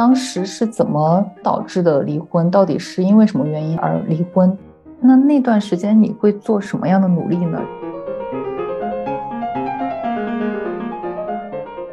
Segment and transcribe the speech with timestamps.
[0.00, 2.50] 当时是怎么导致的离婚？
[2.50, 4.56] 到底是因为什么原因而离婚？
[4.98, 7.60] 那那段时间你会做什么样的努力呢？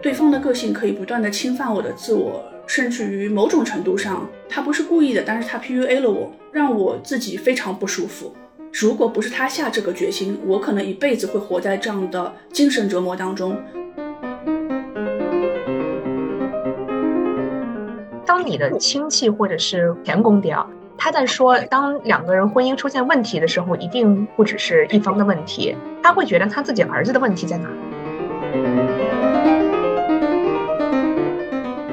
[0.02, 8.32] 对方的个性可以不断的侵犯我的自我，甚至于某种程度上，他不是故意的，但是他 PUA 了我，让我自己非常不舒服。
[8.72, 13.58] 如果不是他下这个决心，我可能一辈子会活在这样的精神折磨当中。
[18.38, 20.56] 当你的亲戚或者是前公爹，
[20.96, 27.68] 他在说，当两个人婚姻出现问题的时候，一定不只是一方的问题，他会觉得他自己儿子的问题在哪？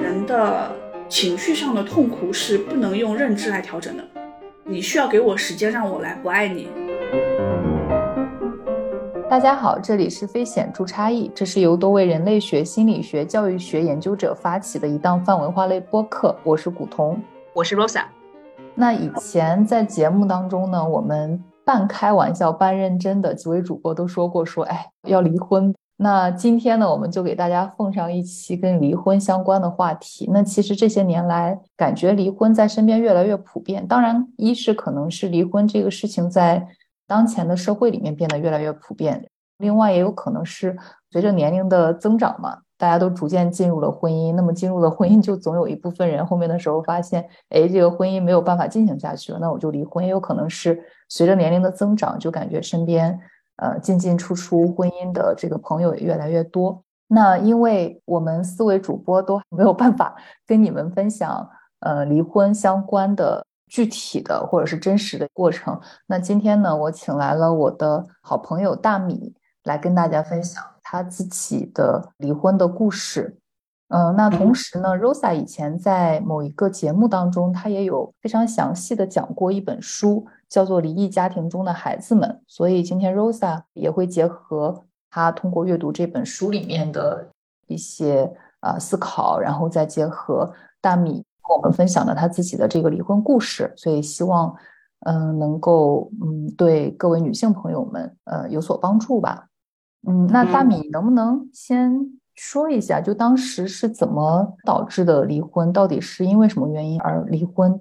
[0.03, 0.71] 人的
[1.09, 4.05] 情绪上的痛苦是不能用认知来调整的，
[4.65, 6.69] 你需要给我时间让我来不爱你。
[9.35, 16.37] 大家好，这里是非显著差异，这是由多位人类学、心理学、教育学研究者发起的一档泛文化类播客。
[16.45, 17.17] 我是古潼，
[17.53, 18.05] 我是 Rosa。
[18.77, 25.75] 那以前在节目当中呢，我们半开玩笑半认真的几位主播都说过，说哎要离婚。
[25.97, 30.31] 那今天呢，我们就给大家奉上一期跟离婚相关的话题。
[30.33, 33.85] 那其实这些年来，感觉离婚在身边越来越普遍。
[33.89, 36.65] 当然，一是可能是离婚这个事情在
[37.07, 40.77] 当前的社会里面变得越来越普遍，另外也有可能是
[41.11, 44.35] 随着年龄的增长嘛，大家都逐渐进入了婚姻。
[44.35, 50.05] 那么进入了婚姻，就总有一部分人后面的时候发现，哎，这个婚姻没有办法进行下去了，那我就离婚。
[50.05, 53.21] 也有可能是随着年龄的增长，就感觉身边。
[53.57, 56.83] 呃，进进出出婚姻的这个朋友也越来越多。
[57.07, 65.81] 那因为我们四位主播都没有办法跟你们分享呃离婚相关的具体的或者是真实的过程。
[66.07, 73.37] 那今天呢，我请来了我的好朋友大米来跟大家分享他自己的离婚的故事。
[73.89, 80.25] 嗯，那同时呢，Rosa 以前在某一个节目当中，他也有非常详细的讲过一本书。
[80.47, 87.27] 叫做离异家庭中的孩子们，所以今天 Rosa 也会结合他通过阅读这本书里面的
[87.67, 94.55] 一些啊思考，然后再结合大米跟我们分享了他自己的这个离婚故事，所以希望
[95.07, 99.49] 嗯能够嗯对各位女性朋友们呃有所帮助吧。
[100.07, 105.73] 嗯，那大米能不能先说一下，就当时是怎么导致的离婚？
[105.73, 107.81] 到底是因为什么原因而离婚？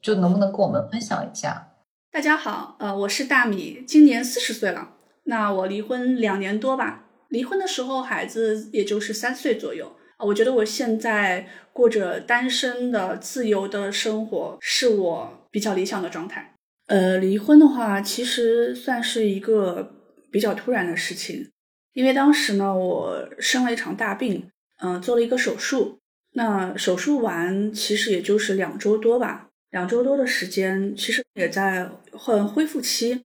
[0.00, 1.68] 就能不能跟我们分享一下？
[2.10, 4.90] 大家好，呃，我是大米，今年四十岁了。
[5.24, 9.97] 那我离婚两年多吧，离婚的时候孩子也就是三岁左右啊。
[10.24, 16.54] 我觉得我现在过着单身的自由的生活，是我比较理想的状态。
[16.86, 19.94] 呃，离婚的话，其实算是一个
[20.30, 21.50] 比较突然的事情，
[21.92, 25.98] 因为当时呢，我生了一场大病，嗯，做了一个手术。
[26.32, 29.48] 那手术完，其实也就是两周多吧。
[29.70, 33.22] 两周多的时间，其实也在恢恢复期。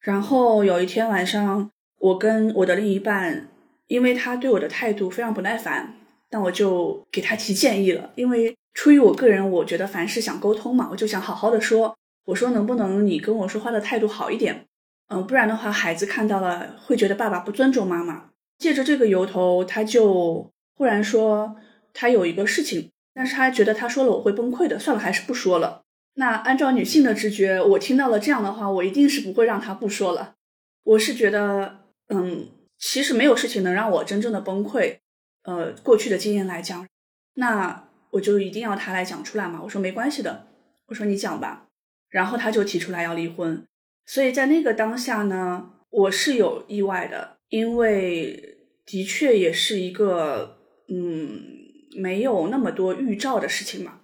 [0.00, 3.48] 然后有一天晚上，我跟我的另一半，
[3.86, 5.94] 因为他对我的态度非常不耐烦，
[6.32, 8.10] 但我就给他提建议了。
[8.14, 11.94] 因为出于我个人，我觉得凡事想沟通嘛，我就想好好的说。
[12.24, 14.64] 我说能不能你跟我说话的态度好一点？
[15.08, 18.30] 嗯，不然的话，孩子看到了会觉得爸爸不尊重妈妈。
[18.58, 21.56] 借着这个由头，他就忽然说
[21.92, 22.90] 他有一个事情。
[23.12, 25.82] 但是他觉得他说了我会崩溃的，算了，还是不说了。
[26.14, 30.34] 那按照女性的直觉，我听到了这样的话，我一定是不会让他不说了。
[30.84, 32.48] 我是觉得，嗯，
[32.78, 34.98] 其实没有事情能让我真正的崩溃。
[35.44, 36.86] 呃，过去的经验来讲，
[37.34, 39.60] 那我就一定要他来讲出来嘛。
[39.62, 40.48] 我说没关系的，
[40.86, 41.68] 我说你讲吧。
[42.08, 43.64] 然后他就提出来要离婚。
[44.06, 50.58] 所以在那个当下呢，我是有意外的，因为的确也是一个，
[50.88, 51.60] 嗯。
[51.94, 54.00] 没有那么多预兆的事情嘛？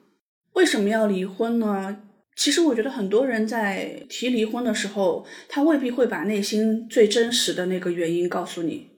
[0.52, 2.02] 为什么要离婚呢？
[2.36, 8.90] 其实我觉得很多人在提离婚的时候，他未必会把内心最真实的那个原因告诉你。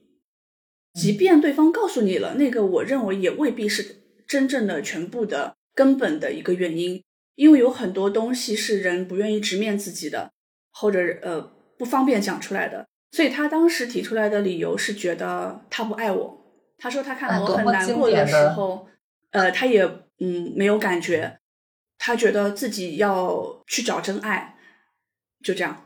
[0.93, 7.03] 即便对方告诉你了，那个我认为也未必是真正的全部的根本的一个原因，
[7.35, 10.31] 因为有很多东西是人不愿意直面自己的，
[10.71, 11.41] 或者呃
[11.77, 12.87] 不方便讲出来的。
[13.11, 16.37] 所以他当时提出来的理由是觉得他不爱我。
[16.77, 18.87] 他说他看到我很难过的时候，
[19.31, 19.83] 呃，他也
[20.19, 21.39] 嗯没有感觉，
[21.97, 24.57] 他觉得自己要去找真爱，
[25.43, 25.85] 就这样。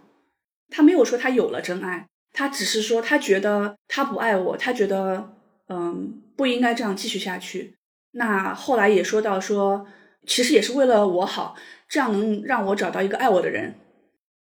[0.69, 5.33] 他没有说他有了真爱，他只是说他觉得他不爱我，他觉得
[5.69, 7.77] 嗯不应该这样继续下去。
[8.11, 9.87] 那后来也说到说，
[10.27, 11.55] 其实也是为了我好，
[11.87, 13.75] 这样能让我找到一个爱我的人。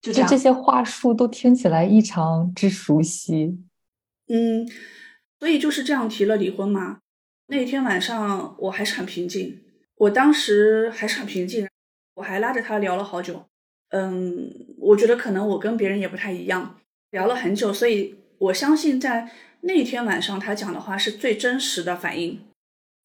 [0.02, 3.60] 就这这些话术都听起来异常之熟悉。
[4.30, 4.66] 嗯。
[5.38, 7.00] 所以就是这样提了离婚嘛。
[7.48, 9.62] 那天晚上我还是很平静，
[9.98, 11.68] 我当时还是很平静，
[12.16, 13.46] 我还拉着他聊了好久。
[13.90, 14.50] 嗯，
[14.80, 16.78] 我觉得可能我跟别人也不太一样，
[17.16, 19.32] 聊了很久，所以我相信在
[19.62, 22.46] 那天晚上他讲的话是最真实的反应。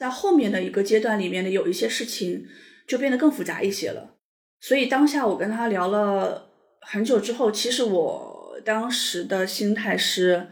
[0.01, 2.45] 在后面的一个阶段里面的有一些事情
[2.89, 4.17] 就变得更复杂一些了。
[4.61, 10.49] 所以当下我跟他聊了很久之后，其实我当时的心态是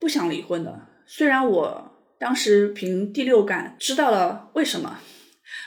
[0.00, 0.88] 不想离婚的。
[1.06, 4.98] 虽然我当时凭第六感知道了为什么。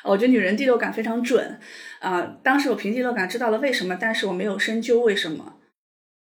[0.04, 1.60] 我觉得女人第六感非常准
[2.00, 2.22] 啊！
[2.44, 5.58] 当时我凭第六感知道了为什么，但是我没有深究为什么，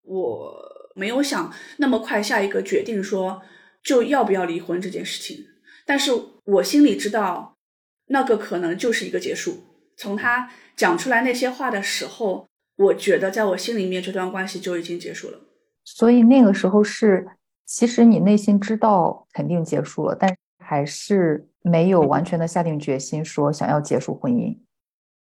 [0.03, 3.43] 我没有想那么快下一个决定说
[3.83, 5.47] 就要不要离婚这件事情。
[5.87, 6.13] 但是
[6.45, 7.57] 我心里知道，
[8.07, 9.65] 那个可能就是一个结束。
[9.97, 15.41] 从他讲出来那些话的时候，我觉得在我心里面这段关系就已经结束了。
[15.85, 17.27] 所以那个时候是，
[17.67, 21.47] 其实你内心知道肯定结束了，但还是。
[21.63, 24.57] 没有完全的下定决心说想要结束婚姻，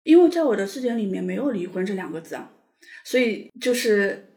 [0.05, 2.53] 因为在我的字典里面没有离婚这两个字啊，
[3.05, 4.28] 所以就是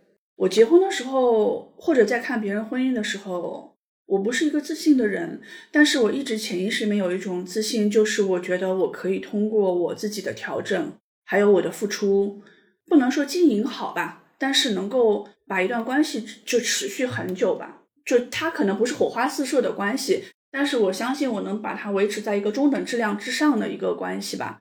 [0.42, 3.78] 我结婚的时候，或者在看别人婚姻的时候，
[4.08, 5.40] 我不是一个自信的人，
[5.72, 10.94] 但是我一直潜意识里面有一种自信，就是我觉得我可以通过我自己的调整，
[11.26, 12.42] 还有我的付出，
[12.88, 20.24] 不能说经营好吧，但是能够把一段关系就持续很久吧，就它可能不是火花四射的关系。
[20.50, 24.60] 但是我相信我能把它维持在一个中等质量之上的一个关系吧，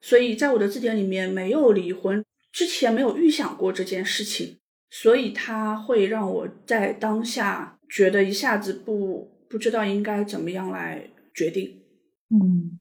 [0.00, 4.56] 所以在我的字典里面没有离婚，之前没有预想过这件事情，
[4.90, 11.80] 所以它会让我在当下觉得一下子不不知道应该怎么样来决定。
[12.28, 12.78] 嗯，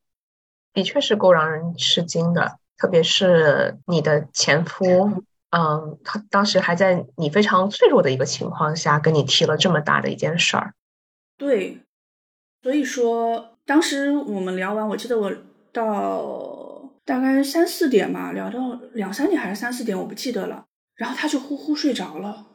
[0.74, 10.74] 的确是够让人吃惊的，特别是你的前夫，嗯，他当时还在你非常脆弱的一个情况下跟你提了这么大的一件事儿，
[11.38, 11.80] 对。
[12.62, 15.32] 所以说，当时我们聊完，我记得我
[15.72, 20.66] 到大概三四点吧，聊到两三点还是三四点，我不记得了。
[21.00, 22.46] 然后他就呼呼睡着了，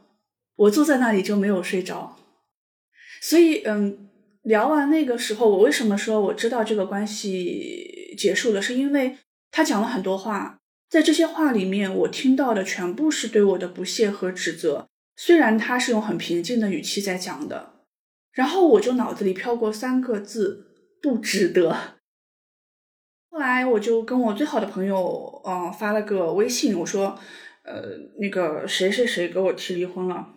[0.55, 2.19] 我坐在那里就没有睡着。
[3.23, 4.11] 所以，嗯，
[4.43, 9.17] 聊完那个时候，我为什么说我知道这个关系结束了，是因为
[9.51, 10.59] 他讲了很多话，
[10.91, 14.87] 在这些话里面，我听到的全部是对我的不屑和指责。
[15.17, 17.73] 虽然他是用很平静的语气在讲的。
[18.33, 20.67] 然后我就脑子里飘过三个字，
[21.01, 22.01] 不值得。
[23.31, 27.19] 后来我就跟我最好的朋友，嗯，发了个微信，我说，
[27.65, 27.83] 呃，
[28.19, 30.29] 那个谁谁谁给我提离婚了。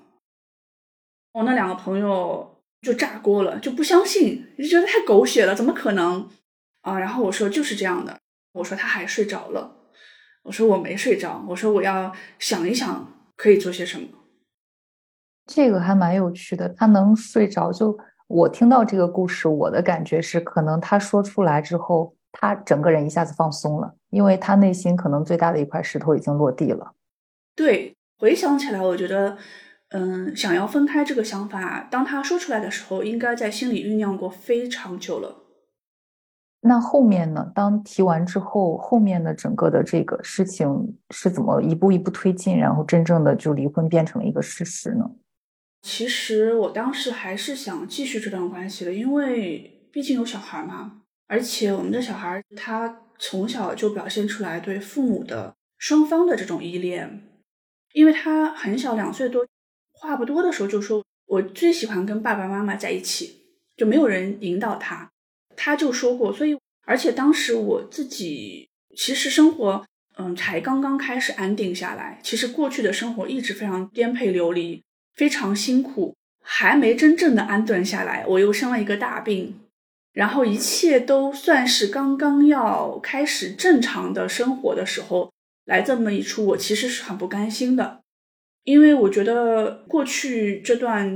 [1.34, 6.30] 我那两个朋友就炸锅了，就不相信，就觉得太狗血了，怎么可能
[6.82, 6.98] 啊？
[6.98, 8.18] 然后我说就是这样的，
[8.54, 9.76] 我说他还睡着了，
[10.44, 14.08] 我说我没睡着，我说我要想一想可以做些什么。
[15.46, 17.72] 这个还蛮有趣的，他能睡着。
[17.72, 17.98] 就
[18.28, 26.94] 我听到这个故事，我的感觉是，可能他说出来之后，他整个人一下子放松了，因为他内心可能最大的一块石头已经落地了。
[27.58, 29.38] 对，回想起来，我觉得，
[29.90, 35.44] 嗯，想要分开这个想法，当他说出来的时候，应该在心里酝酿过非常久了。
[36.62, 37.52] 那后面呢？
[37.56, 45.10] 当提完之后，后面的整个的这个事情是怎么一步一步推进，然后真正的就离婚变成了一个事实呢？
[45.82, 57.22] 其实我当时还是想继续这段关系的，因为毕竟有小孩嘛，而且我们的小孩他从小就表现出来对父母的双方的这种依恋，
[57.94, 59.46] 因为他很小两岁多，
[59.92, 63.42] 话不多的时候就说我最喜欢跟爸爸妈妈在一起，
[63.76, 65.10] 就没有人引导他，
[65.56, 69.86] 他就说过，所以而且当时我自己其实生活
[70.18, 74.84] 嗯才刚刚开始安定下来，其实过去的生活一直非常颠沛流离。
[75.16, 79.60] 非常辛苦，还没真正的安顿下来，我又生了一个大病，
[80.14, 85.34] 然后一切都算是刚刚要开始正常的生活的时候，
[85.68, 88.02] 来这么一出，我其实是很不甘心的，
[88.64, 91.14] 因为我觉得过去这段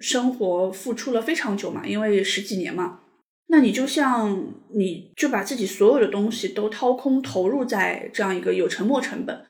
[0.00, 3.00] 生活付出了非常久嘛，因为十几年嘛，
[3.48, 9.44] 那你就像你就把自己所有的东西都掏空，投入在这样一个有沉没成本，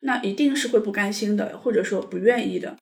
[0.00, 2.76] 那一定是会不甘心的，或者说不愿意的。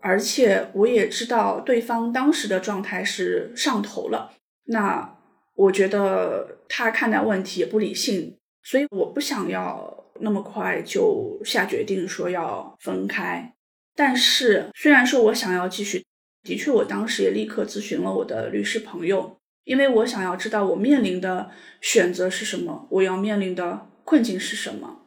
[0.00, 4.32] 而且我也知道对方当时的状态是上头了，
[4.66, 5.16] 那
[5.54, 13.54] 我觉得他看待问题也不理性，所以我不想要那么快就下决定说要分开。
[13.94, 16.04] 但是虽然说我想要继续，
[16.42, 25.02] 的确我当时也立刻咨询了我的律师朋友，因为我想要知道我面临的选择是什么，我要面临的困境是什么，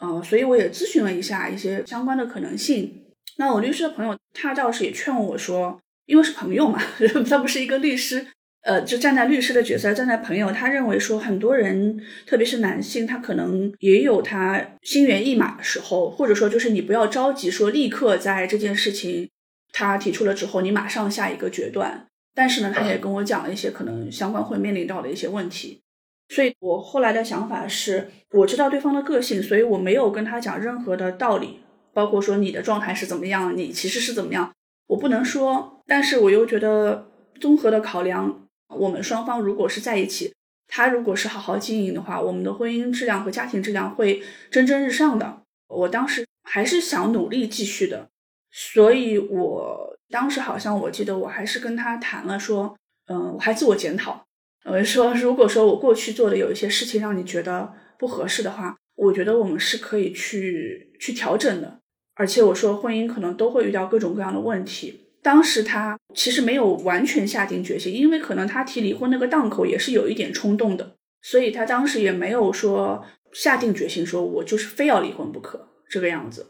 [0.00, 3.04] 嗯，所以我也咨询了一下一些相关的可能性。
[3.36, 6.80] 那我律师的朋友，他倒是也劝我说，因为是朋友嘛，
[7.28, 8.26] 他不是一个律师，
[8.64, 19.28] 呃，就站在律师的角色，站在朋友，他认为说，很多人，特别是男性，他可能也有他心猿意马的时候，或者说，就是你不要着急说立刻在这件事情
[19.70, 22.06] 他提出了之后，你马上下一个决断。
[22.34, 25.82] 但是呢，他也跟我讲了一些可能相关会面临到的一些问题。
[26.30, 31.60] 所以我后来的想法是，我知道对方的个性，所以我没有跟他讲任何的道理，
[31.92, 34.50] 包括说你的状态是怎么样，你其实是怎么样，
[34.86, 35.82] 我不能说。
[35.86, 38.40] 但是我又觉得综合的考量。
[38.74, 40.34] 我们双方如果是在一起，
[40.68, 45.42] 他如果是好好经营的话，我们的婚姻质量和家庭质量会蒸蒸日上的。
[45.68, 48.08] 我当时还是想努力继续的，
[48.50, 52.76] 所以我当时好像我记得我还是跟他谈了，说，
[53.06, 54.24] 嗯，我还自我检讨，
[54.64, 61.80] 我说，如果说我过去做的有一些事情让你觉得不合适的话，我觉得我们是可以去去调整的。
[62.14, 65.03] 而且我说，婚姻可能都会遇到各种各样的问题。
[65.24, 73.02] 当时他其实没有完全下定决心，因为可能他提离婚那个档口也是有一点冲动的，所以他当时也没有说
[73.32, 76.48] 下定决心，说我就是非要离婚不可这个样子。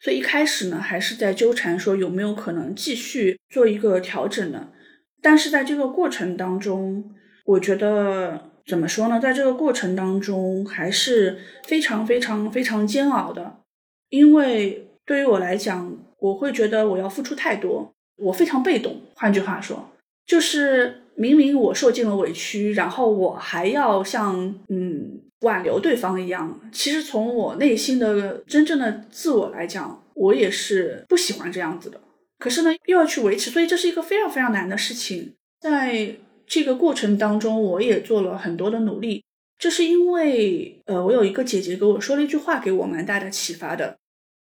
[0.00, 4.70] 所以一开始呢，还是在纠缠说有没有可能继续做一个调整呢？
[5.20, 7.04] 但是在这个过程当中，
[7.44, 9.20] 我觉得怎么说呢？
[9.20, 13.58] 在这个过程当中还是非常非常非常煎熬的，
[14.08, 17.94] 因为对于我来讲，我会觉得我要付出太多。
[18.18, 19.90] 我非常被动，换句话说，
[20.26, 26.60] 就是明明我受尽了委屈，然后我还要像嗯挽留对方一样。
[26.72, 32.00] 其实从我内心的真正的自我来讲，我也是不喜欢这样子的。
[32.38, 35.34] 可是呢，又要去维持，所以这是一个非常非常难的事情。
[35.60, 39.24] 在这个过程当中，我也做了很多的努力。
[39.58, 43.98] 这是因为，呃，我有一个姐姐给我说了一句话，给我蛮大的启发的。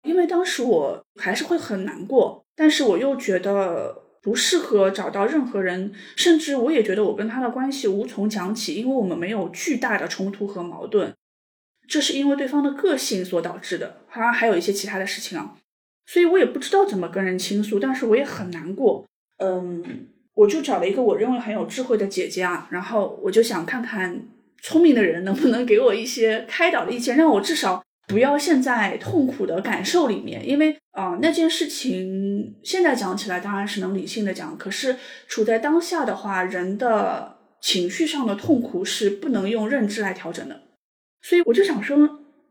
[0.03, 2.41] 因为当时我还是会很难过。
[2.55, 11.15] 但是我又觉得不适合找到任何人，甚至我也觉得我跟他的关系无从讲起，因为我们没有巨大的冲突和矛盾，
[11.89, 15.57] 这是因为对方的个性所导致的，好像还有一些其他的事情啊，
[16.05, 19.07] 所以我也不知道怎么跟人倾诉，但是我也很难过，
[19.39, 24.29] 嗯，我就找了一个我认为很有智慧的姐姐啊，然后我就想看看
[24.63, 27.83] 聪明的人能不能给我一些开导的意见，让我至少。
[28.09, 34.97] 不要陷在痛苦的感受里面，因为啊，那件事情现在讲起来当然是能理性的讲，可是
[35.29, 40.61] 处在当下的话，人的情绪上的痛苦是不能用认知来调整的。
[41.23, 41.97] 所以我就想说，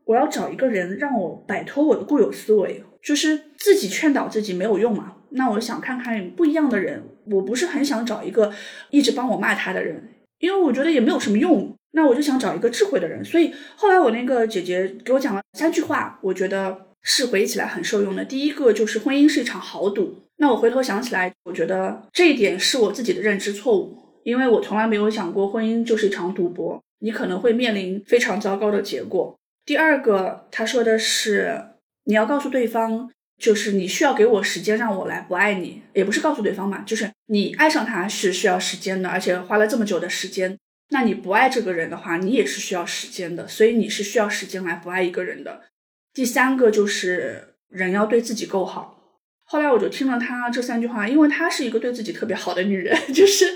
[0.04, 5.16] 我要找一个人让我摆脱我的固有思维，就是自己劝导自己没有用嘛。
[5.30, 8.52] 那我想看看不一样的人，我不是很想找一个
[8.90, 11.76] 一直帮我骂他的人，因为我觉得也没有什么用。
[11.92, 18.24] 那我就想找一个智慧的人，所以后来我那个姐姐给我讲了三句话，我觉得是回忆起来很受用的。
[18.24, 20.18] 第一个就是婚姻是一场豪赌。
[20.38, 29.38] 那我回头想起来，我觉得这一点是我自己的认知错误，因为我从来没有想过婚姻就是一场赌博，你可能会面临非常糟糕的结果。
[29.64, 31.62] 第二个，他说的是
[32.06, 40.58] 你要告诉对方，就是你需要给我时间让我来不爱你，也不是告诉对方嘛，就是你爱上他是需要时间的，而且花了这么久的时间。
[40.92, 45.62] 那你不爱这个人的话，你也是需要时间的，所以你是需要时间来不爱一个人的。
[46.12, 48.98] 第三个就是人要对自己够好。
[49.44, 53.46] 后来我就听了他这三句话，因为她是一个对自己特别好的女人， 就是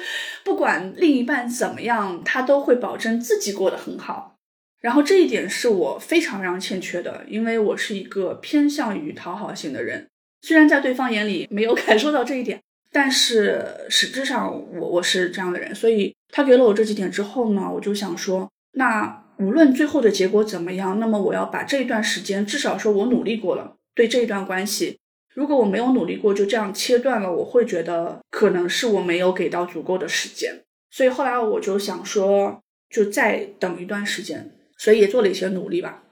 [0.44, 4.38] 不管另一半怎么样，她都会保证自己过得很好。
[4.80, 10.08] 然后这一点是我非常非常欠缺的，因为我是一个偏向于讨好型的人，
[10.40, 12.62] 虽然在对方眼里没有感受到这一点。
[12.98, 14.50] 但是实质上，
[14.80, 24.98] 我我是这样的人，所以他给了我这几点之后呢，我就想说，那无论最后的结果怎么样，那么我要把这一段时间，至少说我努力过了，对这一段关系，
[25.34, 36.04] 如果我没有努力过，就这样切断了，我会觉得可能是我没有给到足够的时间，所以后来我就想说，就再等一段时间，所以也做了一些努力吧。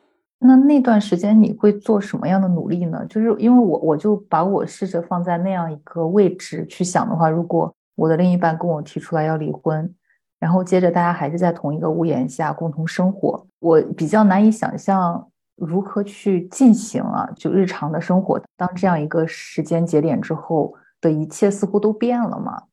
[0.47, 3.03] 那那段时间你会做什么样的努力呢？
[3.09, 9.91] 就是因为我我就把我试着放在那样一个位置去想的话，如果我的另一半跟我提出来要离婚，
[10.39, 18.39] 然后接着大家还是在同一个屋檐下共同生活，我比较难以想象如何去进行啊，就日常的生活。
[18.59, 22.65] 当这样一个时间节点之后的一切似乎都变了嘛？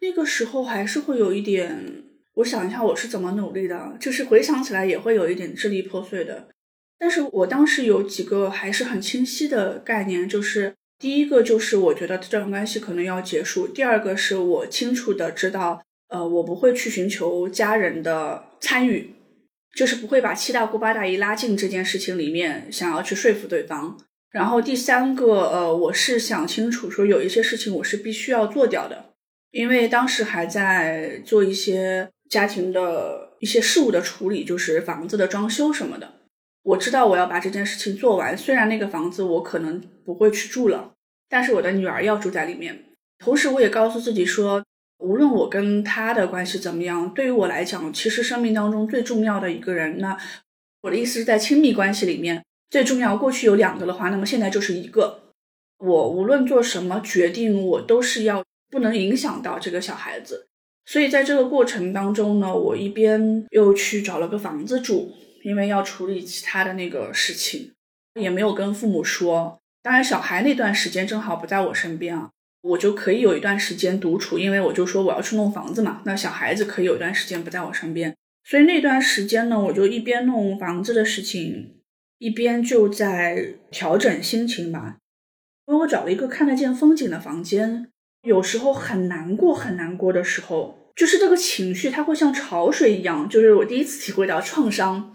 [0.00, 2.04] 那个时候还是会有一点。
[2.36, 6.48] 我想一下，我是怎么努力的，就是回想起来也会有一点支离破碎的。
[7.02, 19.14] 但是我当时有几个还是很清晰的概念，就是第一个就是我觉得这段关系可能要结束；第二个是我清楚的知道，呃，我不会去寻求家人的参与，
[19.74, 23.98] 就是不会把七大姑八大姨拉进这件事情里面，想要去说服对方。
[24.30, 29.06] 然后第三个，呃，我是想清楚说有一些事情我是必须要做掉的。
[29.50, 36.21] 因为当时还在做一些家庭的一些事务的处理，就是房子的装修什么的。
[36.62, 40.92] 我知道我要把这件事情做完，虽然那个房子我可能不会去住了，
[41.28, 42.84] 但是我的女儿要住在里面。
[43.18, 44.64] 同时，我也告诉自己说，
[44.98, 50.16] 无论我跟她的关系怎么样，对于我来讲，其实生命当中最重要的一个人，那
[50.82, 53.16] 我的意思是在亲密关系里面最重要。
[53.16, 55.20] 过去有两个的话，那么现在就是一个。
[55.78, 60.46] 我无论做什么决定，我都是要不能影响到这个小孩子。
[60.86, 65.12] 所以在这个过程当中呢，我一边又去找了个房子住。
[65.42, 67.72] 因为要处理其他的那个事情，
[68.20, 69.58] 也没有跟父母说。
[69.82, 72.30] 当然，小孩那段时间正好不在我身边啊，
[72.62, 74.38] 我就可以有一段时间独处。
[74.38, 78.14] 因为我就说我要去弄房子嘛，那小孩子可以有一段时间不在我身边。
[78.44, 81.74] 所以那段时间呢，我就一边弄房子的事情，
[82.18, 84.98] 一边就在调整心情吧。
[85.66, 87.88] 因为我找了一个看得见风景的房间，
[88.22, 90.78] 有时候很难过、很难过的时候。
[90.94, 93.28] 就是这个情绪，它会像潮水一样。
[93.28, 95.14] 就是我第一次体会到创伤，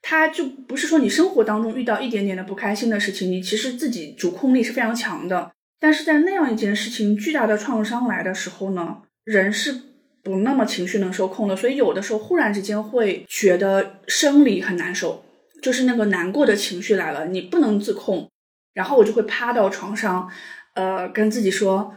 [0.00, 5.50] 它就不是说你生活当中遇到一点点的不开心的事情，你其实自己主控力是非常强的。
[5.80, 9.74] 但是在那样一件事情巨大的创伤来的时候呢，人是
[10.22, 11.56] 不那么情绪能受控的。
[11.56, 15.24] 所以有的时候忽然之间会觉得生理很难受，
[15.60, 18.30] 就是那个难过的情绪来了，你不能自控。
[18.74, 20.30] 然后我就会趴到床上，
[20.74, 21.94] 呃，跟自己说。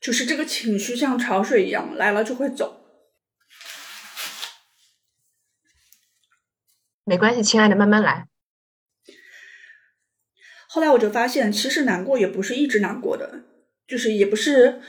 [0.00, 2.80] 就是这个情绪像潮水一样来了就会走，
[7.04, 8.28] 没关系，亲爱的，慢慢来。
[10.68, 13.44] 后来我就发现，其实难过也不是一直难过的，
[13.86, 14.80] 就是也不是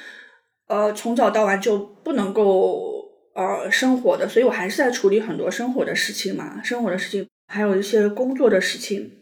[0.68, 9.16] 呃从早到晚就不能够呃生活的，所以我还是在处理很多生活的事情嘛，生活的事情，还有一些工作的事情。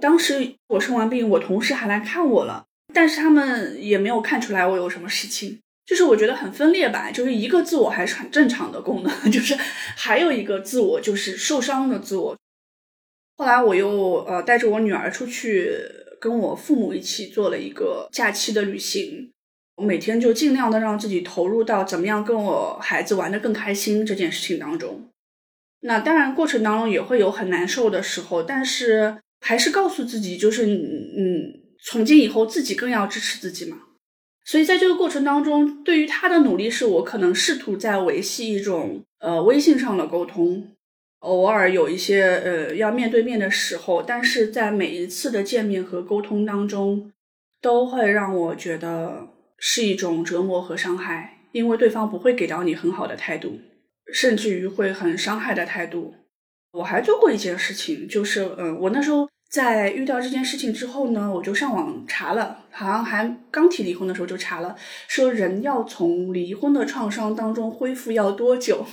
[0.00, 2.66] 当时我生完病，我同事还来看我了。
[2.92, 9.54] 但是他们也没有看出来我有什么事情，就是我觉得很分裂吧，就是一个自我还是很正常的功能， 就是
[9.96, 12.36] 还有一个自我就是受伤的自我。
[13.36, 15.72] 后来我又呃带着我女儿出去
[16.20, 19.30] 跟我父母一起做了一个假期的旅行，
[19.76, 25.08] 我每天就尽量的让自己投入到怎么样跟我孩子玩的更开心这件事情当中。
[25.80, 31.59] 那当然过程当中也会有很难受的时候，但是还是告诉自己就是嗯。
[31.82, 33.78] 从今以后，自己更要支持自己嘛。
[34.44, 40.72] 所以在这个过程当中，对于他的努力，是我可能试图在维系一种呃微信上的沟通，
[41.20, 47.12] 偶尔有一些呃要面对面的时候，但是在每一次的见面和沟通当中，
[47.60, 53.60] 都会让我觉得是一种折磨和伤害，因为对方不会给到你很好的态度，
[54.12, 56.14] 甚至于会很伤害的态度。
[56.72, 59.28] 我还做过一件事情，就是嗯，我那时候。
[59.50, 64.76] 在遇到这件事情之后呢，我就上网查了，好像还刚提离婚的时候就查了，
[65.08, 68.86] 说人要从离婚的创伤当中恢复要多久？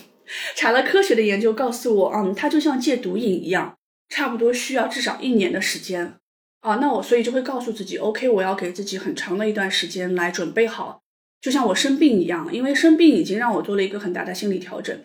[0.55, 3.77] 查了科学的研究告诉我，嗯，它就像戒毒瘾一样，
[4.09, 6.15] 差不多需要至少一年的时间。
[6.61, 11.01] 啊，那我所以就会告诉自己，OK，我要给自己很长的一段时间来准备好，
[11.39, 14.99] 就像我生病一样，因为生病已经让我做了一个很大的心理调整，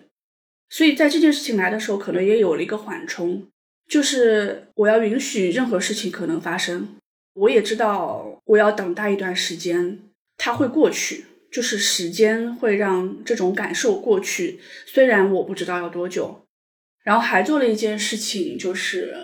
[0.70, 3.46] 所以在这件事情来的时候，可能也有了一个缓冲。
[3.88, 6.88] 就是我要允许任何事情可能发生，
[7.35, 9.99] 我也知道我要等待一段时间，
[10.37, 11.27] 它会过去。
[11.51, 16.47] 就是时间会让这种感受过去，虽然我不知道要多久。
[17.05, 19.14] 然后还做了一件事情，就是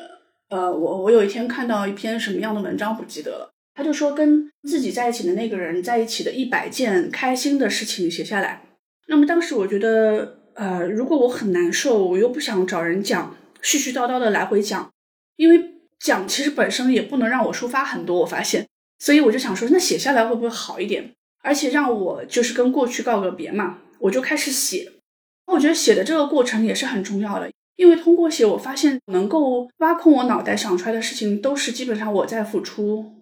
[0.51, 8.62] 呃，我我有一天看到一篇什么样的文章不记得了，他就说跟自己在一起的那个人在一起的一百件开心的事情写下来。
[9.07, 13.38] 那么当时我觉得，呃，如果我很难受，我又不想找人讲。
[13.62, 14.90] 絮絮叨叨的来回讲，
[15.37, 15.62] 因为
[15.99, 18.66] 讲其实本身也不能让我抒发很多，我发现，
[18.99, 21.12] 所以我就想说，那写下来会不会好一点？
[21.42, 24.92] 而且让我就是跟过去告个别嘛，我就开始写。
[25.47, 33.12] 我觉得写的这个过程也是很重要的，因为通过写，我发现能够挖空我脑袋想出来的事情，都是基本上我在付出，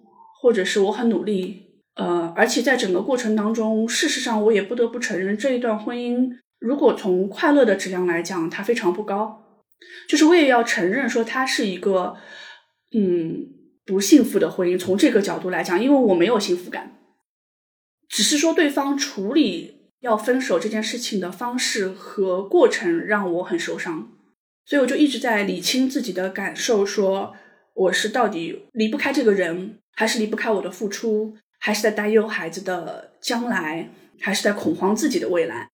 [0.41, 1.63] 或者是我很努力。
[1.95, 9.46] 呃，而且在整个过程当中，事实上我也不得不承认，这一段婚姻如果从快乐的质量来讲，它非常不高。
[10.09, 12.17] 就是我也要承认说，它是一个
[12.93, 13.47] 嗯
[13.85, 14.79] 不幸福的婚姻。
[14.79, 16.99] 从这个角度来讲，因为我没有幸福感，
[18.09, 24.13] 只是说对方处理要分手这件事情的方式和过程让我很受伤，
[24.65, 27.35] 所以我就一直在理清自己的感受，说
[27.75, 35.69] 我是到底离不开这个人，还是离不开我的付出，还是在担忧孩子的将来，还是在恐慌自己的未来。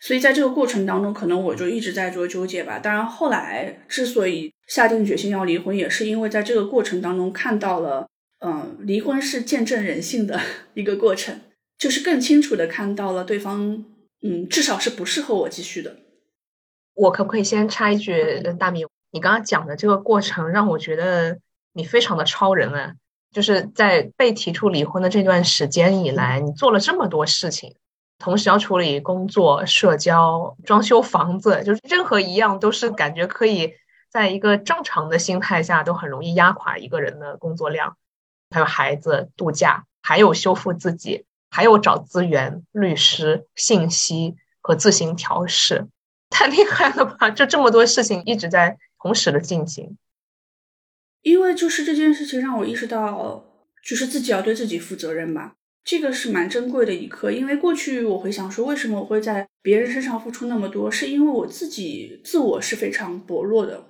[0.00, 2.78] 所以在这个过程当中，可能我就一直在做纠结吧。
[2.78, 8.08] 当然，后来之所以下定决心要离婚，也是因为在这个过程当中看到了，
[8.40, 10.40] 嗯，离婚是见证人性的
[10.74, 11.40] 一个过程。
[11.78, 13.84] 就是更清楚的看到了对方，
[14.20, 15.96] 嗯，至少是不适合我继续的。
[16.92, 21.38] 我可不可以先插一句，大米，你刚刚讲的这个过程让我觉得
[21.72, 22.92] 你非常的超人啊！
[23.32, 27.74] 就是在被提出离婚的这段时间以来，你做了这么多事情，
[28.20, 33.72] 同时要处理工作、社交、装修房子，就是任何一样都是感觉可以
[34.10, 37.96] 在一个正常的心态下都很容易压垮一个人的工作量，
[38.50, 45.88] 还有孩子、度假，还有修复自己，还有找资源、律师、信息和自行调试。
[46.28, 47.30] 太厉害了吧！
[47.30, 49.96] 就这么多事情一直在同时的进行，
[51.22, 53.44] 因为就是这件事情让我意识到，
[53.82, 55.56] 就是自己要对自己负责任吧。
[55.90, 57.32] 这个是蛮珍贵的一刻。
[57.32, 60.88] 因为过去我会想说，为什么我会在别人身上付出那么多？
[60.88, 63.88] 是因为我自己自我是非常薄弱的，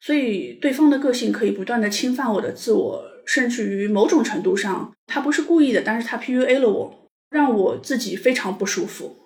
[0.00, 9.16] 所以对方的个性可以不断的侵犯我的自我，甚至于某种程度上，他不是故意的，但是他 PUA 了我，让我自己非常不舒服。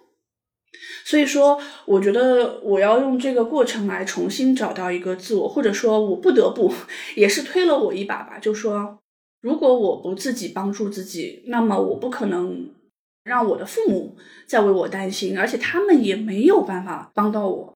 [1.05, 6.73] 所以说，我觉得我要用这个过程来重新找到一个自我，或者说我不得不
[7.15, 8.39] 也是推了我一把吧。
[8.39, 8.99] 就说，
[9.41, 12.71] 如果我不自己帮助自己，那么我不可能
[13.25, 17.75] 让我的父母再为我担心，而且他们也没有办法帮到我。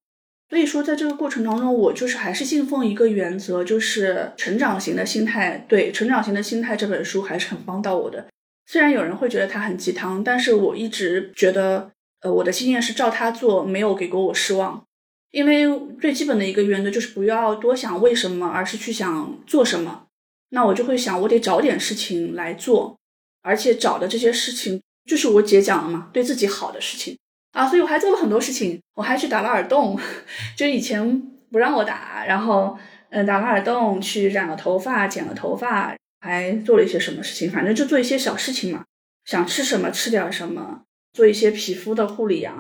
[0.49, 5.65] 所以说，在这个过程当中，我就是还是信奉一个原则，就是成长型的心态。
[5.69, 8.27] 对《成长型的心态》这本书还是很帮到我的。
[8.67, 11.91] 虽然有人会觉得它很鸡汤，但是我一直觉得。
[12.23, 14.85] 呃，我的经验是照他做，没有给过我失望。
[15.31, 15.67] 因为
[15.99, 20.03] 最基本的一个原则就是不要多想为什么，而是去想做什么。
[20.51, 22.97] 那我就会想，我得找点事情来做，
[23.43, 27.19] 而且找的这些事情就是我姐讲的嘛，对自己好的事情
[27.53, 27.67] 啊。
[27.67, 29.99] 所以我还做了很多事情，我还去打了耳洞，
[30.57, 32.79] 就以前不让我打，然后
[33.11, 38.85] 嗯打了耳洞，去染了头发，剪了头发，还做了一些什么事情，反正就做一些小事情嘛。
[39.25, 40.83] 想吃什么吃点什么。
[41.13, 42.55] 做一些皮肤的护理啊，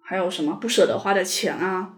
[0.00, 1.94] 还有什么不舍得花的钱啊？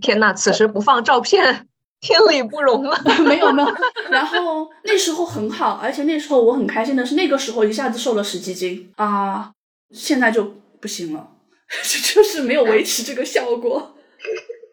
[0.00, 1.66] 天呐，此时不放照片，
[2.00, 2.96] 天理不容了！
[3.26, 3.68] 没有没有，
[4.10, 9.52] 然后那时候很好，而且那时候我很开心的是，那个时候一下子瘦了十几斤啊，
[9.90, 11.28] 现在就不行了，
[12.14, 13.94] 就是没有维持这个效果。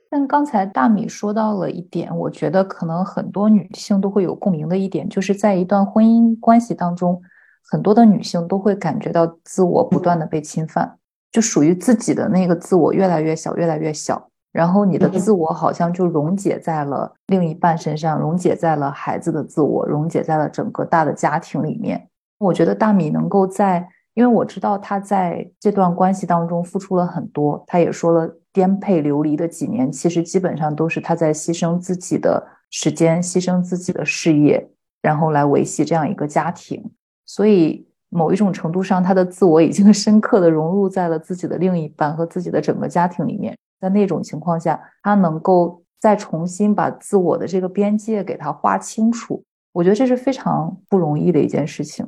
[0.09, 7.21] 但刚才大米说到了一点，我觉得可能很多女性都会有共鸣的一点，就是在一段婚姻关系当中。
[7.69, 10.97] 很多的女性都会感觉到自我不断的被侵犯，
[11.33, 14.29] 就属于自己的那个自我越来越小，越来越小。
[14.51, 22.07] 然后你的自我好像就溶解在了另一半身上，溶解在了孩子的自我，溶解在了整个大的家庭里面。
[22.39, 34.67] 我觉得大米能够在，因为我知道他在这段关系当中付出了很多，他也说了颠沛流离的几年，其实基本上都是他在牺牲自己的时间，牺牲自己的事业，
[35.01, 36.91] 然后来维系这样一个家庭。
[37.25, 43.55] 所以，某一种程度上，他的自我已经 深刻的融入在了自己的另一半和自己的整个家庭里面。
[43.79, 52.05] 在那种情况下，他能够再重新把自我的这个边界给他划清楚，我觉得这是非常不容易的一件事情。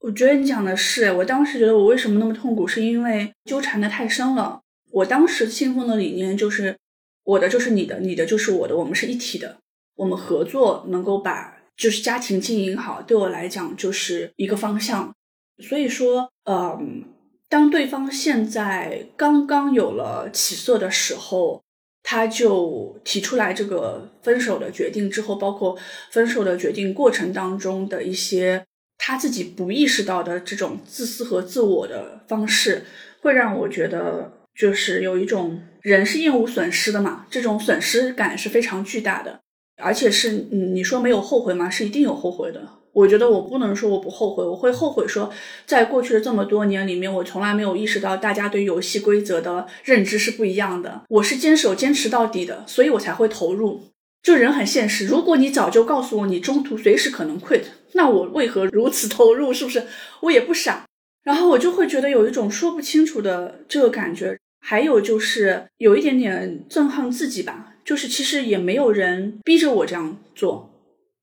[0.00, 4.60] 我觉得你讲的是，我当时觉得我为什么那么痛苦，是因为纠缠的太深了。
[4.90, 6.76] 我当时信奉的理念就是，
[7.24, 9.58] 我的就是你的，你的就是我的，我们是一体的，
[9.96, 11.58] 我们合作能够把。
[11.76, 15.14] 就是家庭经营好，对我来讲就是一个方向。
[15.60, 17.04] 所以说，嗯，
[17.50, 21.60] 当对方现在刚刚有了起色的时候，
[22.02, 25.76] 他就提出来这个分手的决定之后，包括
[26.12, 28.64] 分手的决定过程当中的一些
[28.96, 32.84] 他自己不意识到的这种自私和自我的方式，
[33.20, 39.40] 会让我觉得就是有一种人是厌恶损失的嘛，这种损失感是非常巨大的。
[39.82, 41.68] 而且是，嗯，你说没有后悔吗？
[41.68, 42.79] 是一定有后悔的。
[42.92, 45.32] 我觉得我不能说我不后悔，我会后悔说，
[45.64, 51.02] 在过去的这么多年里面，我从来没有意识到大家对游戏规则的认知是不一样的。
[51.08, 53.82] 我是坚守、坚持到底的，所以我才会投入。
[54.22, 59.52] 就人很现实，如果你早就告诉我你中途随时可能 quit，那我为何如此投入？
[59.52, 59.84] 是不是？
[60.20, 60.84] 我也不傻。
[61.22, 67.74] 然后我就会觉得有一种说不清楚的这个感觉，还有就是有一点点憎恨自己吧。
[67.82, 70.69] 就是其实也没有人逼着我这样做，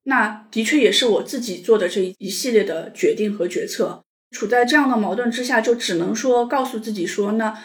[0.08, 4.02] 那的确也是我自己做的这一系列的决定和决策。
[4.30, 7.62] 处在这样的矛盾之下，就只能说告诉自己说，那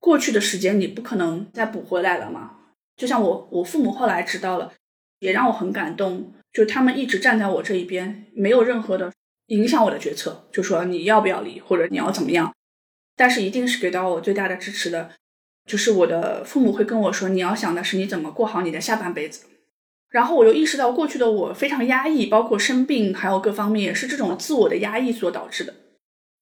[0.00, 2.50] 过去的时间你不可能再补回来了嘛。
[2.96, 4.72] 就像我我父母后来知道了，
[5.20, 9.12] 也让我很感动，就他们一直站在我这一边，没有任何的
[9.46, 12.52] 影响我的决策，就说你要不要离或者你要怎么样，
[13.16, 15.12] 但是一定是给到我最大的支持的。
[15.64, 19.46] 就是我的父母会跟我说，你要想的是你怎么过好你的下半辈子。
[20.14, 25.74] 然后我又意识到，过去的我非常压抑，包括生病，还有各方面也是这种自我的压抑所导致的。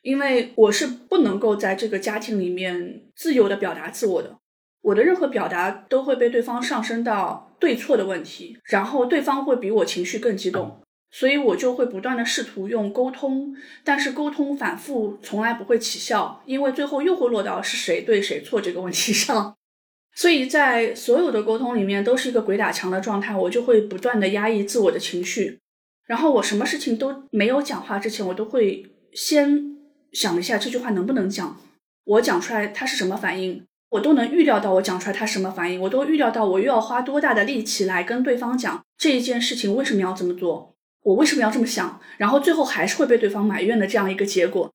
[0.02, 4.36] 因为我是不能够在这个家庭里面自由的表达自我的，
[4.82, 19.56] 我的任何表达都会被对方上升到对错的问题，然后对方会比我情绪更激动，所以我就会不断的试图用沟通，但是沟通反复从来不会起效，因为最后又会落到是谁对谁错这个问题上，
[20.14, 25.58] 所以在所有的沟通里面都是一个鬼打墙的状态，我就会不断的压抑自我的情绪，
[26.06, 29.70] 然后我什么事情都没有讲话之前，我都会先。
[30.12, 31.58] 想一下这句话能不能讲，
[32.04, 44.70] 我讲出来他是什么反应，我都能预料到我讲出来他什么反应，我都预料到我又要花多大的力气来跟对方讲这一件事情为什么要这么做，我为什么要这么想，然后最后还是会被对方埋怨的这样一个结果。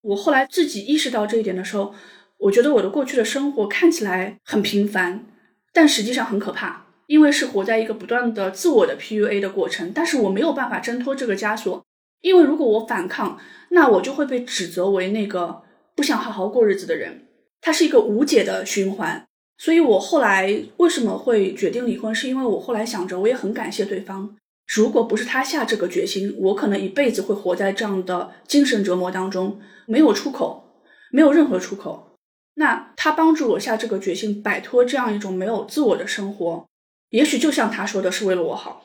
[0.00, 1.94] 我后来自己意识到这一点的时候，
[2.42, 5.24] 我觉得我的过去的生活看起来很平凡，
[5.72, 11.84] 但实际上很可怕，因为是活在一个不断的自我的 PUA 的过程，但是我没有办法挣脱这个枷锁。
[12.20, 13.38] 因为如果我反抗，
[13.70, 15.62] 那我就会被指责为那个
[15.94, 17.28] 不想好好过日子的人，
[17.60, 19.24] 它是一个无解的循环。
[19.58, 24.36] 所以我后来为什么会决定离婚，是因为我后来想着，我也很感谢对方。
[24.66, 30.64] 如果不是他下这个决心，我可能一辈子会活在这样的精神折磨当中，没有出口，
[31.12, 32.11] 没有任何出口。
[32.54, 36.66] 那他帮助我下这个决心，摆脱这样一种没有自我的生活，
[37.10, 38.84] 也许就像他说的是为了我好。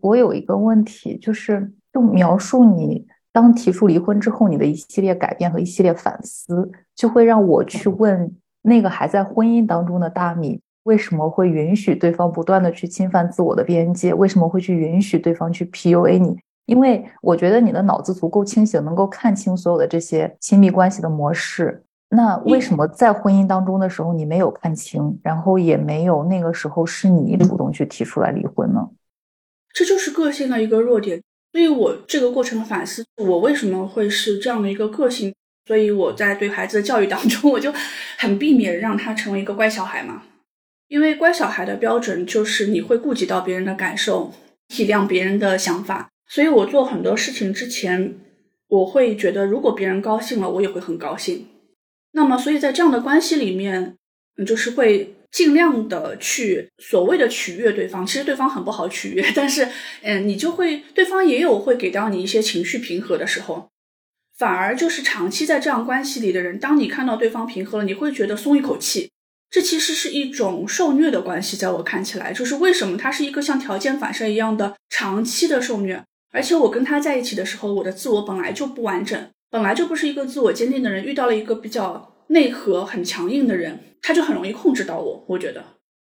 [0.00, 1.72] 我有一个问题，就是。
[1.94, 14.12] 就描述你当提出离婚之后，你的一系列改变和一系列反思，就会让我去问那个还在婚姻当中的大米，为什么会允许对方不断的去侵犯自我的边界？
[14.12, 16.36] 为什么会去允许对方去 PUA 你？
[16.66, 21.84] 因为我觉得你的脑子足够清醒，能够看清所有的这些亲密关系的模式。
[22.14, 28.88] 那为什么在婚姻当中的时候你没有看清，然后也没有那个时候是你主动去提出来离婚呢？
[29.72, 31.20] 这就是个性的一个弱点。
[31.52, 35.34] 所以我这个过程的反思，我为什么会是这样的一个个性？
[35.66, 37.72] 所以我在对孩子的教育当中，我就
[38.18, 40.22] 很避免让他成为一个乖小孩嘛。
[40.88, 44.32] 因为乖小孩的标准就是你会顾及到别人的感受，
[44.68, 46.10] 体谅别人的想法。
[46.28, 48.14] 所以我做很多事情之前，
[48.68, 51.46] 我会觉得如果别人高兴了，我也会很高兴。
[52.14, 53.96] 那么，所以在这样的关系里面，
[54.38, 55.14] 嗯，就是会。
[55.34, 59.68] 尽量的去所谓的取悦对方，其实对方很不好取悦， 但是，
[60.02, 63.68] 嗯，你就会对方也有会给到你一些情绪平和的时候，
[64.38, 69.10] 反而就是长期在这样关系里的人，当你看到对方平和了，你会觉得松一口气。
[69.50, 76.00] 这其实是一种受虐的关系，在我看起来，就是为什么它是一个像条件反射一样的长期的受虐，
[76.30, 83.78] 而且我跟他在一起的时候，我的自我本来就不完整，本来就不是一个自我坚定的人，遇到了一个比较内核很强硬的人。
[84.02, 85.64] 他就很容易控制到我，我觉得，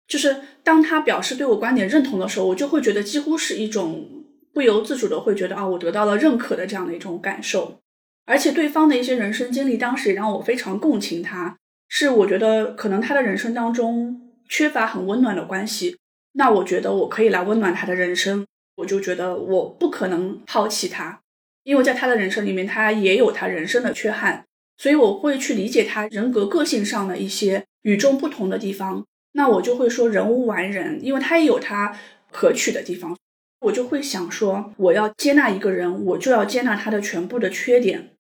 [0.07, 4.09] 就是当他表示对我观点认同的时候，我就会觉得几乎是一种
[4.53, 7.81] 不由自主的会觉得啊，我得到了认可的这样的一种感受。
[8.25, 11.57] 而且对方的一些人生经历，当时也让我非常共情他，
[11.89, 15.99] 是我觉得可能他的人生当中缺乏很温暖的关系，
[16.35, 21.21] 那我觉得我可以来温暖他的人生，我就觉得我不可能抛弃他，
[21.65, 24.45] 因为在他的人生里面，他也有他人生的缺憾。
[24.77, 31.99] 所以我会去理解他人格个性上的一些与众不同的地方，那我就会说人无完人，因为他也有他
[32.33, 33.17] 可取的地方。
[33.61, 38.11] 我就会想说，我要接纳一个人，我就要接纳他的全部的缺点，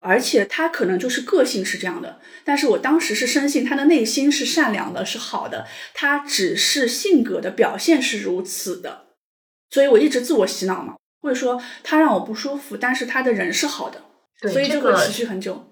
[0.00, 9.06] 而且他可能就是个性是这样的，但是我当时是深信他的内心是善良的，是好的，他只是性格的表现是如此的，
[9.70, 14.02] 所以我一直自我洗脑嘛，会说他让我不舒服，但是他的人是好的，
[14.50, 15.64] 所以这个持续很久。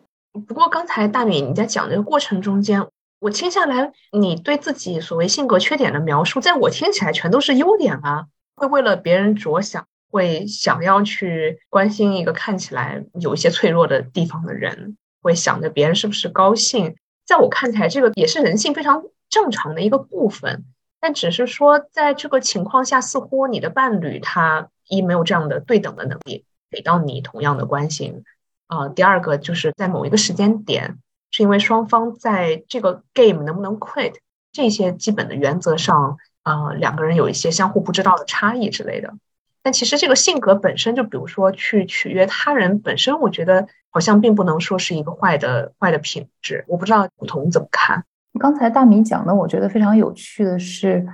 [0.47, 2.87] 不过刚才大米你在讲这个过程中间，
[3.19, 16.95] 我听下来，你对自己所谓性格缺点的描述，在我听起来全都是优点啊，会为了别人着想，会想要去关心一个看起来有一些脆弱的地方的人，会想着别人是不是高兴。
[17.27, 20.65] 在我看起来，这个也是人性非常正常的一个部分，
[21.01, 28.25] 但只是说在这个情况下，似乎你的伴侣他一没有这样的对等的能力，给到你同样的关心。
[28.67, 30.99] 啊，第二个就是在某一个时间点，
[31.31, 34.17] 是因为双方在这个 game 能不能 quit
[34.53, 39.15] 这些基本的原则上，啊，两个人有一些相互不知道的差异之类的。
[39.63, 46.65] 但其实这个性格本身就，比如说去取悦他人本身，我觉得好像并不能说是一个坏的坏的品质。
[46.67, 48.05] 我不知道古潼怎么看。
[48.39, 51.07] 刚才大米讲的，我觉得非常有趣的是，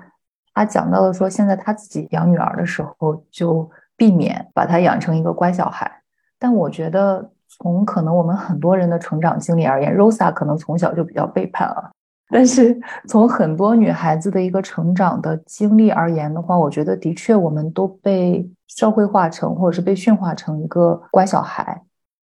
[0.56, 5.88] 他讲到了说，现在他自己养女儿的时候，就避免把她养成一个乖小孩。
[6.36, 7.30] 但我觉得。
[7.58, 11.90] 从可能我们很多人的成长经历而言，Rosa 可能从小就比较背叛了。
[12.28, 21.80] 但是从很多女孩子的一个成长的经历而言的话，我觉得的确我们都被社会化成，或者是被驯化成一个乖小孩。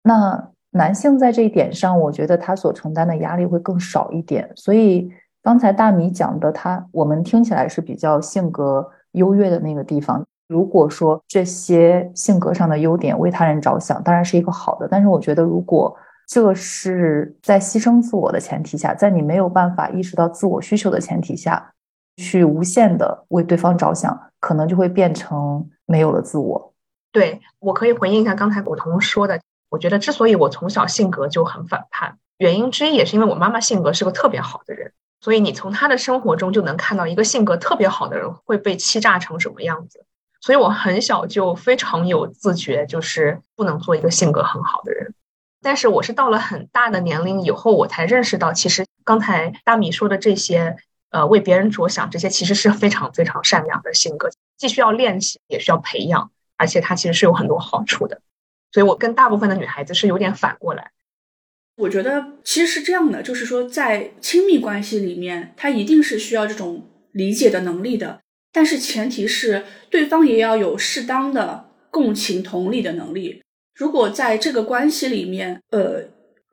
[0.04, 4.48] 那男性在这一点上，我觉得他所承担的压力会更少一点。
[4.54, 5.10] 所以
[5.46, 10.26] 刚才大米讲的，他我们听起来是比较性格优越的那个地方。
[10.48, 14.88] 如果说这些性格上的优点为他人着想，当然是一个好的。
[14.90, 21.74] 但是我觉得，如果这是在牺牲自我的前提下，在你没有办法意识到自我需求的前提下，
[22.16, 26.74] 去无限的为对方着想，可能就会变成没有了自我。
[27.12, 34.90] 对我可以回应一下刚才古潼说的，我觉得之所以我从小性格就很反叛，原因之一也是因为我妈妈性格是个特别好的人，
[35.26, 40.06] 所以你从他的生活中就能看到一个性格特别好的人会被欺诈成什么样子。
[40.40, 45.14] 所以我很小就非常有自觉，就是不能做一个性格很好的人。
[45.60, 50.76] 但是我是到了很大的年龄以后，我才认识到，其实刚才大米说的这些，
[51.10, 58.20] 呃，为别人着想，这些其实是非常非常善良的性格，既需要练习，也需要培养，而且它其实是有很多好处的。
[58.70, 60.92] 所以我跟大部分的女孩子是有点反过来。
[61.76, 68.20] 我觉得其实是这样的，就是说在亲密关系里面，他一定是需要这种理解的能力的。
[68.52, 73.42] 但是前提是对方也要有适当的共情同理的能力。
[73.74, 76.04] 如果在这个关系里面，呃，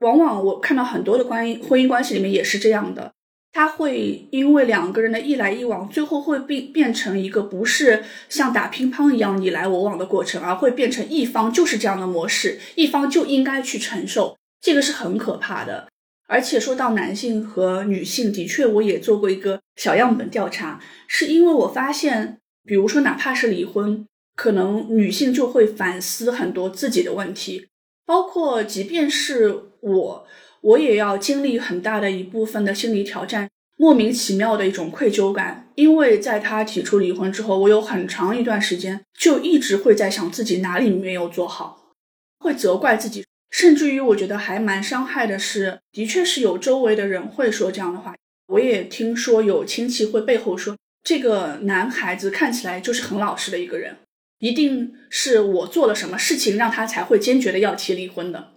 [0.01, 3.13] 往往我看到很多的关婚姻关系里面也是这样的，
[3.53, 15.89] 他会因为两个人的一来一往，最后会变变成一个不是像打乒乓一样你来我往的过程，而会变成一方就是这样的模式，一方就应该去承受，这个是很可怕的。
[16.25, 27.67] 而且说到男性和女性，的确我也做过一个小样本调查，是因为我发现，比如说哪怕是离婚，可能女性就会反思很多自己的问题，
[28.05, 30.27] 包括即便是我，
[30.61, 41.91] 我也要经历很大的一部分的心理挑战，莫名其妙的一种愧疚感，因为在他提出离婚之后，我有很长一段时间就一直会在想自己哪里没有做好，
[42.39, 43.25] 会责怪自己。
[43.53, 48.15] 甚至于，我觉得还蛮伤害的是，的确是有周围的人会说这样的话。
[48.47, 53.97] 我也听说有亲戚会背后说，这个男孩子看起来就是很老实的一个人，
[54.39, 58.53] 一定是我做了什么事情让他才会坚决的要提离婚的。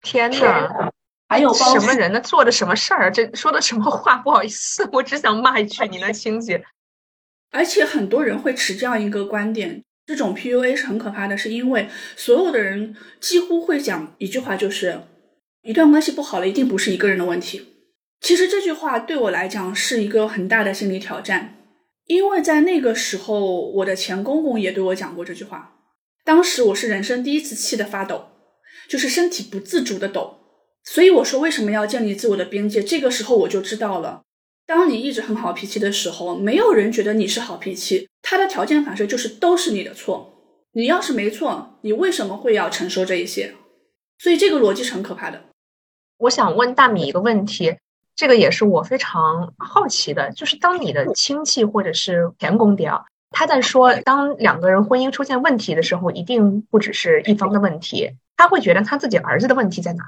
[0.00, 0.90] 天哪，
[1.28, 2.20] 还有什么人呢？
[2.22, 3.12] 做的什么事儿？
[3.12, 4.16] 这说的什么话？
[4.16, 6.58] 不好意思，我只想骂一句，你那亲戚。
[7.50, 9.84] 而且很多人会持这样一个观点。
[10.10, 15.02] 这种 PUA 是很可怕的，是因为所有的人几乎会讲一句话，就是
[15.62, 17.62] 一段关系不好了，一定不是一个人的问题。
[18.20, 21.58] 其实这句话对我来讲是一个很大的心理挑战，
[22.08, 25.76] 因为在那个时候，我的前公公也对我讲过这句话。
[26.24, 28.30] 当时我是人生第一次气得发抖，
[28.88, 30.38] 就是身体不自主的抖。
[30.82, 32.82] 所以我说为什么要建立自我的边界？
[32.82, 34.22] 这个时候我就知道了。
[34.70, 38.08] 当你一直很好脾气的时候，没有人觉得你是好脾气。
[38.22, 40.32] 他的条件反射就是都是你的错。
[40.74, 43.56] 你要是没错，你为什么会要承受这一些？
[44.20, 45.42] 所以这个逻辑是很可怕的。
[46.18, 47.78] 我想问大米一个问题，
[48.14, 53.02] 这个也是我非常好奇的，就是当你的亲戚或者是前公爹啊，
[53.32, 60.04] 他在说当两个人婚姻出现问题的时候，一定不只是一方的问题，他会觉得他自己儿子的问题在哪？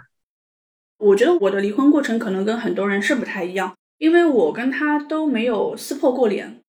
[0.99, 3.75] 我觉得我的离婚过程可能跟很多人是不太一样。
[4.03, 6.61] 因为我跟他都没有撕破过脸，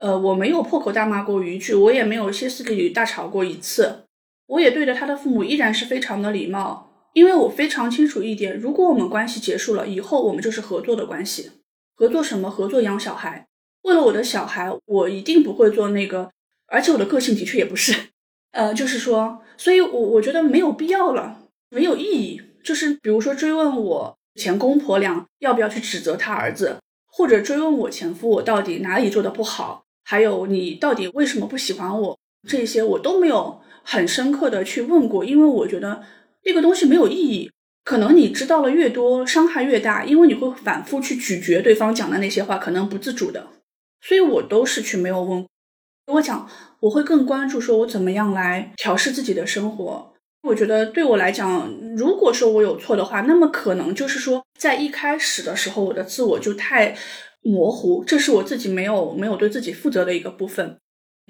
[0.00, 4.06] 呃，我没有破口大骂过一句，我也没有歇斯底里大吵过一次，
[4.48, 11.52] 我也对着他的父母依然是非常的礼貌，因为我非常清楚一点，如果我们关系结束了以后，我们就是合作的关系，
[11.94, 12.50] 合作什么？
[12.50, 13.46] 合作养小孩。
[13.82, 16.32] 为了我的小孩，我一定不会做那个，
[16.66, 17.94] 而且我的个性的确也不是，
[18.50, 24.19] 呃，就是说，所以我我觉得没有必要了，没有意义，就是比如说追问我。
[24.40, 29.84] 前公婆俩要不要去指责他儿子，或者追问我前夫我到底哪里做的不好？
[30.02, 32.18] 还有你到底为什么不喜欢我？
[32.48, 36.02] 这些我都没有很深刻的去问过，因为我觉得
[36.46, 37.50] 那个东西没有意义。
[37.84, 43.48] 可能你知道了越多，伤害越大，因为你会反复去咀嚼对方讲的那些话，可能不自主的。
[44.00, 45.46] 所以我都是去没有问。
[46.12, 46.48] 我讲
[46.80, 50.09] 我会更关注说我怎么样来调试自己的生活。
[50.42, 56.96] 我觉得对我来讲，如果说我有错的话，那么可能就是说，在一开始的时候，我的自我就太
[57.42, 60.78] 模糊，这是我自己没有没有对自己负责的一个部分。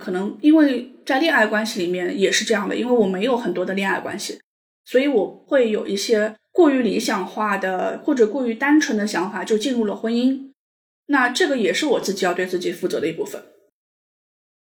[0.01, 4.41] 可能因为在恋爱关系里面也是这样的，因为我没有很多的恋爱关系，
[4.85, 10.53] 所以我会有一些过于理想化的或者过于单纯的想法，就进入了婚姻。
[11.07, 13.43] 那这个也是我自己要对自己负责的一部分。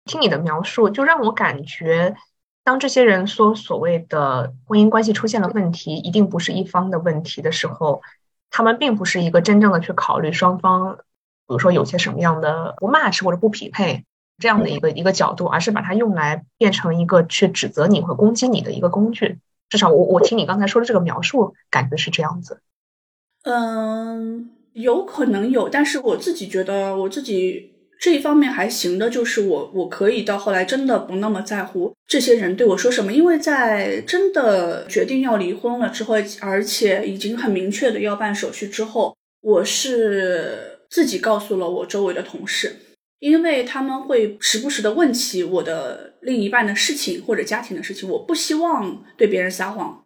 [0.05, 2.15] 听你的描述，就让我感觉。
[2.67, 8.01] 当这些人说所谓的婚姻关系出现了问题，一定不是一方的问题的时候，
[8.49, 14.03] 他们并不是一个真正的去考虑双方，比如说有些什么样的不 match 或者不匹配
[14.37, 19.39] 这样的一个一个角度，而是把它用来变成一个去指责你和攻击你的一个工具。
[19.69, 22.59] 至少我我听你刚才说的这个描述，感觉是这样子。
[23.43, 42.75] 嗯，有可能有，但是我自己觉得我自己这一方面还行的，就是我我可以到后来真的不那么在乎这些人对我说什么，因为在真的决定要离婚了之后，而且已经很明确的要办手续之后，我是自己告诉了我周围的同事。
[43.19, 50.05] 因为他们会时不时的问起我的另一半的事情或者家庭的事情，我不希望对别人撒谎，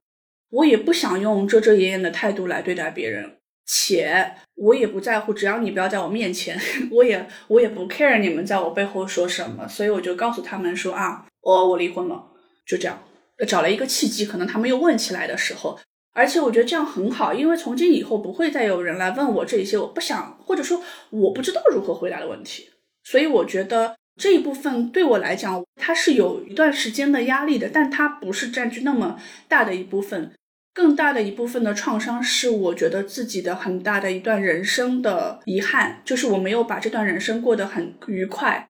[0.50, 3.36] 我也不想用遮遮掩掩的态度来对待别人，
[3.66, 4.32] 且
[4.62, 6.56] 我也不在乎，只要你不要在我面前，
[6.92, 12.28] 我也我也不 care 你们在我背后说什么，所以我就告诉他们说啊，我我离婚了，
[12.64, 13.02] 就这样，
[13.48, 15.80] 找了一个契机，可能他们又问起来的时候，
[16.14, 22.70] 而且我觉得这样很好，因为从今以后不会再有人来问我这些我不想或者说我不知道如何回答的问题。
[23.04, 30.32] 所以我觉得这一部分对我来讲，它是有一段时间的压力的，但它不是占据那么大的一部分。
[30.74, 38.68] 更大的一部分的创伤是，我觉得自己的很大的一段人生的遗憾，就是我没有把这段人生过得很愉快。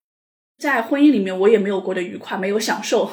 [0.57, 3.11] 在婚姻里面，我也没有过得愉快，没有享受。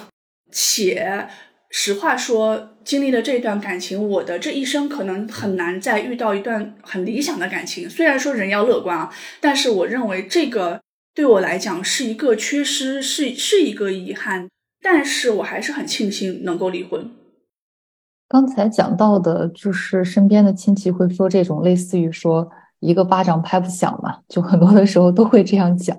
[0.51, 1.29] 且
[1.71, 7.89] 实话说，经历了这段感情，我的这一生可能很难再遇到一段很理想的感情。
[7.89, 10.81] 虽然说人要乐观啊，但是我认为这个。
[11.15, 14.49] 对我来讲是一个缺失，是是一个遗憾，
[14.81, 17.11] 但是我还是很庆幸能够离婚。
[18.29, 22.49] 刚才讲到的就是身边的亲戚会说这种类似于说
[22.81, 25.97] 一个巴掌拍不响嘛，就很多的时候都会这样讲，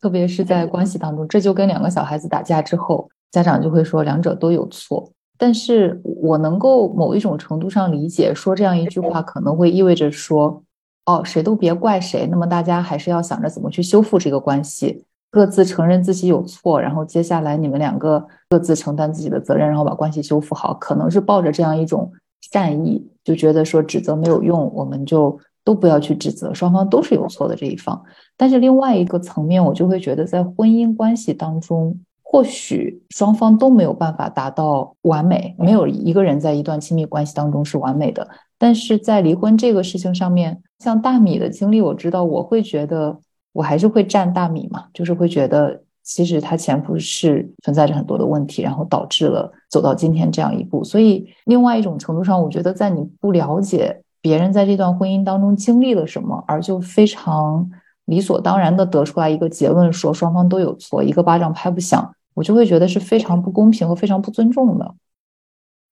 [0.00, 5.10] 特别是在关系当中，这就跟两个小孩子打架之后，家长就会说两者都有错。
[5.36, 10.62] 但是我能够某一种程度上理解，说这样一句话可能会意味着说。
[11.06, 12.26] 哦，谁都别怪谁。
[12.30, 15.04] 那么大家还是要想着怎么去修复这个关系，
[15.34, 20.72] 各自承认自己有错，然后接下来你们两个各自承担自己的责任，然后把关系修复好。
[20.74, 22.08] 可能是抱着这样一种
[22.52, 28.00] 善意，就觉得说指责没有用，我们就都不要去指责，双方都是有错的这一方。
[28.36, 38.28] 但是另外一个层面，我就会觉得在婚姻关系当中，或许双方都没有办法达到完美，没有一个人在一段亲密关系当中是完美的。
[38.56, 43.18] 但是在离婚这个事情上面，像大米的经历，我知道我会觉得
[43.54, 50.84] 我还是会站大米嘛，就是会觉得其实他前夫是存在着很多的问题，然后导致了走到今天这样一步。
[50.84, 57.70] 所以另外一种程度上，我觉得在你不了解别人在这段婚姻当中经历了什么，而就非常
[58.06, 64.94] 理所当然的得出来一个结论，说双方都有错，一个巴掌拍不响，我就会觉得是非常不公平和非常不尊重的。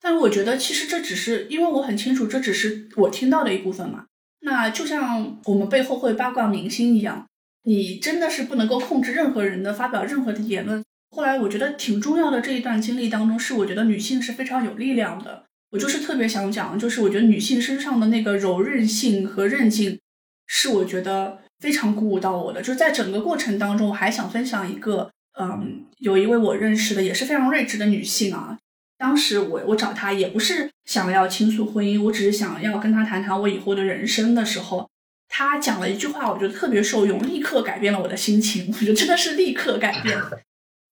[0.00, 4.06] 但是我觉得，其实这只是因为我很清楚，这只是我听到的一部分嘛。
[4.40, 7.26] 那就像我们背后会八卦明星一样，
[7.64, 10.82] 你真的是不能够控制任何人的发表任何的言论。
[11.10, 15.44] 后来我觉得挺重要的这一段经历当中，是我觉得女性是非常有力量的。
[15.70, 19.98] 我就是特别想讲，就是我觉得女性身上的那个柔韧性和韧劲，
[20.46, 22.60] 是我觉得非常鼓舞到我的。
[22.60, 25.10] 就是在整个过程当中，我还想分享一个，
[25.40, 28.58] 嗯，有一位我认识的也是非常睿智的女性啊。
[28.98, 34.88] 当时我我找她也不是想要倾诉婚姻，我只是想要跟她谈谈我以后的人生的时候，
[35.34, 38.68] 他讲了一句话，我觉得特别受用，立刻改变了我的心情。
[38.68, 40.20] 我觉得真的是立刻改变。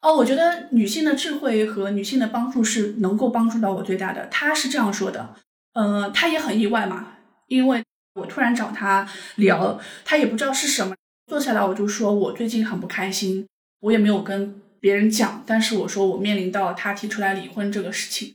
[0.01, 4.26] 哦，我觉得女性的智慧和女性的帮助是能够帮助到我最大的。
[4.28, 5.34] 他是这样说的，
[5.74, 7.18] 呃，他也很意外嘛，
[7.49, 7.84] 因为
[8.14, 13.47] 我突然找他聊，他也不知道是什么，坐下来我就说我最近很不开心，
[13.80, 14.62] 我也没有跟。
[14.82, 18.34] 别人讲，但是我说我面临到他提出来离婚这个事情，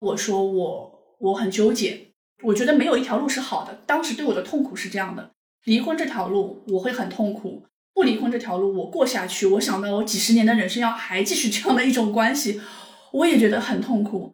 [0.00, 2.08] 我说我我很纠结，
[2.42, 3.78] 我觉得没有一条路是好的。
[3.86, 5.30] 当时对我的痛苦是这样的：
[5.64, 7.62] 离婚这条路我会很痛苦，
[7.92, 9.46] 不离婚这条路我过下去。
[9.46, 12.60] 我想到我几十年的人生要还继续这样的一种关系，
[13.12, 14.32] 我也觉得很痛苦，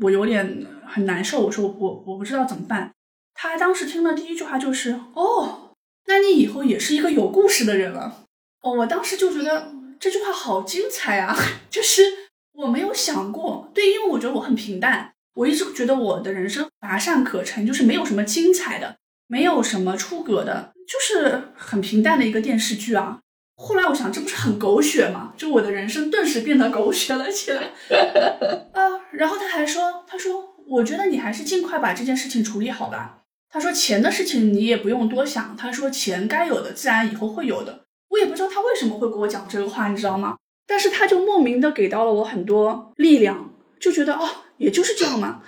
[0.00, 1.46] 我有点很难受。
[1.46, 2.92] 我说我我不知道怎么办。
[3.34, 5.72] 他当时听的第一句话就是：“哦，
[6.06, 8.24] 那你以后也是一个有故事的人了。”
[8.62, 9.72] 哦，我当时就觉得。
[9.98, 11.34] 这句话好精彩啊！
[11.70, 12.02] 就是
[12.52, 23.18] 我没有想过，对，因为我觉得我很平淡，我一直觉得我的人生乏善可陈，就是没有什么精彩的，没有什么出格的，就是很平淡的一个电视剧啊。
[23.56, 25.32] 后来我想，这不是很狗血吗？
[25.36, 27.70] 就我的人生顿时变得狗血了起来
[28.72, 29.00] 啊！
[29.12, 33.22] 然后他还说，他说，我觉得你还是尽快把这件事情处理好吧。
[33.48, 37.84] 他说，钱的事情你也不用多想，他说，钱该有的自然以后会有的。
[38.10, 40.36] 我也不知道他为什么会给我讲这个话，你知道吗？
[40.66, 43.50] 但是他就莫名的给到了我很多力量，
[43.80, 45.40] 就觉得哦，也就是这样嘛。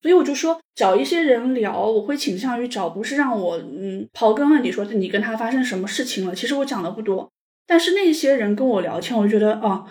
[0.00, 6.34] 所以我就说找一些人聊，我会倾向于找不是让我嗯刨根问底说你跟他发生什么事情了。
[6.34, 7.30] 其实我讲的不多，
[7.66, 9.84] 但是那些人跟我聊天，我就觉得啊，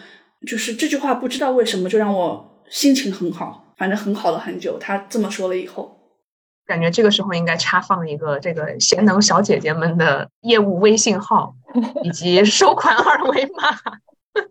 [0.48, 4.78] 就是这句话不知道为什么就让我心情很好，反正很好了很久。
[4.80, 6.00] 他这么说了以后，
[6.66, 11.54] 感觉这个时候应该插放一个这个贤能小姐姐们的业务微信号
[12.04, 13.78] 以及收款二维码。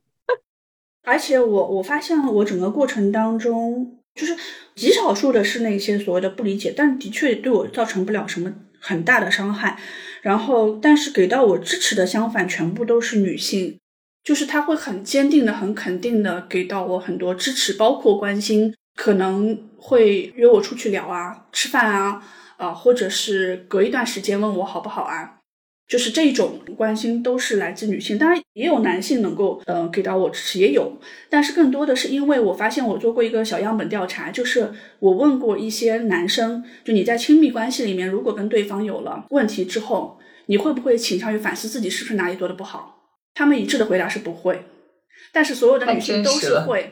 [1.05, 4.35] 而且我我发现了我整个过程当中，就是
[4.75, 9.79] 极少数的是那些所谓的不理解，但的确对我造成不了什么很大的伤害。
[10.23, 13.79] 然后，但是给到我支持的相反，全部都是女性，
[14.25, 22.21] 就是她会很坚定的、很肯定的给到我很多支持，包括关心，可能会约我出去聊啊、吃饭啊，
[22.57, 25.36] 啊，或者是隔一段时间问我好不好啊。
[25.89, 30.99] 就是这种关心都是来自女性，当然也有男性能够呃给到我支持，也有，
[31.31, 43.05] 但是更多的是因为我发现我做过一个小样本调查，就是我问过一些男生，就你在亲密关系里面，如果跟对方有了问题之后，你会不会倾向于反思自己是不是哪里做的不好？
[43.35, 44.65] 他们一致的回答是不会，
[45.33, 46.91] 但是所有的女性都是会。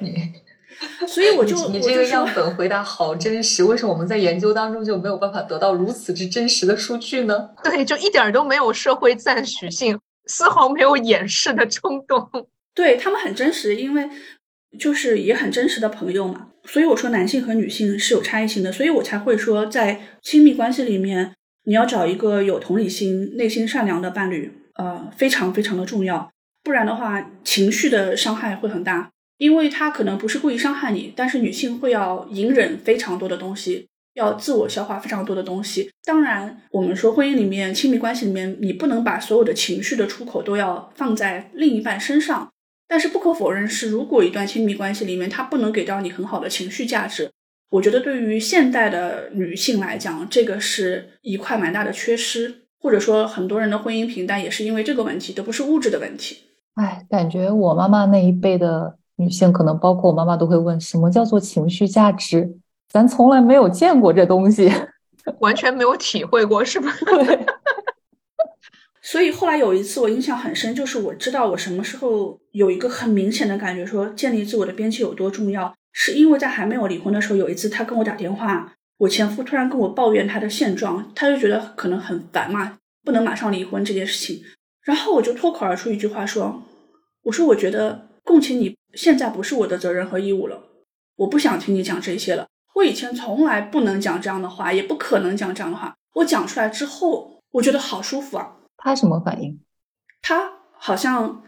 [1.07, 7.51] 所以我就你这个样本回答好真实，为什么我们在研究当中就没有办法得到如此之真实的数据呢？
[7.63, 12.29] 对，就一点都没有社会赞许性，丝毫没有掩饰的冲动。
[12.75, 14.09] 对他们很真实，因为
[14.79, 16.49] 就是也很真实的朋友嘛。
[16.65, 26.31] 所以我说男性和女性是有差异性的，所以我才会说在亲密关系里面，你要找一个有同理心、内心善良的伴侣，呃，非常非常的重要。
[26.63, 29.11] 不然的话，情绪的伤害会很大。
[29.37, 35.91] 因为他可能不是故意伤害你，但是女性会要隐忍非常多的东西，要自我消化非常多的东西。
[36.05, 42.49] 当然，我们说婚姻里面、亲密关系里面，你不能把所有的情绪的出口都要放在另一半身上。
[42.87, 47.31] 但是不可否认是，如果一段亲密关系里面他不能给到你很好的情绪价值，
[47.71, 52.63] 我觉得对于现代的女性来讲，这个是一块蛮大的缺失。
[52.81, 56.37] 或者说，很多人的婚姻平淡也是因为这个问题，都不是物质的问题。
[56.75, 58.99] 哎，感觉我妈妈那一辈的。
[59.17, 62.57] 女性可能包括我妈妈都会问什么叫做情绪价值，
[62.89, 64.73] 咱从来没有见过这东西，
[65.41, 66.93] 完全没有体会过，是吧？
[69.01, 84.43] 所以后来有一次我印象很深，就是我知道我什么时候有一个很明显的感觉，说建立自我的边界有多重要，是因为在还没有离婚的时候，有一次他跟我打电话，我前夫突然跟我抱怨他的现状，他就觉得可能很烦嘛，不能马上离婚这件事情，
[84.83, 86.63] 然后我就脱口而出一句话说，
[87.25, 88.75] 我说我觉得共情你。
[88.97, 90.63] 现在不是我的责任和义务了，
[91.17, 92.47] 我不想听你讲这些了。
[92.75, 95.95] 我以前从来不能讲这样的话，也不可能讲这样的话。
[96.15, 98.57] 我讲出来之后，我觉得好舒服啊。
[98.77, 99.61] 他什么反应？
[100.23, 101.43] 他好像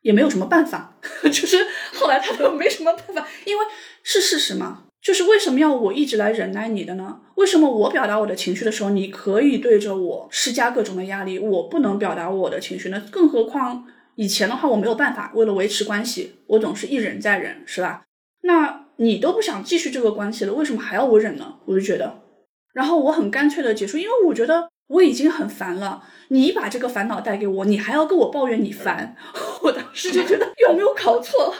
[0.00, 1.58] 也没有什么办法， 就是
[1.94, 3.64] 后来他都没什么办法，因为
[4.02, 4.84] 是事实嘛。
[5.02, 7.20] 就是为什么要我一直来忍耐你的呢？
[7.36, 13.02] 为什么我表达我的情绪的时候，你可以对着我施加各种的压力，我不能表达我的情绪呢？
[13.10, 13.86] 更何况。
[14.16, 18.02] 以前的话我没有办法，为了维持关系，我总是一忍再忍，是吧？
[18.42, 21.56] 那你都不想继续这个关系了，为什么还要我忍呢？
[21.66, 22.22] 我就觉得，
[22.72, 29.16] 然后我很干脆的结束，因为我觉得我已经很烦了，你把这个烦恼带给我，你还要跟我抱怨你烦，
[29.62, 31.54] 我当时就觉得有没有搞错？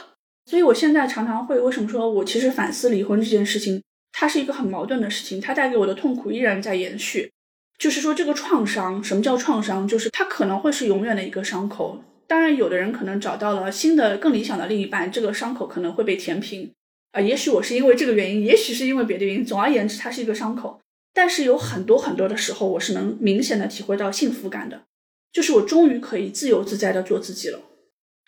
[0.45, 3.81] 所以我现在常常会为什么说我其实反思离婚这件事情，
[4.11, 7.31] 它是一个很矛盾的事情，它带给我的痛苦依然在延续，
[7.77, 9.87] 就是说这个创伤，什么叫创伤？
[9.87, 12.03] 就是它可能会是永远的一个伤口。
[12.31, 16.71] 当然，有的人可能找到了新的、更理想的另一半，这个伤口可能会被填平
[17.11, 17.19] 啊。
[17.19, 19.43] 也许我是因为这个原因，也许是因为别的原因。
[19.43, 20.79] 总而言之，它是一个伤口。
[21.13, 24.83] 但是有很多很多的时候，我是能明显的体会到幸福感的，
[25.33, 27.59] 就是我终于可以自由自在的做自己了。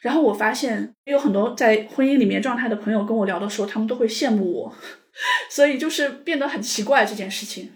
[0.01, 4.75] 然后我发现有很多在婚姻里面状态的朋友跟我聊的时候，他们都会羡慕我，
[5.49, 7.71] 所以就是变得很奇怪这件事情。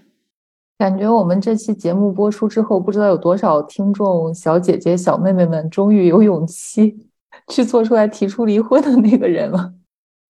[0.77, 6.95] 感觉我们这期节目播出之后，不知道有多少听众小姐姐、小妹妹们终于有勇气
[7.51, 9.73] 去做出来提出离婚的那个人了。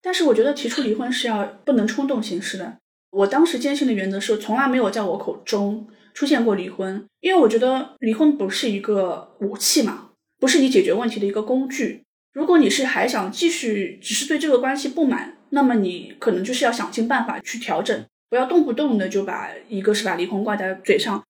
[0.02, 2.78] 但是我觉得提出离婚是要不能冲动行事的。
[3.12, 12.04] 我当时坚信的原则是，从来没有在我口中出现过离婚，因为我觉得离婚不是一个武器嘛，不是你解决问题的一个工具。
[12.32, 18.06] 如果你是还想继续，只是对这个关系不满，那么你可能就是要想尽办法去调整。
[18.30, 21.24] 不要动不动的就把一个是把离婚挂在嘴上，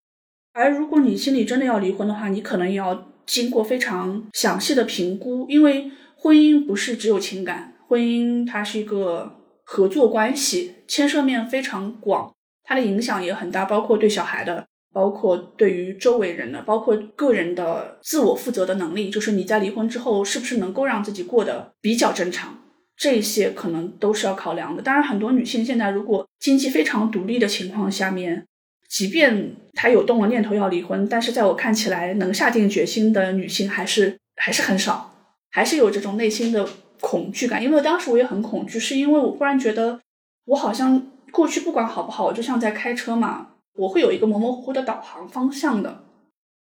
[0.54, 12.34] 而如果你心里真的要离婚的话，你可能要经过非常详细的评估，因为婚姻不是只有情感，婚姻它是一个合作关系，牵涉面非常广，
[12.64, 22.58] 它的影响也很大，包括对小孩的，包括对于周围人的，包括个人的自我负责的能力，就是你在离婚之后是不是能够让自己过得比较正常。
[22.98, 24.82] 这些可能都是要考量的。
[24.82, 28.44] 当然，很多女性现在如果经济非常独立的情况下面，
[28.90, 35.14] 即便她有动了念头要离婚，但是在我看起来，能下定决心的女性还是还是很少，
[35.52, 36.68] 还是有这种内心的
[37.00, 37.64] 恐惧感。
[37.64, 40.00] 因为当时我也很恐惧，是因为我忽然觉得，
[40.46, 46.04] 我好像过去不管好不好，我就像在开车嘛，我会有一个模模糊糊的导航方向的。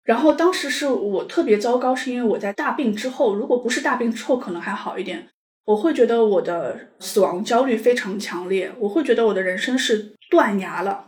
[0.05, 5.27] 然后当时是我特别糟糕，是因为我在大病之后，如果不是大病之后，可能还好一点。
[5.71, 11.07] 我会觉得我的死亡焦虑非常强烈，我会觉得我的人生是断崖了。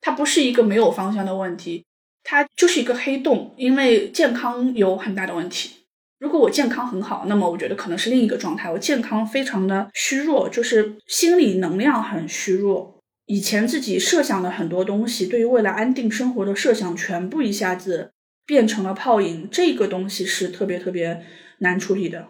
[0.00, 1.84] 它不是一个没有方向的问题，
[2.24, 5.86] 它就是一个黑洞，因为健康有很大的问题。
[6.18, 8.68] 如果我健康很好，那么我觉得可能是另一个状态。
[8.68, 12.98] 我健康非常的虚弱，就是心理能量很虚弱。
[13.26, 18.10] 以前自己设想的很多东西，对于未来安定生活的设想，全部一下子
[18.44, 19.48] 变成了泡影。
[19.48, 21.24] 这个东西是特别特别
[21.58, 22.26] 难处理的。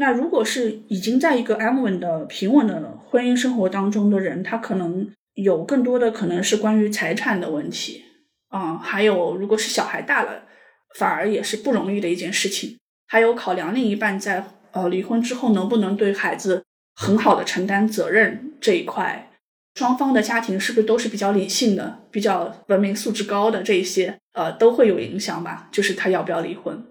[0.00, 5.08] 那如果是已经在一个安稳的、平稳的婚姻生活当中的人，他可能。
[5.34, 8.04] 有更多的可能是关于财产的问题，
[8.48, 10.42] 啊，还有如果是小孩大了，
[10.98, 12.76] 反而也是不容易的一件事情。
[13.06, 19.30] 还有考量另一半在呃离婚之后能不能对孩子很好的承担责任这一块，
[19.76, 25.68] 双方的家庭是不是都是比较理性的、比较文明素质高的这一些，呃，都会有影响吧。
[25.72, 26.84] 就是他要不要离婚？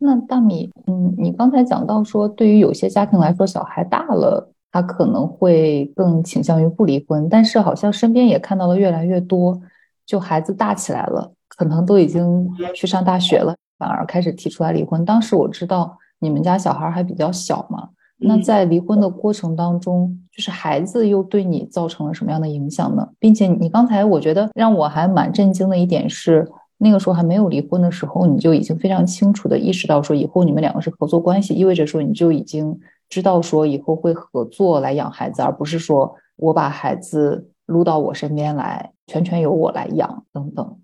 [0.00, 4.50] 那大米，嗯，你刚才讲到说，对于有些家庭来说，小孩大了。
[4.72, 9.60] 他可能会更倾向于不离婚，但是好像身边也看到了越来越多，
[10.06, 15.04] 就孩子大起来了，可能都已经去上大学了，反而开始提出来离婚。
[15.04, 17.88] 当时我知道你们家小孩还比较小嘛，
[18.18, 23.08] 那在离婚的过程当中，就是孩子又对你造成了什么样的影响呢？
[23.18, 26.48] 并且你刚才我觉得让我还蛮震惊的一点是，
[26.80, 32.80] 那个时候还没有离婚的时候，你就已经非常清楚的意识到说，以后你们两个是合作关系，意味着说你就已经。
[33.10, 40.78] 知道说以后会合作来养孩子，而不是说我把孩子撸到我身边来，全权由我来养等等。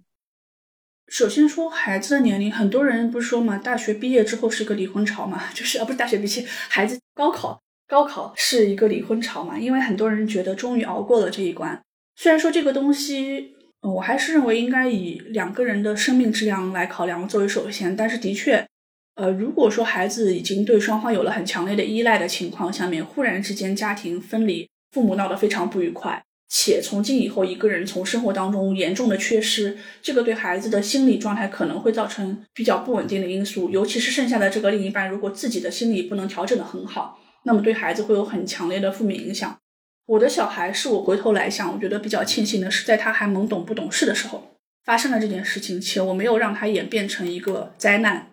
[1.06, 11.80] 首先说孩子的年龄，很多人不是说嘛，大学毕业之后是一个离婚潮嘛， 就是啊，不是大学毕业，孩子高考，高考是一个离婚潮嘛，因为很多人觉得终于熬过了这一关。
[12.16, 13.55] 虽然说这个东西，
[13.92, 18.66] 我还是认为应该以两个人的生命质量来考量作为首先，但是的确。
[19.14, 39.58] 呃，如果说孩子已经对双方有了很强烈的依赖的情况下面，忽然之间家庭分离，父母闹得非常不愉快，且从今以后一个人从生活当中严重的缺失，这个对孩子的心理状态可能会造成比较不稳定的因素，尤其是剩下的这个另一半，如果自己的心理不能调整的很好，那么对孩子会有很强烈的负面影响。
[40.06, 44.52] 我的小孩是我回头来想，我觉得比较庆幸的是，在他还懵懂不懂事的时候
[44.84, 48.30] 发生了这件事情，且我没有让他演变成一个灾难。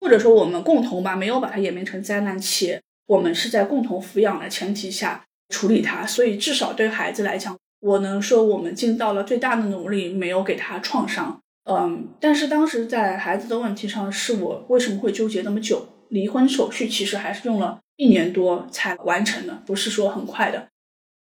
[0.00, 11.40] 或者说我们共同吧，没有把它演变成灾难，且我们是在共同抚养的前提下处理他，所以至少对孩子来讲，我能说我们尽到了最大的努力，没有给他创伤。
[11.70, 15.86] 嗯，但是当时在孩子的问题上，是我为什么会纠结那么久？
[16.08, 20.68] 离婚手续其实还是用了一年多才完成的，不是说很快的。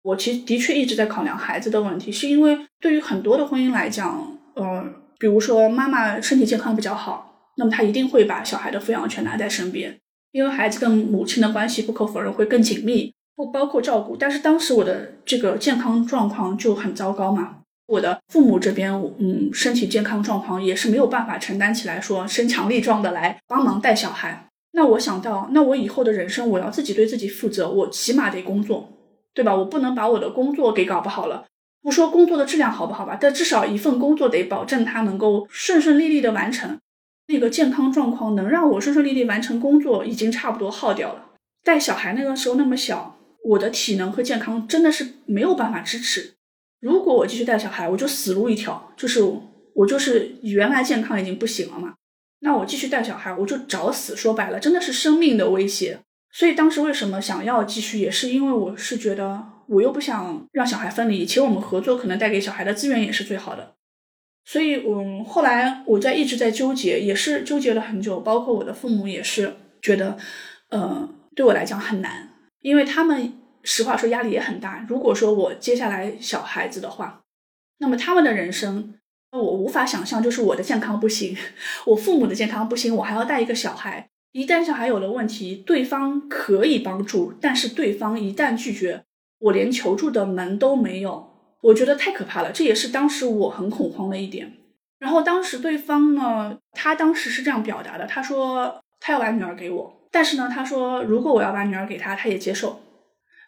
[0.03, 7.27] 我其实的确一直在考量孩子的问题，是因为对于很多的婚姻来讲，嗯，比如说妈妈身体健康比较好。
[7.57, 9.99] 那么他一定会把小孩的抚养权拿在身边，
[10.31, 14.15] 因为孩子跟母亲的关系不可否认会更紧密，不包括照顾。
[14.15, 24.47] 但是当时我的这个健康状况就很糟糕嘛，我的父母这边，嗯，身体健康状况也是没有办法承担起来，说身强力壮的来帮忙带小孩。
[24.71, 28.89] 那我想到，那我以后的人生我要自己对自己负责，我起码得工作，
[29.33, 29.55] 对吧？
[29.55, 31.45] 我不能把我的工作给搞不好了。
[31.81, 36.77] 不说工作的质量好不好吧，但至少一份工作得保证它能够顺顺利利的完成。
[37.27, 41.29] 那个健康状况能让我顺顺利利完成工作，已经差不多耗掉了。
[41.63, 46.33] 带小孩那个时候那么小，我的体能和健康真的是没有办法支持。
[46.79, 49.21] 如果我继续带小孩，我就死路一条，就是
[49.73, 51.93] 我就是原来健康已经不行了嘛。
[52.41, 54.15] 那我继续带小孩，我就找死。
[54.15, 55.99] 说白了，真的是生命的威胁。
[56.31, 63.75] 所以当时为什么想要继续，也是因为我是觉得我又不想让小孩分离，且我们合作可能带给小孩的资源也是最好的。
[64.45, 68.19] 所以，嗯，后来我在一直在纠结，也是纠结了很久。
[68.21, 70.17] 包括我的父母也是觉得，
[70.69, 72.29] 呃，对我来讲很难，
[72.61, 74.85] 因为他们实话说压力也很大。
[74.89, 77.21] 如果说我接下来小孩子的话，
[77.79, 78.95] 那么他们的人生，
[79.31, 81.37] 我无法想象，就是我的健康不行，
[81.85, 84.10] 我父母的健康不行，我还要带一个小孩。
[84.31, 89.03] 一旦小孩有了问题，对方可以帮助，但是对方一旦拒绝，
[89.39, 91.29] 我连求助的门都没有。
[91.61, 94.53] 我觉得太可怕了，这也是当时我很恐慌的一点。
[94.99, 102.81] 然后当时对方呢，他当时是这样表达的，他说他要把女儿给我，但是呢，他说如果我要把女儿给他，他也接受。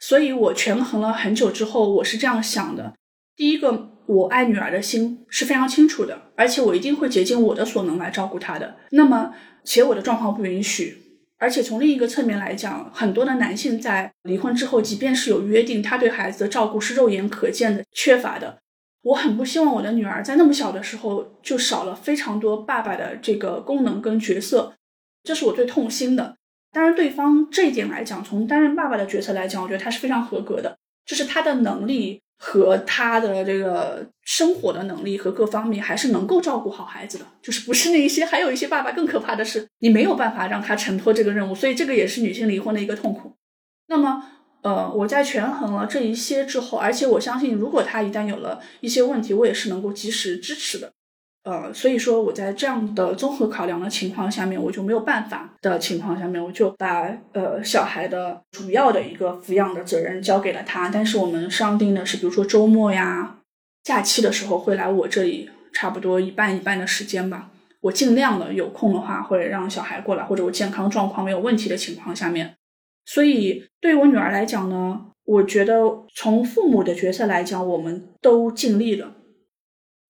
[0.01, 2.93] 所以我权衡了很久之后，我是这样想的：
[3.35, 8.75] 第一个，我爱女儿的心是非常清楚的，而且我一定会竭尽我的所能来照顾她的。
[8.91, 9.33] 那么，
[9.63, 10.99] 且我的状况不允许。
[11.37, 18.59] 而且从另一个侧面来讲，很多的男性在离婚之后，即便是有约定，他对孩子的照顾是肉眼可见的缺乏的。
[19.01, 24.73] 我很不希望我的女儿在那么小的时候就少了非常多爸爸的这个功能跟角色，
[25.23, 26.37] 这是我最痛心的。
[26.71, 43.35] 当然，对方这一点来讲，从担任爸爸的角色来讲，我觉得他是非常合格的，就是他的能力和他的这个生活的能力和各方面还是能够照顾好孩子的，就是不是那一些，还有一些爸爸更可怕的是，你没有办法让他承托这个任务，所以这个也是女性离婚的一个痛苦。
[43.87, 44.29] 那么。
[44.63, 50.93] 呃，我在权衡了这一些之后，而且我相信，如果他一旦有了一些问题，我也是能够及时支持的。
[51.43, 60.89] 呃，所以说我在这样的综合考量的情况下面，我就没有办法的情况下面，我就把呃小孩的主要的一个抚养的责任交给了他。
[60.89, 63.39] 但是我们商定的是，比如说周末呀、
[63.83, 67.49] 假期的时候会来我这里，差不多一半一半的时间吧。
[67.81, 72.55] 我尽量的有空的话，会让小孩过来，或者我健康状况没有问题的情况下面。
[73.05, 75.81] 所以，对于我女儿来讲呢，我觉得
[76.15, 79.11] 从父母的角色来讲，我们都尽力了。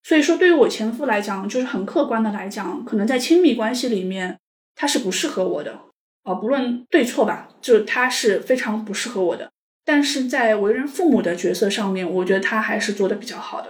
[0.04, 4.38] 所以说，对于我前夫来讲，就是很客观的来讲，可能在亲密关系里面，
[4.76, 5.80] 他是不适合我的
[6.24, 9.50] 啊，不论对错吧，就是他是非常不适合我的。
[9.86, 13.68] 但是在为人父母的角色上面，我觉得他还是做的比较好的。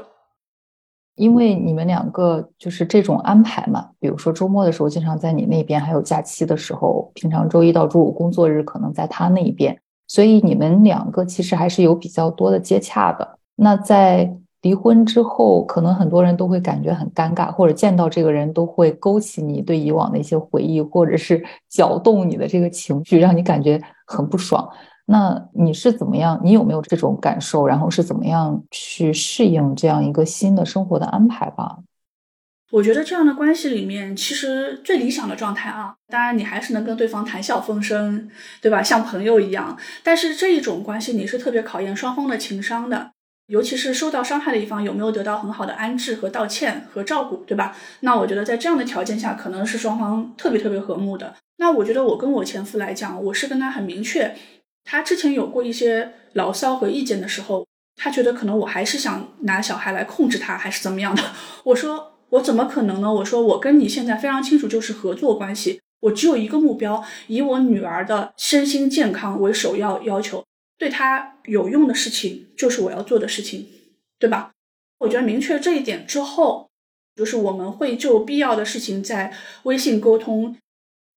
[1.16, 13.38] 因为你们两个就是这种安排嘛，比如说周末的时候经常在你那边，还有假期的时候，平常周一到周五工作日可能在他那一边，所以你们两个其实还是有比较多的接洽的。
[13.56, 24.68] 那在离婚之后，可能很多人都会感觉很尴尬，或者见到这个人都会勾起你对以往的一些回忆，或者是 搅动你的这个情绪，让你感觉很不爽。
[25.06, 26.40] 那你是怎么样？
[26.44, 27.68] 你有没有这种感受？
[27.68, 31.78] 然后是怎么样去适应这样一个新的生活的安排吧？
[32.72, 38.28] 我觉得这样的关系里面，其实最理想的状态啊，当然你还是能跟对方谈笑风生，
[38.62, 38.82] 对吧？
[38.82, 39.78] 像朋友一样。
[40.04, 43.12] 但是这一种关系，你是特别考验双方的情商的，
[43.54, 47.78] 尤其是受到伤害的一方有没有得到很好的安置和道歉和照顾，对吧？
[48.00, 51.36] 那我觉得在这样的条件下，可能是双方特别特别和睦的。
[51.58, 54.36] 那我觉得我跟我前夫来讲，我是跟他很明确。
[54.84, 61.22] 他之前有过一些牢骚和意见的时候，他觉得可能我还是想拿小孩来控制他，还是怎么样的？
[61.66, 63.14] 我说我怎么可能呢？
[63.14, 70.44] 我说我跟你现在非常清楚，就是合作关系，我只有一个目标，以我女儿的身心健康为首要要求，
[70.78, 73.68] 对他有用的事情就是我要做的事情，
[74.20, 74.52] 对吧？
[75.00, 76.70] 我觉得明确这一点之后，
[77.16, 80.58] 就是我们会就必要的事情在微信沟通，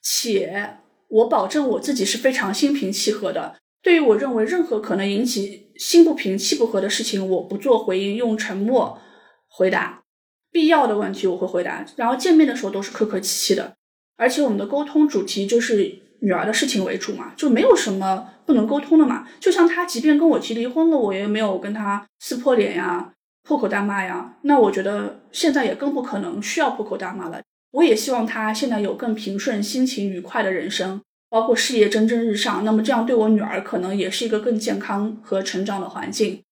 [0.03, 0.79] 且。
[1.09, 3.55] 我保证我自己是非常心平气和的。
[3.81, 9.01] 对于我认为任何可能引起心不平气不和的事情，我不做回应，用沉默
[9.47, 10.03] 回答。
[10.51, 13.77] 必要的问题我会回答，然后见面的时候都是客客气气的。
[14.17, 19.27] 而且我们的沟通主题就是女儿的事情为主嘛，就没有什么不能沟通的嘛。
[19.39, 23.13] 就像他即便跟我提离婚了，我也没有跟他撕破脸呀、
[23.43, 24.35] 破口大骂呀。
[24.43, 27.41] 那我觉得现在也更不可能需要破口大骂了。
[27.73, 32.65] 我也希望他现在有更平顺、心情愉快的人生，包括事业蒸蒸日上。
[32.65, 36.43] 那么这样对我女儿可能也是一个更健康和成长的环境。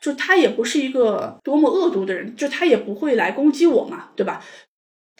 [0.00, 4.42] 就他也不是一个多么恶毒的人，就他也不会来攻击我嘛，对吧？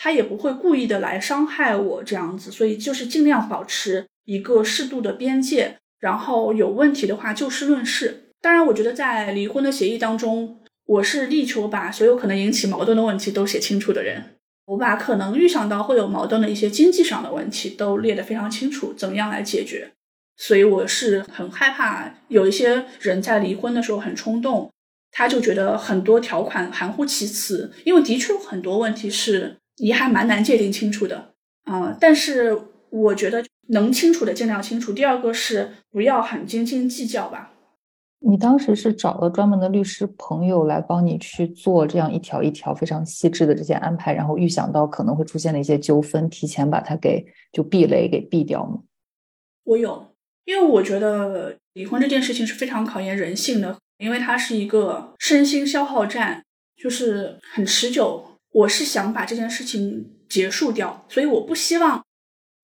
[0.02, 8.32] 他也不会故意的来伤害我这样子，所以就是尽量保持一个适度的边界，然后有问题的话就事论事。
[8.40, 14.36] 当然，我觉得在离婚的协议当中，我是力求把所有可能引起矛盾的问题都写清楚的人。
[14.64, 19.90] 我把可能预想到会有矛盾的一些经济上的问题都列得非常清楚，怎么样来解决？
[20.38, 24.72] 所以我是很害怕有一些人在离婚的时候很冲动，
[25.12, 31.32] 他就觉得很多条款含糊其辞，因为的确有很多问题是你还蛮难界定清楚的
[31.64, 31.96] 啊。
[32.00, 32.56] 但是
[32.90, 34.92] 我觉得能清楚的尽量清楚。
[34.92, 37.52] 第二个是不要很斤斤计较吧。
[38.22, 48.82] 你当时是找了专门的律师朋友来帮你去做这样一条一条非常细致的这些安排，然后预想到可能会出现的一些纠纷，提前把它给就避雷给避掉吗？
[49.64, 50.14] 我有，
[50.44, 56.44] 因为我觉得离婚这件事情是非常考验人性的，因为它是一个身心消耗战，
[56.76, 58.29] 就是很持久。
[58.52, 62.02] 我是想把这件事情结束掉，所以我不希望。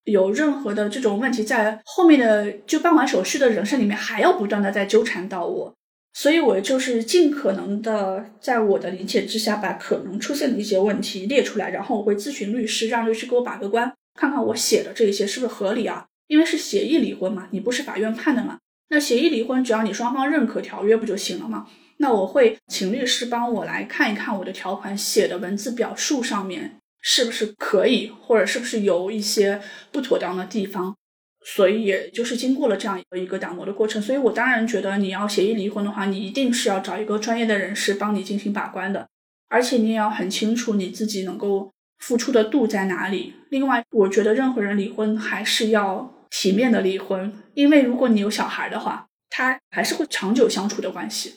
[0.04, 5.74] 有任何的这种问题，在后面的就办完手续的人生里面，还要不断的在纠缠到我，
[6.12, 16.06] 所以我就是尽可能的在我的理解之下，把可能出现的一些问题列出来，然后我会咨询律师，让律师给我把个关，看看我写的这些是不是合理啊？
[16.28, 18.60] 因为是协议离婚嘛，你不是法院判的嘛，
[18.90, 21.66] 那协议离婚只要你双方认可条约不就行了吗？
[21.98, 26.78] 那我会请律师帮我来看一看我的条款写的文字表述上面。
[27.08, 30.96] 是不是可以，或者是不是有一些不妥当的地方？
[31.44, 34.02] 所以也就是经过了这样一个打磨的过程。
[34.02, 39.06] 所以我当然觉得，你要协议离婚的话，你一定是要找一个专业的人士帮你进行把关的，
[39.48, 43.34] 而且你也要很清楚你自己能够付出的度在哪里。
[43.50, 51.34] 另外，我觉得任何人离婚还是要体面的离婚，因为如果你有小孩的话，他还是会长久相处的关系。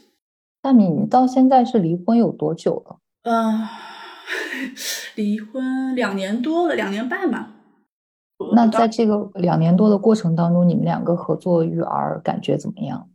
[0.70, 2.98] 大米，你到现在是离婚有多久了？
[3.24, 3.68] 嗯，
[5.18, 7.54] 离婚两年多了，两年半吧。
[8.54, 13.10] 那在这个两年多的过程当中，你们两个合作育儿感觉怎么样？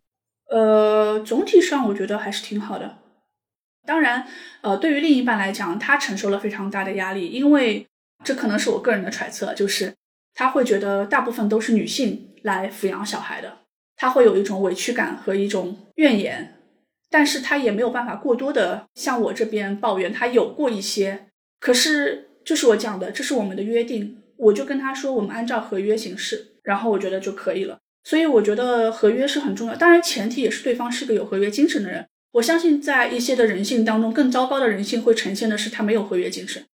[0.50, 2.96] 呃，总体上我觉得还是挺好的。
[3.86, 4.26] 当然，
[4.62, 7.86] 呃，对于另一半来讲，他承受了非常大的压力，因为
[8.24, 9.94] 这可能是我个人的揣测，就是
[10.34, 13.58] 他会觉得大部分都是女性来抚养小孩的，
[13.94, 16.53] 他会有一种委屈感和一种怨言，
[17.14, 21.26] 但是他也没有办法过多的向我这边抱怨，他有过一些，
[21.60, 24.16] 可是就是我讲的，这是我们的约定。
[24.36, 27.78] 我就跟他说，我们按照合约行事，然后我觉得就可以了。
[28.02, 32.04] 所以我觉得合约是很重要，当然前提也是对方是个有合约精神的人。
[32.32, 36.64] 我相信在一些的人性当中，更糟糕的人性会呈现的是他没有合约精神，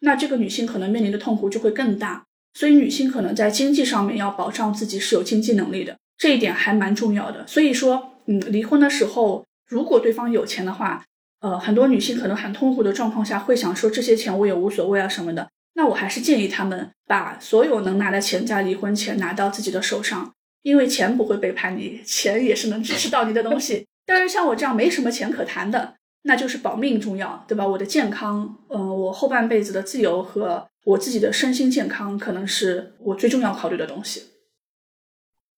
[0.00, 2.26] 那这个女性可能面临的痛苦就会更大。
[2.52, 7.46] 所以女性可能在经济上面要保障自己是有经济能力的，这一点还蛮重要的。
[7.46, 11.04] 所以说，嗯，离婚的时候，如果对方有钱的话，
[11.40, 15.48] 呃，很多女性可能很痛苦的状况下会想说这些钱我也无所谓啊什么的。
[15.74, 23.86] 那我还是建议他们把所有能拿的钱在离婚前拿到自己的手上，因为钱不会背叛你，钱也是能支持到你的东西。
[24.04, 27.64] 但是像我这样没什么钱可谈的，那就是保命重要，对吧？
[27.64, 34.24] 我的健康，嗯，我后半辈子的自由和我自己的身心健康，可能是我最重要考虑的东西。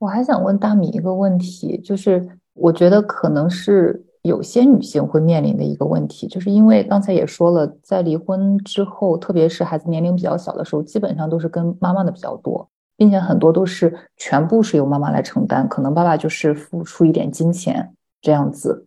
[0.01, 4.05] 我还想问大米一个问题，就是我觉得可能是。
[4.23, 18.85] 有些女性会面临的一个问题，就是因为刚才也说了，在离婚之后，特别是孩子年龄比较小的时候，基本上都是跟妈妈的比较多，并且很多都是全部是由妈妈来承担，可能爸爸就是付出一点金钱这样子。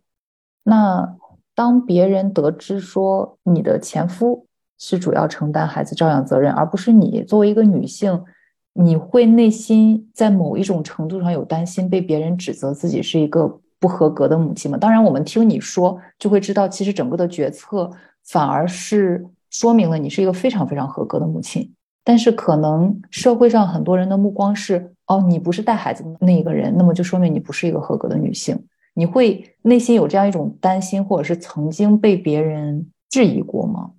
[0.62, 1.16] 那
[1.56, 4.46] 当别人得知说你的前夫
[4.78, 8.22] 是主要承担孩子照养责任，而不是你，作为一个女性，
[8.72, 13.58] 你会内心在某一种程度上有担心，被别人指责自己是一个。
[13.84, 17.90] 不合格的母亲嘛，当然我们听你说就会知道，其实整个的决策
[18.24, 21.70] 反而是说明了你是一个非常非常合格的母亲。
[22.02, 28.58] 但是可能社会上很多人的目光是，哦，你不是带孩子的那一个人，那么就说明你不是一个合格的女性。
[28.94, 33.90] 你会内心有这样一种担心，或者是曾经被别人质疑过吗？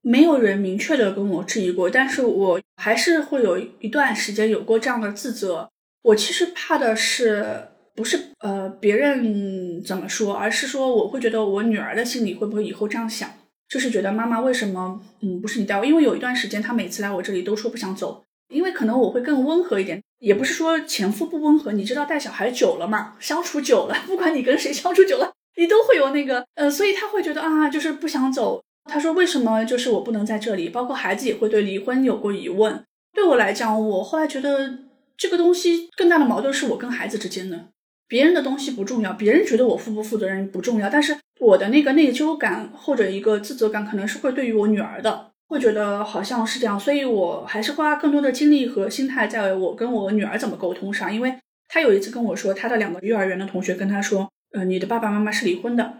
[0.00, 5.68] 没有人明确的跟我质疑过，但是我还是会有一段时间有过这样的自责。
[6.00, 7.68] 我其实怕的是。
[7.98, 13.28] 不是呃别人怎么说，而是说我会觉得我女儿的心里会不会以后这样想，
[13.68, 15.84] 就是觉得妈妈为什么嗯不是你带我？
[15.84, 18.24] 因为有一段时间她每次来我这里都说不想走，
[18.54, 28.62] 因为可能我会更温和一点，也不是说前夫不温和，你知道带小孩久了嘛，相处久了，不管你跟谁相处久了，你都会有那个呃，所以他会觉得啊就是不想走。
[28.84, 30.68] 他说为什么就是我不能在这里？
[30.68, 32.84] 包括孩子也会对离婚有过疑问。
[33.12, 34.78] 对我来讲，我后来觉得
[35.16, 37.66] 这个东西更大的矛盾是我跟孩子之间的。
[38.08, 51.34] 别人的东西不重要，别人觉得我负不负责任不重要，但是我的那个内疚感或者一个自责感，可能是会对于我女儿的，会觉得好像是这样，所以我还是花更多的精力和心态在我跟我女儿怎么沟通上，因为
[51.68, 55.98] 她有一次跟我说，她的两个幼儿园的同学跟她说，呃，你的爸爸妈妈是离婚的，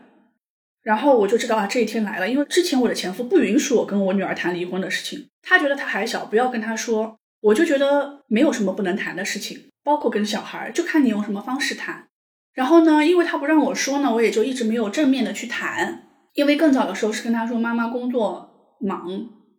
[0.82, 9.64] 然后我就知道啊，这一天来了，因为之前我的前夫不允许我跟我女儿谈离婚的事情，他觉得他还小，不要跟他说，我就觉得没有什么不能谈的事情。
[9.88, 12.08] 包括跟小孩，就看你用什么方式谈。
[12.52, 16.10] 然后呢，因为他不让我说呢，我也就一直没有正面的去谈。
[16.34, 19.08] 因为更早的时候是跟他说，妈妈工作忙，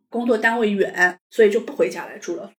[0.08, 2.52] 工作单位远，所以就不回家来住了。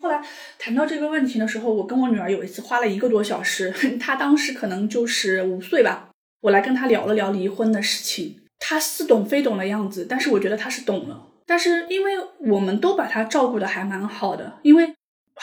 [0.00, 0.20] 后来
[0.58, 6.10] 谈到这个问题的时候，我跟我女儿有一次花了一个多小时， 她当时可能就是五岁吧，
[6.40, 8.40] 我来跟她聊了聊离婚的事情。
[8.58, 11.28] 她似懂非懂的样子，但是我觉得她是懂了。
[11.46, 12.14] 但是因为
[12.50, 14.91] 我们都把她照顾的还蛮好的，因为。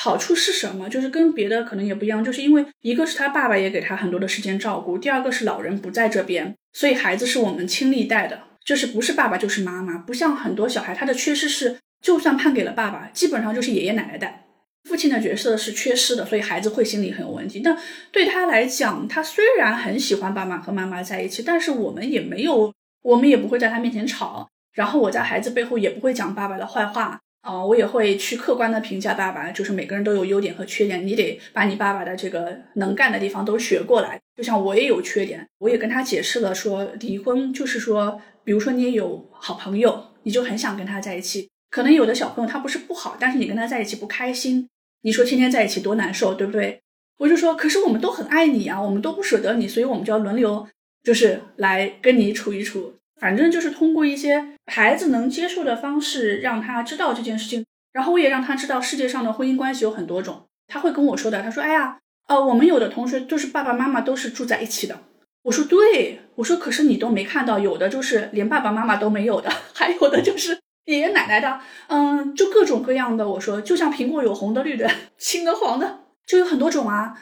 [0.02, 0.88] 好处是什么？
[0.88, 14.46] 就是跟别的可能也不一样，就是因为一个是他爸爸也给他很多的时间照顾，第二个是老人不在这边，所以孩子是我们亲力带的，就是不是爸爸就是妈妈，不像很多小孩他的缺失是，就算判给了爸爸，基本上就是爷爷奶奶带，
[14.88, 17.60] 父亲的角色是缺失的，所以孩子会心里很有问题。
[17.60, 17.78] 但
[18.10, 27.20] 对他来讲，他虽然很喜欢爸爸和妈妈在一起，但是我们也没有，我们也不会在他面前吵，然后我在孩子背后也不会讲爸爸的坏话。
[27.42, 34.20] 哦，我也会去客观的评价爸爸，就是每个人都有优点和缺点，你得把你爸爸的这个能干的地方都学过来。
[34.36, 41.50] 就像我也有缺点，我也跟他解释了，说离婚就是说，比如说你也有好朋友，你就很想跟他在一起。
[41.70, 44.68] 可能有的小朋友他不是不好，但是你跟他在一起不开心，
[45.04, 46.82] 你说天天在一起多难受，对不对？
[47.20, 50.68] 我就说，可是我们都很爱你啊，我们都不舍得你，所以我们就要轮流，
[51.04, 52.94] 就是来跟你处一处。
[53.20, 57.66] 反正就是通过一些孩子能接受的方式，让他知道这件事情。
[57.92, 60.46] 然后我也让他知道，世界上的婚姻关系有很多种。
[60.68, 61.98] 他会跟我说的，他说：“哎呀，
[62.28, 65.00] 呃，我们有的同学就是爸爸妈妈都是住在一起的。”
[65.44, 77.20] 我说：“对，我说，可是你都没看到，有的就是连爸爸妈妈都没有的， 还有的就是爷爷奶奶的，嗯，就各种各样的。”我说：“就像苹果有红的、绿的、青的、黄的，就有很多种啊。”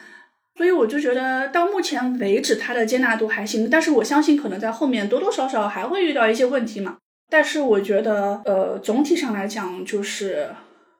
[0.58, 6.96] 所以我就觉得到目前为止他的接纳度还行，但是我相信可能在后面多多少少还会遇到一些问题嘛。
[7.30, 10.48] 但是我觉得，呃，总体上来讲，就是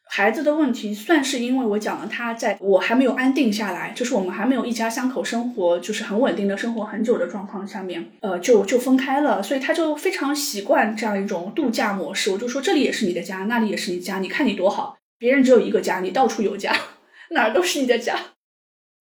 [0.08, 12.30] 孩子的问题，算是因为我讲了他在我还没有安定下来，就是我们还没有一家三口生活，就是很稳定的生活很久的状况下面，呃，就就分开了，所以他就非常习惯这样一种度假模式。
[12.30, 16.72] 我就说这里也是你的家，那里也是你家，你看你多好，别人只有一个家，你到处有家，
[17.32, 18.14] 哪儿都是你的家。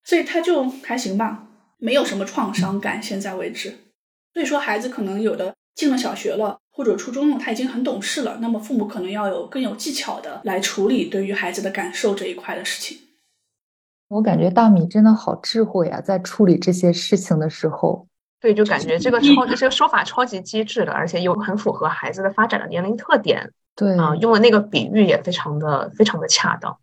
[0.07, 1.49] 所以他就还行吧，
[1.79, 3.71] 没有什么创伤感，现在为止。
[4.33, 8.37] 所以说，孩子可能有的进了小学了，或者初中了，他已经很懂事了。
[8.41, 12.99] 那么父母可能要有更有技巧的来处理对于孩子的感受这一块的事情。
[14.07, 18.07] 我感觉大米真的好智慧啊，在处理这些事情的时候，
[18.39, 23.51] 对，就感觉这个超这个说法超级机智的，而且又很符合孩子的发展的年龄特点。
[23.75, 26.77] 对啊，用的那个比喻也非常的非常的恰当。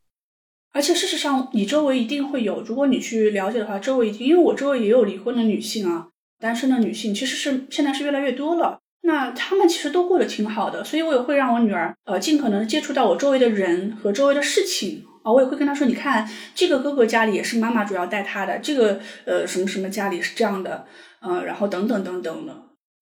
[0.74, 6.08] 而且事实上，你周围一定会有，如果你去了解的话，周围一定，因为我周围也有离婚的女性啊，
[6.40, 8.80] 单身的女性其实是现在是越来越多了。
[9.02, 20.86] 那她们其实都过得挺好的，所以我也会让我女儿呃尽可能接触到我周围的人和周围的事情啊，我也会跟她说，你看这个哥哥家里也是妈妈主要带他的，这个呃什么什么家里是这样的，
[21.20, 22.52] 嗯，然后等等等等的，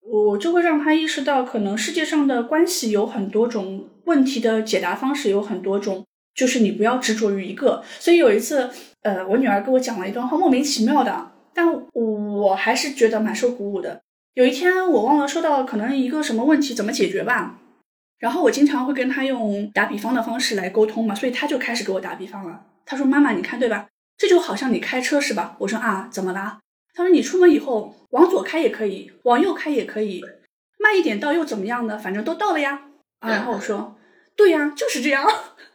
[0.03, 6.05] 我就会让她意识到，可能世界上的关系有很多种，问题的解答方式有很多种。
[6.35, 8.71] 就是你不要执着于一个，所以有一次，
[9.03, 14.01] 呃，我女儿跟我讲了一段话，莫名其妙的，但我还是觉得蛮受鼓舞的。
[14.35, 17.59] 有一天我忘了说到可能一个什么问题怎么解决吧，
[18.19, 22.65] 然后我经常会跟她用打比方的方式来沟通嘛，所以她就开始给我打比方了。
[22.87, 23.89] 她说：“妈妈，你看对吧？
[24.17, 26.61] 这就好像你开车是吧？”我说：“啊，怎么啦？”
[26.95, 30.23] 她说：“你出门以后往左开也可以，往右开也可以，
[30.79, 31.99] 慢一点到又怎么样呢？
[31.99, 32.83] 反正都到了呀。”
[33.21, 33.97] 啊，然后我说
[34.35, 35.27] ：“对呀，就是这样。”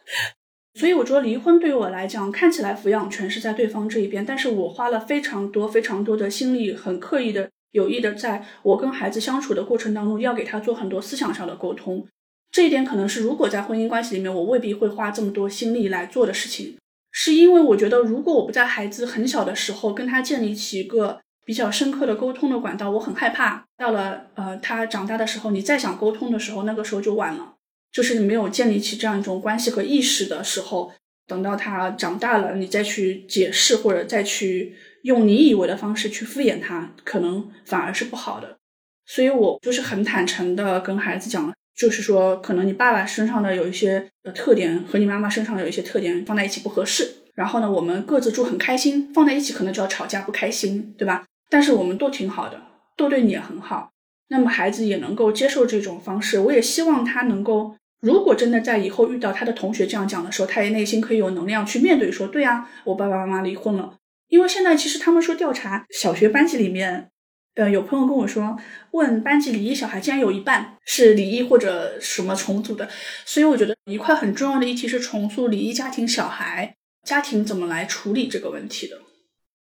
[0.77, 12.05] 所以我觉得离婚对于我来讲，看起来抚养权是在对方这一边，但是我花了非常多、非常多的心力，很刻意的、有意的，在我跟孩子相处的过程当中，要给他做很多思想上的沟通。
[12.51, 16.77] 这一点可能是如果在婚姻关系里面，我未必会花这么多心力来做的事情，
[17.11, 27.55] 是因为我觉得，如果我不在孩子很小的时候跟他建立起一个比较深刻的沟通的管道，我很害怕到了呃他长大的时候，你再想沟通的时候，那个时候就晚了。
[27.97, 30.91] 就是你没有建立起这样一种关系和意识的时候，
[31.25, 38.59] 等到他长大了，你再去解释或者再去用你以为的方式去敷衍他，可能反而是不好的。
[39.07, 47.09] 所以我就是很坦诚的跟孩子讲，就是说，可能你爸爸身上的有一些特点和你妈妈身上的有一些特点放在一起不合适。
[47.33, 51.25] 然后呢，我们各自住很开心，放在一起可能就要吵架不开心，对吧？
[51.49, 52.61] 但是我们都挺好的，
[52.95, 53.89] 都对你也很好。
[54.29, 63.97] 那么孩子也能够接受这种方式，我也希望他能够，如果真的在以后遇到他的同学这样讲的时候，他也内心可以有能量去面对，说对呀，我爸爸妈妈离婚了。
[64.27, 67.09] 因为现在其实他们说调查小学班级里面，
[67.55, 68.57] 呃，有朋友跟我说，
[68.91, 72.87] 问班级离异小孩竟然有一半是离异或者什么重组的，
[73.25, 78.97] 所以我觉得一块很重要的议题是重塑离异家庭小孩家庭怎么来处理这个问题的。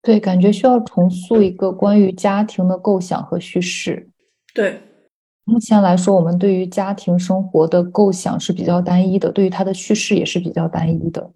[0.03, 4.09] 对，感觉需要重塑一个关于家庭的构想和叙事。
[4.55, 4.81] 对，
[5.51, 11.29] 目前来说，我们对于家庭生活的构想是比较单一的，对于它的叙事也是比较单一的。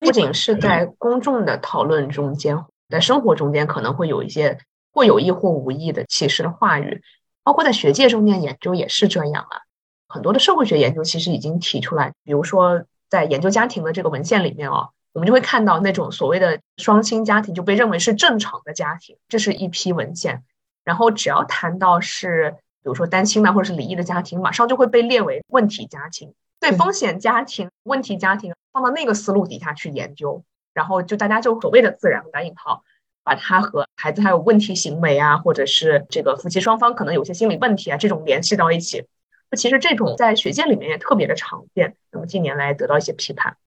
[0.00, 4.56] 不仅是在公众的讨论中间，在生活中间可能会有一些
[4.94, 7.02] 或有意或无意的歧视的话语，
[7.44, 9.60] 包括在学界中间研究也是这样啊。
[10.08, 20.42] 很多的社会学研究其实已经提出来，比如说在研究家庭的这个文献里面哦，我们就会看到那种所谓的双亲家庭就被认为是正常的家庭，这是一批文献。
[20.84, 22.54] 然后只要谈到是，
[22.88, 26.32] 比如说单亲的或者是离异的家庭，马上就会被列为问题家庭。
[26.58, 32.82] 对风险家庭、问题家庭放到那个思路底下去研究，然后就大家就所谓的自然打引号，
[33.22, 39.04] 把它和孩子还有问题行为啊，或者是这个夫妻双方可能有些心理问题啊这种联系到一起。
[39.50, 41.94] 那其实这种在学界里面也特别的常见。
[42.10, 43.58] 那么近年来得到一些批判，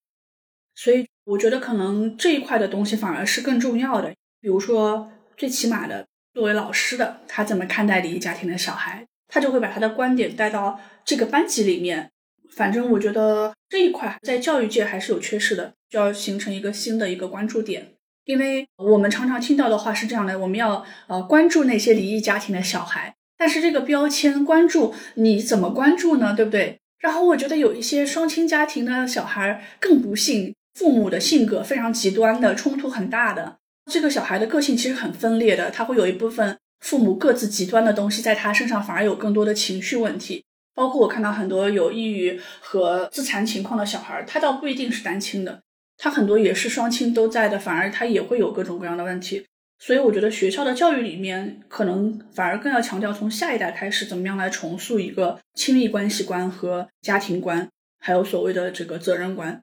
[0.74, 4.15] 所以我觉得可能这一块的东西反而是更重要的。
[4.39, 6.07] 比如说最起码的。
[6.34, 9.05] 作为老师的他怎么看待离异家庭的小孩？
[9.34, 12.11] 他就会把他的观点带到这个班级里面，
[12.53, 17.93] 反正我觉得这一块在教育界还是有缺失的，就要形成一个新的一个关注点。
[18.25, 26.36] 因为我们常常听到的话是这样的：我们要呃关注那些离异家庭的小孩，但是这个标签关注你怎么关注呢？
[26.36, 26.79] 对不对？
[26.99, 33.57] 然后我觉得有一些双亲家庭的小孩更不幸，父母的性格非常极端的，冲突很大的，
[33.91, 40.43] 这个小孩的个性其实很分裂的，他会有一部分父母各自极端的东西在他身上，反而有更多的情绪问题。
[40.73, 45.61] 包括我看到很多有抑郁和自残情况的小孩，他倒不一定是单亲的，
[45.97, 49.45] 他很多也是双亲都在的，反而他也会有各种各样的问题。
[49.79, 57.67] 所以我觉得学校的教育里面，可能反而更要强调从下一代开始，怎么样来重塑一个亲密关系观和家庭观，
[57.99, 59.61] 还有所谓的这个责任观。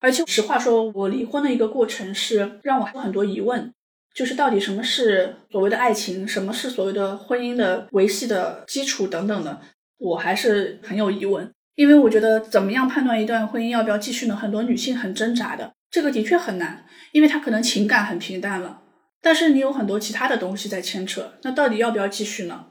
[0.00, 3.72] 而且实话说，我离婚的一个过程是让我有很多疑问，
[4.14, 9.60] 就是到底什么是所谓的爱情，什么是所谓的婚姻的维系的基础等等的。
[9.98, 14.36] 我还是很有疑问，因为我觉得怎么样判断一段婚姻要不要继续呢？
[14.36, 18.82] 很多女性很挣扎的，这个的确很难，因为她可能情感很平淡了，
[19.20, 22.66] 但是你有很多其他的东西在牵扯，那到底要不要继续呢？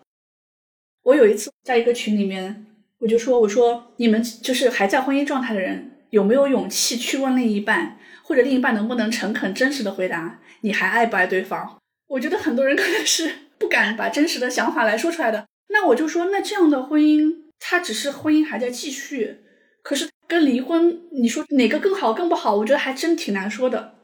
[1.03, 2.65] 我有一次在一个群里面，
[2.99, 11.77] 我就说，我说你们就是还在婚姻状态的人，有没有勇气去问另一半，或者另一半能不能诚恳真实的回答你还爱不爱对方？
[12.07, 15.45] 我觉得很多人可能是 不敢把真实的想法来说出来的。
[15.69, 19.41] 那我就说，那这样的婚姻，它只是婚姻还在继续，
[19.81, 22.55] 可是跟离婚，你说哪个更好更不好？
[22.55, 23.95] 我觉得还真挺难说的。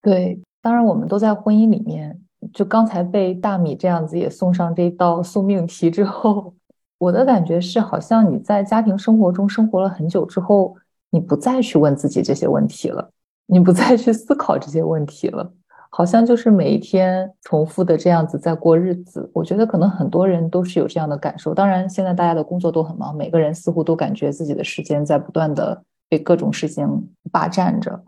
[0.00, 2.20] 对，当然我们都在婚姻里面。
[2.54, 6.54] 就刚才被大米这样子也送上这道送命题之后，
[6.96, 10.74] 我的感觉是，好像你在家庭生活中生活了很久之后，
[11.10, 13.10] 你不再去问自己这些问题了，
[13.50, 15.52] 你不再去思考这些问题了。
[15.92, 21.52] 好像就是每一天重复的这样子在过日子，我觉得可能很多人都是有这样的感受。
[21.52, 26.86] 当然，现在大家的工作都很忙，每个人似乎都感觉自己的时间在不断的被各种事情
[27.32, 28.04] 霸占着。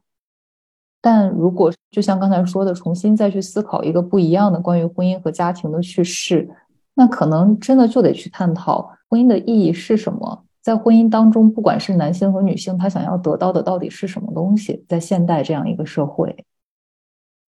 [1.00, 6.48] 但如果就像刚才说的，重新再去思考一个不一样的关于婚姻和家庭的叙事，
[6.94, 10.44] 那可能真的就得去探讨婚姻的意义是什么。
[10.62, 14.84] 在婚姻当中，不管是男性和女性，他想要得到的到底是什么东西？
[14.88, 16.44] 在现代这样一个社会。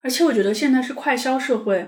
[0.01, 1.87] 而且我觉得现在是快消社会，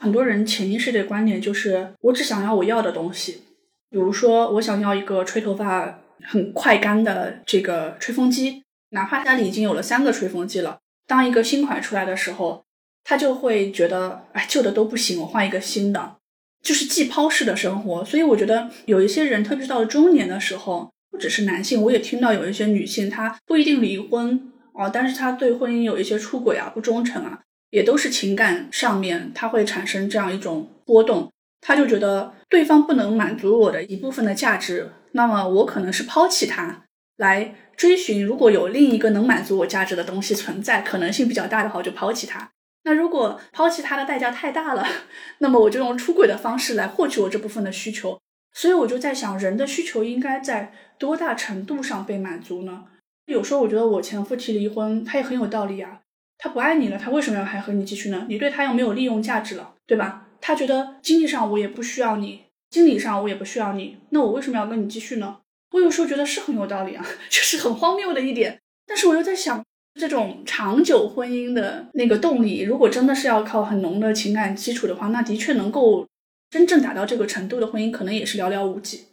[0.00, 3.42] 很多人潜意识的观点就是我只想要我要的东西，
[3.88, 12.64] 比如说我想要一个吹头发很快干的这个吹风机，哪怕家里已经有了三个吹风机了，当一个新款出来的时候，
[13.04, 16.16] 他就会觉得哎旧的都不行，我换一个新的，
[16.64, 18.04] 就是季抛式的生活。
[18.04, 27.38] 所以我觉得有一些人，特别是到了中年的时候，不只是男性，我也听到有一些女性，她不一定离婚哦，但是她对婚姻有一些出轨啊、不忠诚啊。
[27.70, 36.84] 也都是情感上面，他会产生这样一种波动，他就觉得对方不能满足我的一部分的价值，那么我可能是抛弃他
[37.16, 42.48] 来追寻，如果有另一个能满足我价值的东西存在，可能性比较大的话，我就抛弃他。
[42.84, 44.86] 那如果抛弃他的代价太大了，
[45.38, 48.18] 那么我就用出轨的方式来获取我这部分的需求。
[48.52, 52.84] 所以我就在想，人的需求应该在多大程度上被满足呢？
[53.26, 56.00] 有时候我觉得我前夫提离婚，他也很有道理啊。
[56.36, 58.26] 他不爱你了，他为什么要还和你继续呢？
[58.28, 60.28] 你对他又没有利用价值了，对吧？
[60.40, 65.38] 他觉得经济上我也不需要你，心理上我也不需要你，那我为什么要跟你继续呢？
[65.72, 68.60] 我有时候觉得是很有道理啊， 就是很荒谬的一点。
[68.86, 69.64] 但是我又在想，
[69.94, 76.06] 这种长久婚姻的那个动力，如果真的是要靠很浓的情感基础的话，那的确能够
[76.50, 79.04] 真正达到这个程度的婚姻，可能也是寥寥无几。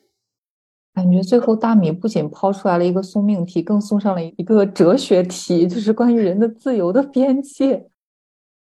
[0.94, 7.88] 感觉最后大米不仅抛出来了一个送命题，更送上了一个哲学题，就是关于人的自由的边界，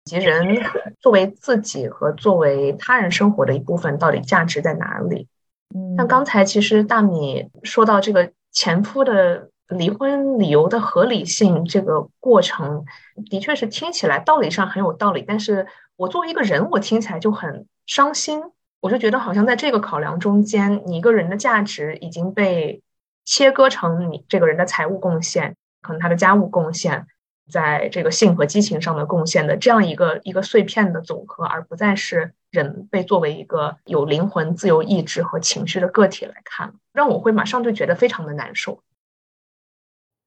[0.06, 0.58] 以及人
[1.00, 5.28] 作为自己和作为他人生活的一部分，到底价值在哪里？
[5.76, 12.86] 嗯，像刚才其实大米说到这个前夫的离婚理由的合理性，这个过程
[13.30, 18.42] 的确是听起来道理上很有道理，但是我作为一个人，我听起来就很伤心。
[18.80, 22.82] 我就觉得，好像在这个考量中间，你一个人的价值已经被
[23.24, 27.08] 切割成你这个人的财务贡献，可能他的家务贡献，
[27.50, 38.82] 在这个性和激情上的贡献的这样一个一个碎片的总和，而不再是人被作为一个有灵魂、自由意志和情绪的个体来看，让我会马上就觉得非常的难受。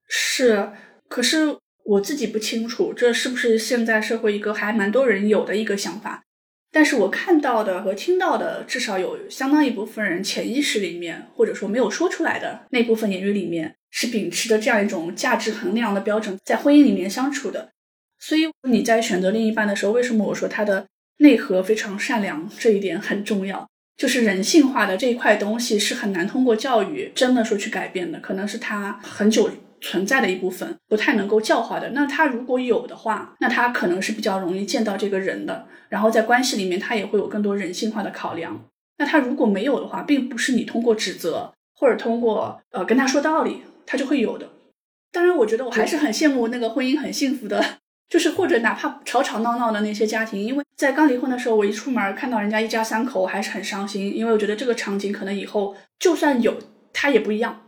[0.08, 0.70] 是，
[1.08, 6.22] 可是我自己不清楚，这是不是现在社会一个还蛮多人有的一个想法。
[6.72, 17.70] 但是我看到的和听到的，至少有相当一部分人潜意识里面，或者说没有说出来的那部分言语里面，是秉持着这样一种价值衡量的标准，在婚姻里面相处的。
[18.18, 20.86] 所以你在选择另一半的时候，为什么我说他的
[21.18, 23.66] 内核非常善良，这一点很重要？
[23.96, 29.50] 就是人性化的这一块东西是很难通过教育真的说去改变的，可能是他很久
[29.80, 31.90] 存在的一部分，不太能够教化的。
[31.90, 38.64] 那他如果有的话，那他可能是比较容易见到这个人的，然后在关系里面他也会有更多人性化的考量。
[38.98, 44.48] 那他如果没有的话，并不是你通过指责或者通过呃跟他说道理，他就会有的。
[45.12, 47.62] 当然，我觉得我还是很羡慕那个婚姻很幸福的。
[48.08, 56.56] 就是或者哪怕吵吵闹闹的那些家庭，因为在刚离婚的时候，我一出门看到人家一家三口，我还是很伤心，因为我觉得这个场景可能以后就算有，
[56.92, 57.62] 他也不一样。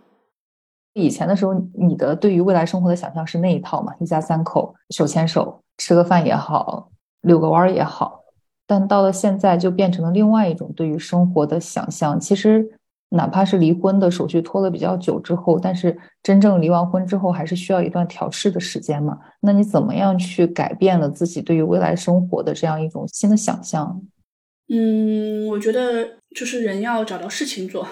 [0.94, 3.94] 以前的时候，你的对于未来生活的想象是那一套嘛？
[4.00, 6.90] 一家三口手牵手吃个饭也好，
[7.22, 8.20] 遛个弯儿也好，
[8.66, 12.18] 但到了现在就变成了另外一种对于生活的想象。
[12.18, 12.70] 其实。
[13.10, 19.18] 哪怕是离婚的手续拖了比较久之后，但是真正离完婚之后，还是需要一段调试的时间嘛？
[19.40, 23.98] 那你怎么样去改变了自己对于未来生活的这样一种新的想象？
[24.68, 26.06] 嗯，我觉得
[26.36, 27.88] 就是人要找到事情做，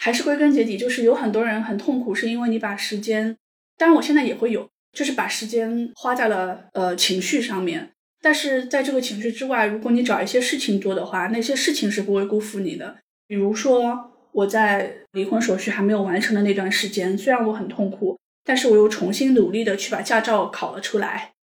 [0.00, 3.36] 还是归根结底就是有很多人很痛苦，是因为你把时间，
[3.76, 7.90] 当然我现在也会有，就是把时间花在了呃情绪上面。
[8.22, 12.96] 但是在这个情绪之外，如果你找一些事情做的话，那些事情是不会辜负你的，
[13.26, 14.10] 比如说。
[14.34, 21.34] 我在离婚手续还没有完成的那段时间，虽然我很痛苦，但是我又重新努力的去把驾照考了出来。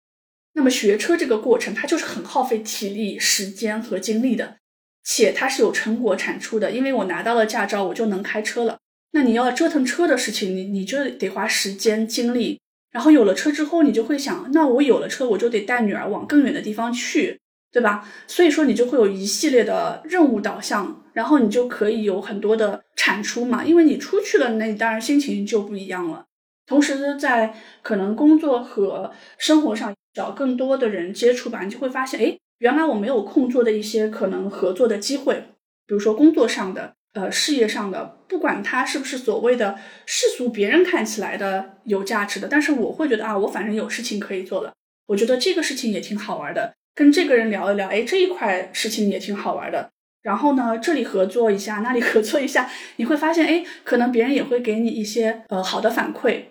[0.55, 4.57] 那么学车这个过程，它就是很耗费体力、时间和精力的，
[5.03, 6.71] 且它是有成果产出的。
[6.71, 8.77] 因为我拿到了驾照，我就能开车了。
[9.11, 12.59] 那你要折腾车的事情，你你就得花时间精力。
[12.91, 17.39] 然后有了车之后，你就会想，那我有了车，我就得带女儿往更远的地方去。
[17.73, 18.05] 对吧？
[18.27, 23.63] 所以说你就会有一系列的任务导向，然后你就可以有很多的产出嘛。
[23.63, 26.25] 因为你出去了，那你当然心情就不一样了。
[26.67, 35.45] 同时，在可能工作和生活上找更多的人接触吧，你就会发现，哎，原来我没有空做的一些可能合作的机会，
[35.87, 44.71] 比如说工作上的、呃事业上的，不管它是不是所谓的世俗别人看起来的有价值的，但是我会觉得啊，我反正有事情可以做了，
[45.07, 46.75] 我觉得这个事情也挺好玩的。
[46.93, 49.89] 跟这个人聊一聊，哎，这一块事情也挺好玩的。
[50.21, 56.43] 然后呢，这里合作一下，那里合作一下，你会发现，哎，可能别人也会给你一些呃好的反馈。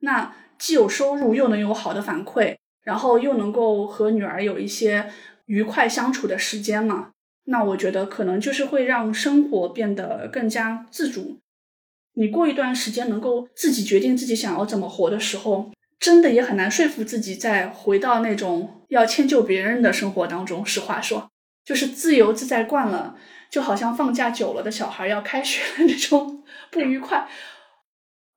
[0.00, 5.08] 那既有收入，又能有好的反馈，然后又能够和女儿有一些
[5.46, 7.10] 愉快相处的时间嘛。
[7.44, 11.40] 那我觉得可能就是会让生活变得更加自主。
[12.14, 15.70] 你过一段时间能够自己决定自己想要怎么活的时候。
[15.98, 20.64] 真的也很难说服自己再回到那种要迁就别人的生活当中。
[20.64, 21.30] 实话说，
[21.64, 23.16] 就是自由自在惯了，
[23.50, 27.26] 就好像放假久了的小孩要开学的那种不愉快。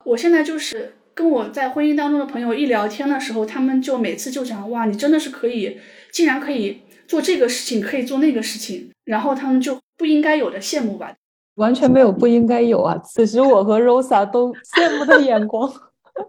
[0.06, 5.81] 我现在就是跟我在婚姻当中的朋友一聊天的时候，他们就每次就讲哇，你真的是可以，
[6.14, 11.14] 竟然可以做这个事情，可以做那个事情，然后他们就不应该有的羡慕吧？
[11.56, 12.98] 完全没有不应该有啊！
[12.99, 15.69] 此时我和 Rosa 都羡慕的眼光。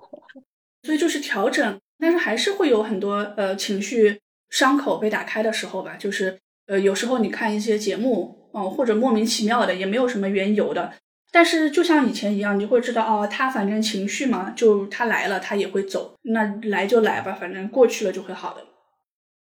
[0.82, 5.96] 所以就是调整，但是还是会有很多呃情绪伤口被打开的时候吧。
[5.96, 10.94] 就是呃有时候你看一些节目，嗯或者莫名其妙的也没有什么缘由的，
[11.30, 18.64] 但是就像以前一样，你会知道哦，他反正情绪嘛，就他来了他也会走，那来就来吧，反正过去了就会好的。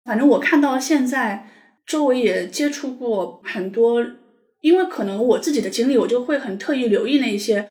[0.05, 1.48] 反正我看到现在
[1.86, 4.05] 周围也接触过很多，
[4.60, 7.68] 因为可能我自己的经历，我就会很特意留意那些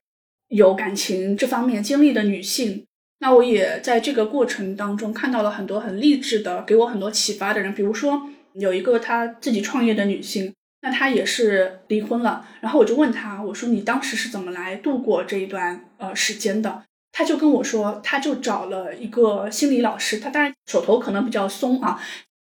[0.49, 2.85] 有感情这方面经历的女性。
[3.21, 7.73] 那我也在这个过程当中看到了很多很励志的，给我很多启发的人。
[7.73, 12.47] 比如说有一个她自己创业的女性，那她也是离婚了。
[12.61, 16.83] 然后我就问她，我说你当时是怎么来度过这一段呃时间的？
[17.11, 20.19] 他就跟我说，他就找了一个心理老师。
[20.19, 22.01] 他当然手头可能比较松啊，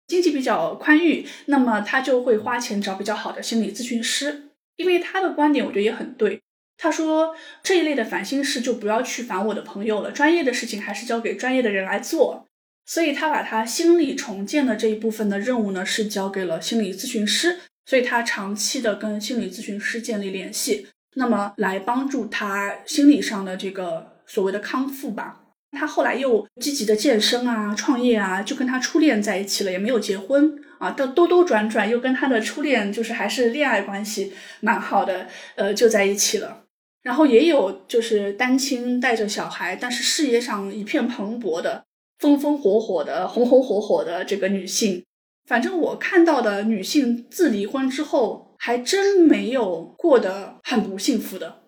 [0.07, 4.49] 经济比较宽裕，那么他就会花钱找比较好的心理咨询师。
[4.75, 6.41] 因为他的观点，我觉得也很对。
[6.77, 12.47] 他说这一类的烦心事就不要去烦我的朋友了，专业的事情还是交给专业的人来做。
[12.85, 17.59] 所以他把他心理重建的这一部分的任务呢，是交给了心理咨询师。
[17.85, 25.39] 所以他长期的跟心理咨询师建立联系，那么来帮助他心理上的这个所谓的康复吧。
[25.71, 36.61] 他后来又积极的健身啊，创业啊，就跟他初恋在一起了，也没有结婚啊，到兜兜转转又跟他的初恋就是还是恋爱关系蛮好的，呃，就在一起了。
[37.01, 41.83] 然后也有就是单亲带着小孩，但是事业上一片蓬勃的、
[42.19, 45.03] 风风火火的、红红火火的这个女性。
[45.49, 51.62] 反正我看到的女性自离婚之后，还真没有过得很不幸福的。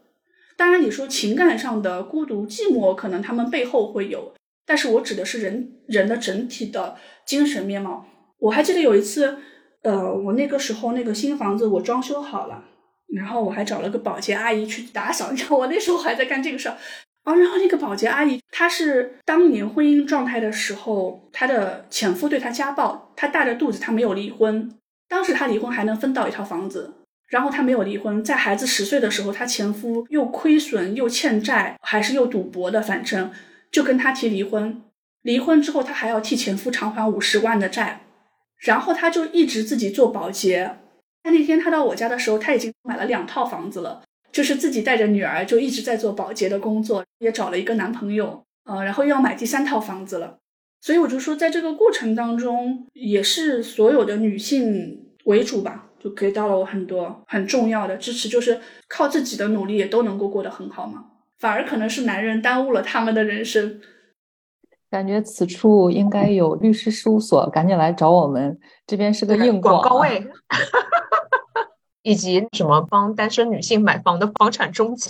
[0.57, 4.33] 当然，你说情感上的孤独寂寞，可能他们背后会有，
[4.65, 6.95] 但是我指的是人人的整体的
[7.25, 8.05] 精神面貌。
[8.39, 9.37] 我还记得有一次，
[9.83, 12.63] 呃，我那个时候那个新房子我装修好了。
[13.13, 16.75] 然后我还找了个保洁阿姨去打扫， 你知道我那时候还在干这个事儿。
[17.23, 24.71] 哦，然后那个保洁阿姨，她是当年婚姻状态的时候，她的前夫对她家暴，她大着肚子，她没有离婚。
[25.07, 26.93] 当时她离婚还能分到一套房子，
[27.27, 33.31] 然后她没有离婚，在孩子十岁的时候，她前夫又亏损又欠债，还是又赌博的，反正
[33.71, 34.81] 就跟她提离婚。
[35.21, 38.01] 离婚之后，她还要替前夫偿还五十万的债，
[38.59, 40.77] 然后她就一直自己做保洁。
[41.23, 44.03] 她那天她到我家的时候，她已经买了两套房子了。
[44.31, 50.39] 就是自己带着女儿，就一直在做保洁的工作，也找了一个男朋友，呃，然后又要买第三套房子了。
[50.81, 61.05] 所以我就说，在这个过程当中，也是所有的女性为主吧，就给到了我很多很重要的支持，就是靠自己的努力也都能够过得很好嘛。
[61.39, 63.81] 反而可能是男人耽误了他们的人生。
[64.91, 70.27] 感觉此处应该有律师事务所，赶紧来找我们，这边是个硬广告位。
[72.03, 75.09] 以及什么帮单身女性买房的房产中介？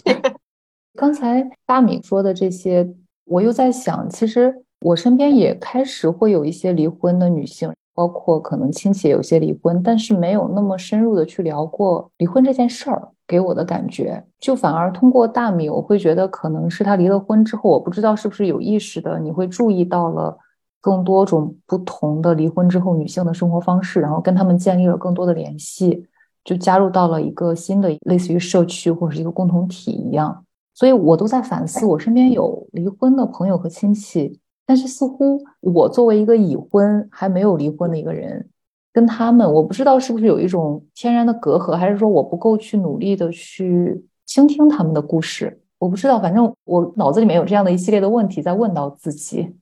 [0.97, 2.87] 刚才大米说的这些，
[3.25, 13.09] 我又在想，其实我身边也开始会有一些离婚的女性，包括可能亲戚有些离婚，但是没有那么深入的去聊过离婚这件事儿。
[13.27, 20.37] 给我的感觉，就反而通过大米，我会觉得可能是他离了婚之后，我不知道是不是有意识的，你会注意到了
[20.79, 26.05] 更多种不同的离婚之后女性的生活方式，然后跟他们建立了更多的联系。
[26.43, 30.45] 就加入到了一个新的类似于社区或者是一个共同体一样，
[30.75, 38.49] 所以我都在反思，我身边有离婚的朋友和亲戚，但是似乎我作为一个已婚还没有离婚的一个人，
[38.91, 49.55] 跟他们，我不知道是不是有一种天然的隔阂，还是说我不够去努力的去倾听他们的故事，我不知道，反正我脑子里面有这样的一系列的问题在问到自己，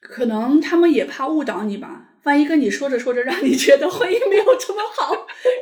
[0.00, 2.02] 可能他们也怕误导你吧。
[2.24, 5.12] 万一跟你说着说着，让你觉得婚姻没有这么好，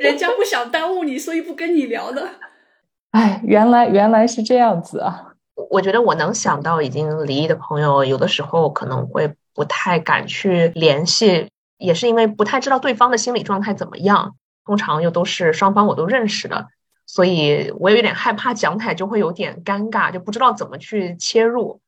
[0.01, 2.31] 人家不想耽误你，所以不跟你聊了。
[3.11, 5.34] 哎，原来原来是这样子啊！
[5.71, 11.49] 我觉得我能想到已经离异的朋友，有的时候可能会不太敢去联系，
[11.79, 14.37] 也是因为不太知道对方的心理状态怎么样。
[14.65, 16.69] 通常又都是双方我都认识的，
[17.07, 21.81] 所以我有点害怕讲起来就会有点尴尬，就不知道怎么去切入。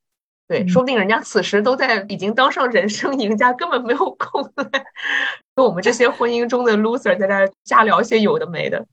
[0.46, 4.48] 对，说不定人家此时都在已经当上人生赢家，根本没有空
[5.56, 8.86] 跟我们这些婚姻中的 loser 在那瞎聊些有的没的。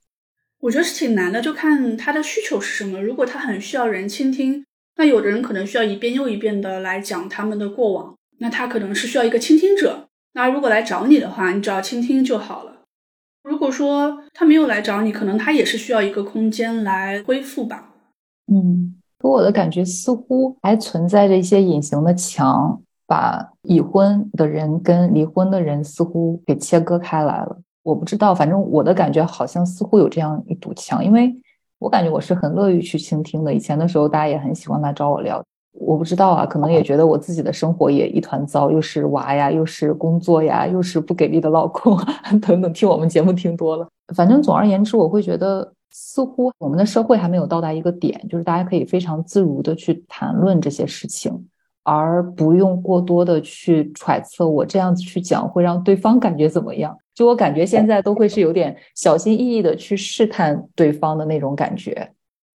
[0.64, 3.02] 我觉得是挺难的，就看他的需求是什么。
[3.02, 4.66] 如果他很需要人倾听，
[4.96, 10.08] 那有的人可能需要一遍又一遍的来讲他们的过往，那他可能是需要一个倾听者。
[10.36, 12.84] 那如果来找你的话，你只要倾听就好了。
[13.44, 17.90] 如果说他没有来找你，可能他也是需要一个空间来恢复吧。
[18.48, 18.96] 嗯。
[19.20, 27.58] 给我的感觉似乎还存在着一些隐形的墙，把已婚的人跟离婚的人似乎给切割开来了。
[27.84, 31.32] 我不知道，反正我的感觉好像似乎有这样一堵墙，因为
[31.80, 33.54] 我感觉我是很乐于去倾听的。
[33.54, 35.44] 以前的时候，大家也很喜欢来找我聊。
[35.74, 41.98] 我不知道啊，可能也觉得我自己的生活也一团糟，又是娃呀，又是工作呀，又是不给力的老公
[42.42, 42.72] 等等。
[42.74, 45.74] 听我们节目听多了，反正总而言之，我会觉得。
[45.96, 51.32] 似乎我们的社会还没有到达一个点，就是大家可以非常自如的去谈论这些事情，
[51.84, 56.98] 而不用过多的去揣测我这样子去讲会让对方感觉怎么样。
[57.14, 62.14] 就我感觉现在都会是有点小心翼翼的去试探对方的那种感觉，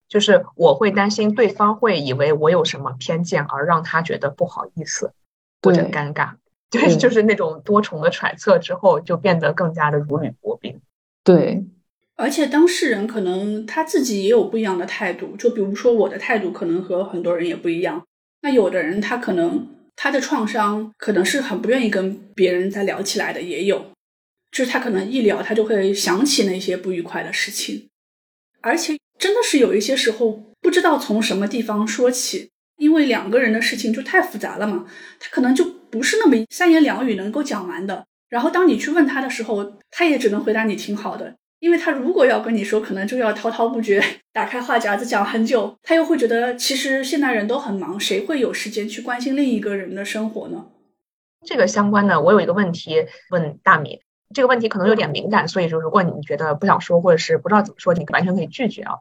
[0.08, 5.12] 就是我会担心对方会以为我有什么偏见，而让他觉得不好意思
[5.62, 6.30] 或者尴尬。
[6.70, 10.80] 对，就是那种多重的揣测之后，就变得更加的如履薄冰。
[11.24, 11.64] 对。
[12.16, 18.02] 而且当事人可能他自己也有不一样的态度，就比如说我的态度可能和很多人也不一样。
[18.42, 23.84] 那有的人他可能他的创伤可能是很不愿意跟别人再聊起来的，也有，
[24.50, 27.88] 就是他可能一聊他就会想起那些不愉快的事情，
[28.60, 34.86] 而且真的是有一些时候不知道从什么地方说起，因为两个人的事情就太复杂了嘛，
[35.20, 38.06] 他可能就不是那么三言两语能够讲完的。
[38.28, 41.34] 然后当你去问他的时候，他也只能回答你挺好的。
[41.60, 44.00] 因为他如果要跟你说，可能就要滔滔不绝，
[44.32, 45.76] 打开话匣子讲很久。
[45.82, 50.66] 他又会觉得，其实现代人都很忙，谁会有时间去关心另一个人的生活呢？
[51.44, 52.94] 这个相关的，我有一个问题
[53.30, 53.98] 问大米。
[54.34, 58.98] 这个问题可能有点敏感，所以说如果你觉得不想说，或者是不知道怎么说，你完全可以拒绝啊。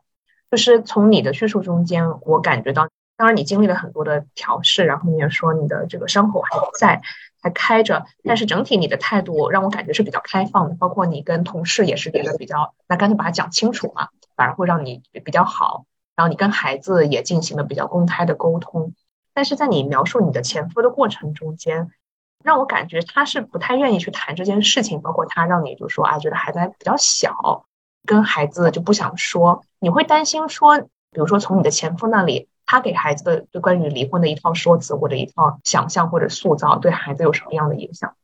[0.50, 7.02] 就是从你的叙述中间，我感觉到，当然你经历了很多的调试，然后你也说你的这个伤口还在。
[7.40, 15.86] 还开着，但是整体你的态度让我感觉是比较开放的，包括你跟同事也是觉得比较，那干脆把它讲清楚嘛，反而会让你比较好。
[16.16, 18.96] 然后你跟孩子也进行了比较公开的沟通，
[19.36, 21.92] 但是在你描述你的前夫的过程中间，
[22.48, 27.66] 让我感觉他是不太愿意去谈这件事情，包括他让你就说啊，觉得孩子还比较小，
[28.06, 38.16] 跟孩子就不想说，你会担心说，比如说从你的前夫那里，他给孩子的就关于离婚的一套说辞或者一套想象或者塑造，对孩子有什么样的影响？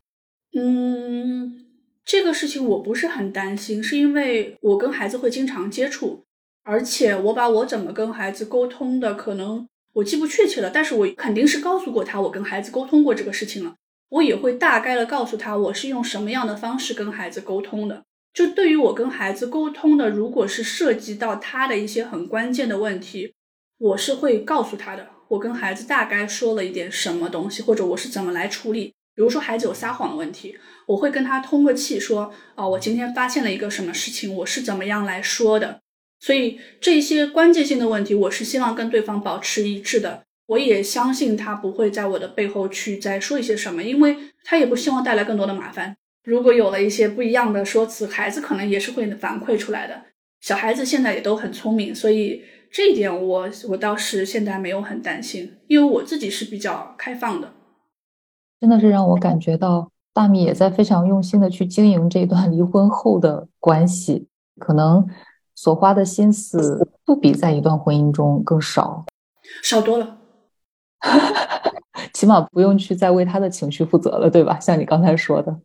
[0.56, 1.66] 嗯，
[2.06, 6.24] 这个事情我不是很担心，是因为我跟孩子会经常接触，
[6.64, 13.76] 而且我把我怎么跟孩子沟通的，可能我记不确切了，但是我肯定是告诉过他，我跟孩子沟通过这个事情了。
[14.14, 18.04] 我也会大概的告诉他，我是用什么样的方式跟孩子沟通的。
[18.32, 23.34] 就对于我跟孩子沟通的，如果是涉及到他的一些很关键的问题，
[23.80, 25.08] 我是会告诉他的。
[25.30, 28.94] 我跟孩子大概说了一点什么东西，或者我是怎么来处理。
[29.16, 35.80] 比如说孩子有撒谎的问题，我会跟他通个气，说啊，我今天发现了一个什么事情，我是怎么样来说的。
[36.20, 40.24] 所以这些关键性的问题，我是希望跟对方保持一致的。
[40.54, 45.96] 我也相信他不会在我的背后去再说一些什么，因为他也不希望带来更多的麻烦。
[46.24, 50.00] 如果有了一些不一样的说辞，孩子可能也是会反馈出来的。
[50.42, 57.52] 小孩子现在也都很聪明，所以这一点我我倒是现在没有很担心，因为我自己是比较开放的。
[58.62, 64.28] 真的是让我感觉到大米也在非常用心的去经营这段离婚后的关系，
[64.60, 65.06] 可能
[65.56, 69.06] 所花的心思不比在一段婚姻中更少，
[69.64, 70.20] 少多了。
[71.04, 71.72] 哈 哈
[72.14, 74.60] 起码不用去再为他的情绪负责了，对吧？
[74.60, 75.60] 像你刚才说的，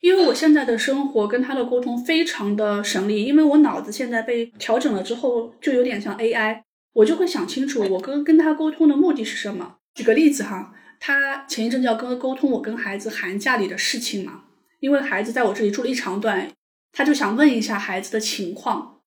[0.00, 9.76] 因为我现在的生活跟他的沟通非常的省力，因为我脑子现在被调整了之后，就有点像 AI，我就会想清楚我跟跟他沟通的目的是什么。
[9.94, 14.42] 举个例子哈，他前一阵就要跟沟通我跟孩子寒假里的事情嘛，
[14.78, 16.52] 因为孩子在我这里住了一长段，
[16.92, 19.00] 他就想问一下孩子的情况，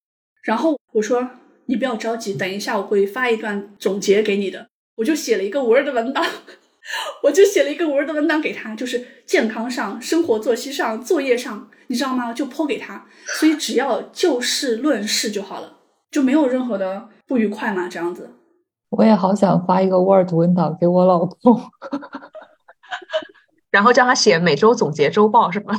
[0.44, 1.30] 然后我说
[1.68, 4.71] 你不要着急，等一下我会发一段总结给你的。
[5.02, 6.24] 我就写了一个 Word 文档，
[7.24, 12.32] 我就写了一个 Word 文档给他，就是健康上、生活作息上、作业上，你知道吗？
[12.32, 13.08] 就剖给他，
[13.40, 15.78] 所以只要就事论事就好了，
[16.12, 18.30] 就没有任何的不愉快嘛，这样子。
[18.90, 21.60] 我也好想发一个 Word 文档给我老公，
[23.72, 25.74] 然后叫他写每周总结周报， 是吧？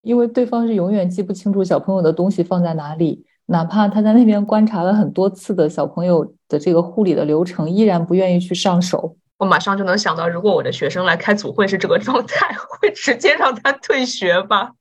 [0.00, 3.26] 因为对方是永远记不清楚小朋友的东西放在哪里。
[3.52, 9.14] 哪怕他在那边观察了很多次的小朋友的这个护理的流程，依然不愿意去上手。
[9.36, 14.72] 我马上就能想到，如果我的学生来开组会是这个状态，会直接让他退学吧？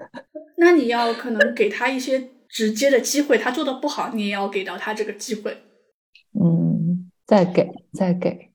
[0.56, 5.58] 那你要可能给他一些直接的机会，他做的不好，你也要给到他这个机会。
[6.40, 8.48] 嗯，再给，再给。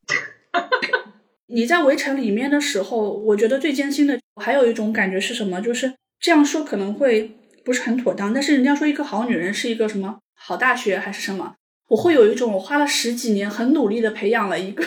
[1.45, 5.61] 你在围城里面的时候，我觉得最艰辛的还有一种感觉是什么？
[5.61, 7.35] 就是这样说可能会。
[7.69, 11.53] 不是很妥当，但是人家说一个好女人是一个什么好大学还是什么，
[11.89, 14.83] 我会有一种我花了十几年很努力的培养了一个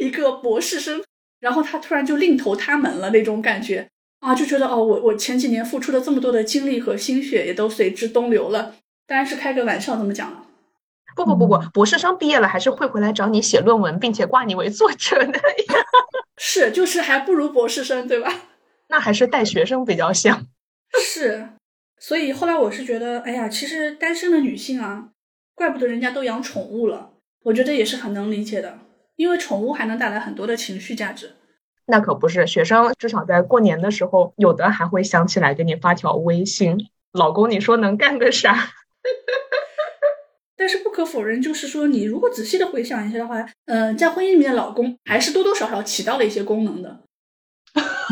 [0.00, 1.02] 一个博士生，
[1.40, 3.88] 然后他突然就另投他门了那种感觉
[4.20, 8.76] 啊，就觉得哦，我我前几年付出了这么多的精力和心血也都随之东流了。
[9.08, 10.44] 当然是开个玩笑这么讲了。
[11.16, 15.40] 不不不不，博士生毕业了还是会回来找你写论文，并且挂你为作者的。
[16.38, 18.32] 是，就是还不如博士生，对吧？
[18.90, 20.46] 那还是带学生比较像。
[21.04, 21.48] 是。
[21.98, 25.10] 所以后来我是觉得，哎呀，其实单身的女性啊，
[25.54, 27.12] 怪不得人家都养宠物了。
[27.44, 28.78] 我觉得也是很能理解的，
[29.16, 31.32] 因为宠物还能带来很多的情绪价值。
[31.86, 36.76] 那可不是，学生至少在过年的时候，有的还会想起来给你发条微信
[37.14, 38.54] ：“老公，你说能干个啥？”
[40.58, 47.04] 但是不可否认，就是说你如果仔细的回想一下的话，嗯，在婚姻里面的老公还是多多少少起到了一些功能的。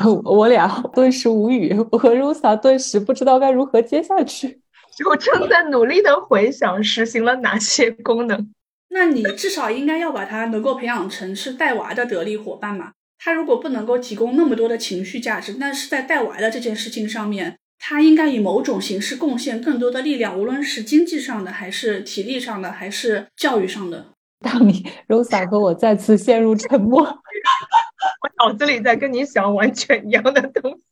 [0.25, 4.61] 我俩顿时无语，我和 Rosa 顿时不知道该如何接下去，
[5.09, 8.51] 我正在努力的回想实行了哪些功能。
[8.91, 12.93] 那你至少应该要把他能够培养成是带娃的得力伙伴嘛？
[13.19, 24.07] 他如果不能够提供那么多的情绪价值，但是在带娃的这件事情上面，他应该以某种形式贡献更多的力量，无论是经济上的，还是体力上的，还是教育上的。
[24.41, 27.05] 大米 Rosa 和我再次陷入沉默。
[28.23, 30.85] 我脑子里在跟你想完全一样的东西，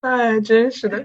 [0.00, 1.04] 哎，真是的。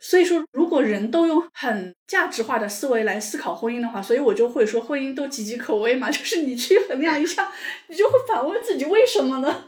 [0.00, 6.10] 所以说，如果人都用很价值化的思维来思考婚姻的话，所以我就会说，婚姻都岌岌可危嘛。
[6.12, 7.52] 就是你去衡量一下，
[7.86, 9.66] 你就会反问自己，为什么呢？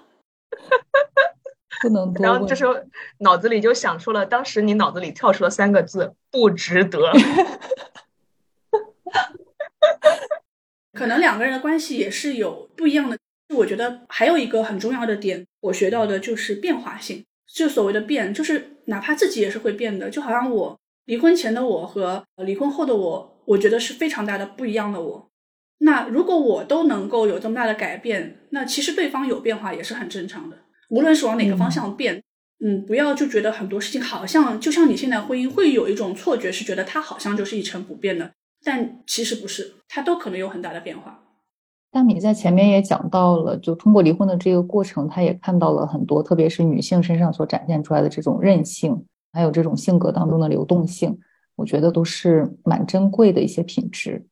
[1.83, 2.25] 不能多。
[2.25, 2.75] 然后这时候
[3.19, 7.13] 脑子里就想出了，当时你脑子里跳出了三个字：不值得。
[10.93, 13.17] 可能两个人的关系也是有不一样的。
[13.55, 17.25] 我觉得还有一个很重要的点，我学到的就是变化性。
[17.53, 20.11] 就所谓的变，就是哪怕自己也是会变的。
[20.11, 25.31] 就好像我离婚前的我和离婚后的我，我觉得是非常大的不一样的我。
[25.79, 30.59] 那如果我都能够有这么大的改变，那其实对方有变化也是很正常的。
[30.89, 32.23] 无论是往哪个方向变，
[32.65, 38.33] 嗯，不要就觉得很多事情好像就像你现在婚姻会有一种错觉，是觉得它好像就是一成不变的，
[38.65, 41.24] 但其实不是，它都可能有很大的变化。
[41.95, 51.17] 大米在前面也讲到了，就通过离婚的这个过程，他也看到了很多，特别是女性身上所展现出来的这种韧性，还有这种性格当中的流动性，
[51.55, 54.27] 我觉得都是蛮珍贵的一些品质。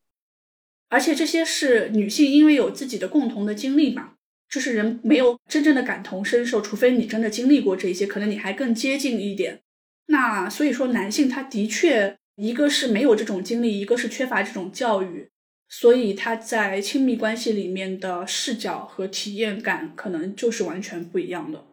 [0.88, 4.14] 而且这些是女性因为有自己的共同的经历嘛，
[4.50, 9.60] 就是人没有真正的感同身受，除非你真的经历过这些，可能你还更接近一点。
[10.06, 15.30] 那所以说，男性他的确一个是没有这种经历，一个是缺乏这种教育。
[15.74, 21.64] 所以他在亲密关系里面的视角和体验感可能就是完全不一样的。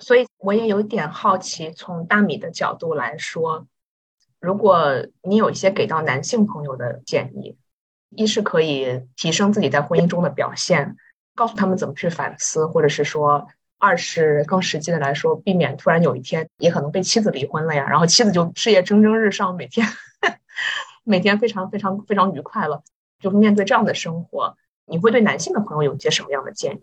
[0.00, 3.68] 所以我也有点好奇，从大米的角度来说，
[4.40, 7.56] 如果你有一些给到男性朋友的建议，
[8.10, 10.96] 一是可以提升自己在婚姻中的表现，
[11.36, 13.46] 告诉他们怎么去反思，或者是说，
[13.78, 19.86] 二是更实际的来说，避免突然有一天也可能被妻子离婚了呀，然后妻子就事业蒸蒸日上，每天
[21.04, 22.82] 每天非常非常非常愉快了。
[23.22, 26.80] 就是面对这样的生活，你会对男性的朋友有一些什么样的建议？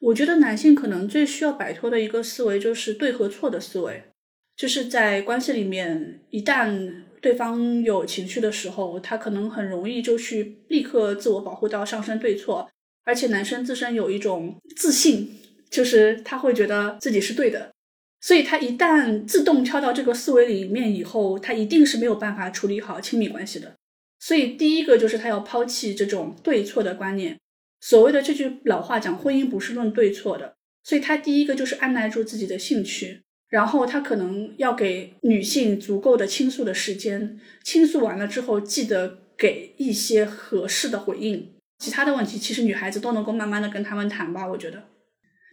[0.00, 4.02] 我觉得男性可能最需要摆脱的一个思维就是对和错的思维，
[4.56, 12.68] 就是在关系里面，一旦对方有情绪的时候，他可能很容易就去立刻自我保护到上升对错，
[13.04, 15.38] 而且男生自身有一种自信，
[15.70, 17.72] 就是他会觉得自己是对的，
[18.20, 23.76] 所以他一旦自动跳到这个思维里面以后，他一定是没有办法处理好亲密关系的。
[24.24, 27.40] 所以，第一个就是他要抛弃这种对错的观念。
[27.80, 30.54] 所谓的这句老话讲，婚姻不是论对错的。
[30.84, 37.40] 所以他第一个就是按耐住自己的兴趣，然后他可能要给女性足够的倾诉的时间。
[37.64, 41.54] 倾诉完了之后，记得给一些合适的回应。
[41.80, 44.46] 其他的问题，其实女孩子都能够慢慢的跟他们谈吧。
[44.46, 44.84] 我觉得，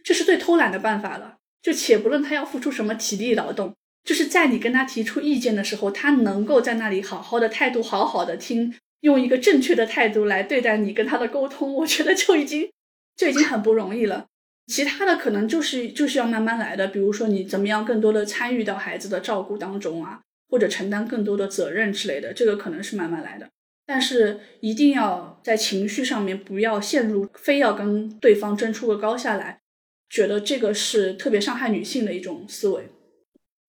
[0.04, 1.38] 这是最偷懒的办法了。
[1.60, 3.74] 就且不论他要付出什么体力劳动。
[4.04, 12.70] 就是在你跟他提出意见的时候，他能够在那里好好的态度，好好的听，用一个正确的态度来对待你跟他的沟通，我觉得就已经
[13.16, 14.26] 就已经很不容易了。
[14.66, 23.48] 其他的可能就是就是要慢慢来的，比如说你怎么样更多的参与到孩子的照顾当中啊，或者承担更多的责任之类的，这个可能是慢慢来的。
[23.84, 29.60] 但是一定要在情绪上面不要陷入非要跟对方争出个高下来，
[30.08, 32.88] 觉得这个是特别伤害女性的一种思维。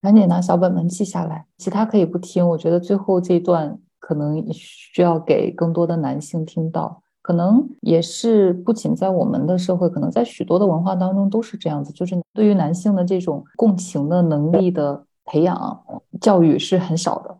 [0.01, 2.47] 赶紧拿小本本记下来，其他可以不听。
[2.47, 11.93] 我觉得最后这段可能需要给更多的男性听到，可能也是不仅在我们的社会，可能在许多的文化当中都是这样子。
[11.93, 15.83] 就是对于男性的这种共情的能力的培养
[16.19, 17.37] 教育是很少的。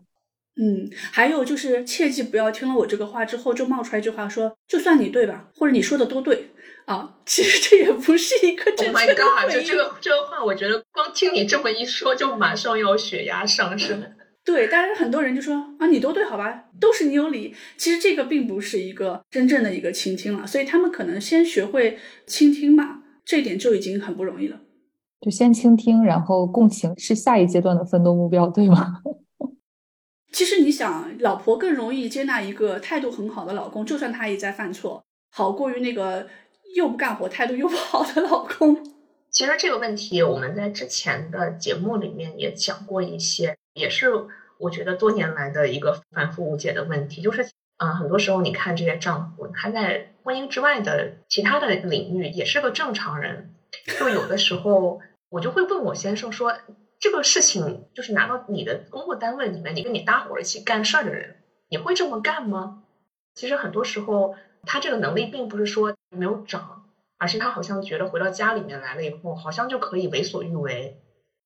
[0.54, 6.50] 嗯，还有就是切记不要听了我这个话之后就冒出来一句话说，就算你对吧，或者你说的都对。
[6.86, 9.60] 啊，其实这也不是一个正确的回应。
[9.60, 14.02] 就这个这个话，我觉得光听你这么一说，就马上要血压上升。
[14.44, 17.54] 对，但是很多人就说啊，你都对，好吧，都是你有理。
[17.76, 21.96] 其实这个并不是一个真正的一个倾听了，所以他们可能先学会
[22.26, 24.58] 倾听嘛，这一点就已经很不容易了。
[25.20, 28.96] 就先倾听，然后共情是下一阶段的奋斗目标，对吗？
[30.32, 36.26] 其实你想，老婆更容易接纳一个态度很好的老公，就算他也在犯错，好过于那个。
[36.74, 38.92] 又不干活、态度又不好的老公。
[39.30, 44.10] 其实这个问题我们在之前的节目里面也讲过一些，也是
[44.58, 47.22] 我觉得多年来的一个反复无解的问题。
[47.22, 47.46] 就是，
[47.78, 53.54] 嗯，很多时候你看这些丈夫，他在婚姻之外的其他的领域也是个正常人。
[53.98, 55.00] 就有的时候，
[55.30, 56.54] 我就会问我先生说
[57.00, 61.36] ：“这个事情就是拿到你的工作单位里面，你跟你搭伙一起干事儿的人，
[61.70, 62.82] 你会这么干吗？”
[63.34, 64.34] 其实很多时候。
[64.64, 71.00] 他这个能力并不是说没有长，而是他好像觉得回到家里面来了以后，好像就可以为所欲为，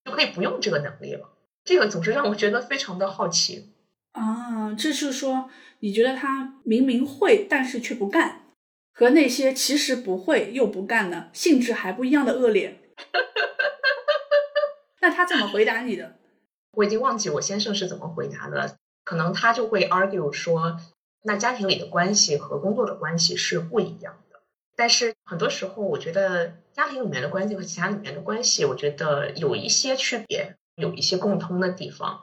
[0.05, 1.31] 就可以不用这个能力了。
[1.65, 3.73] 这个总是让我觉得非常的好奇
[4.13, 4.75] 啊！
[4.75, 8.43] 这是说你觉得他明明会，但是却不干，
[8.93, 12.81] 和那些其实不会又不干的性质还不一样的恶劣。
[15.01, 16.17] 那他怎么回答你的？
[16.73, 20.79] 我已经忘记我先生是怎么回答的，可能他就会 argue 说。
[21.27, 24.39] 那家庭里的关系和工作的关系是不一样的，
[24.77, 32.21] 但是很多时候，我觉得家庭里面的关系和其他里面的关系，我觉得有一些区别，有一些共通的地方。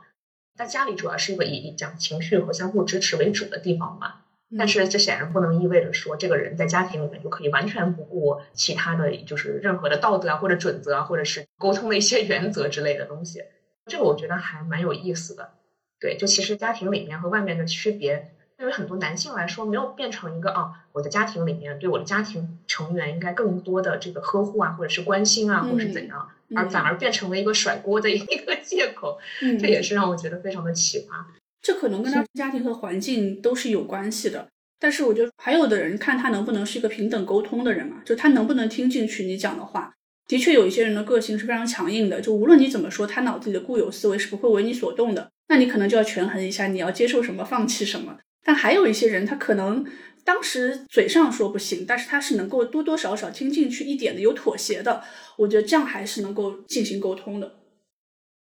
[0.56, 4.22] 在家里主要是一个以讲情绪和相互支持为主的地方嘛，
[4.58, 13.44] 但是这显然不能意味着说这个人在家庭里面就可以完全不顾其他的就是任何的道德啊或者准则啊或者是沟通的一些原则之类的东西。
[13.88, 15.52] 这个我觉得还蛮有意思的。
[16.00, 18.33] 对，就其实家庭里面和外面的区别。
[18.64, 29.20] 对于很多男性来说，没有变成一个啊，我的家庭里面对我的家庭成员应该更多的这个呵护啊，或者是关心啊，或者是怎样，而反而变成了一个甩锅的一个借口，
[29.60, 31.26] 这也是让我觉得非常的奇葩。
[31.62, 34.48] 这可能跟他家庭和环境都是有关系的。
[34.80, 39.92] 但是我觉得还有的人看他能不能是一个平等沟通的人嘛，就他能不能听进去你讲的话。
[40.26, 45.30] 的确有一些人的个性是非常强硬的，就无论你怎么说，他脑子里的固有思维是不会为你所动的。
[45.50, 48.18] 那你可能就要权衡一下，你要接受什么，放弃什么。
[48.44, 49.86] 但还有一些人，他可能
[50.24, 55.04] 当时嘴上说不行，但是他是能够多多少少听进去一点的，有妥协的。
[55.38, 57.54] 我觉得这样还是能够进行沟通的。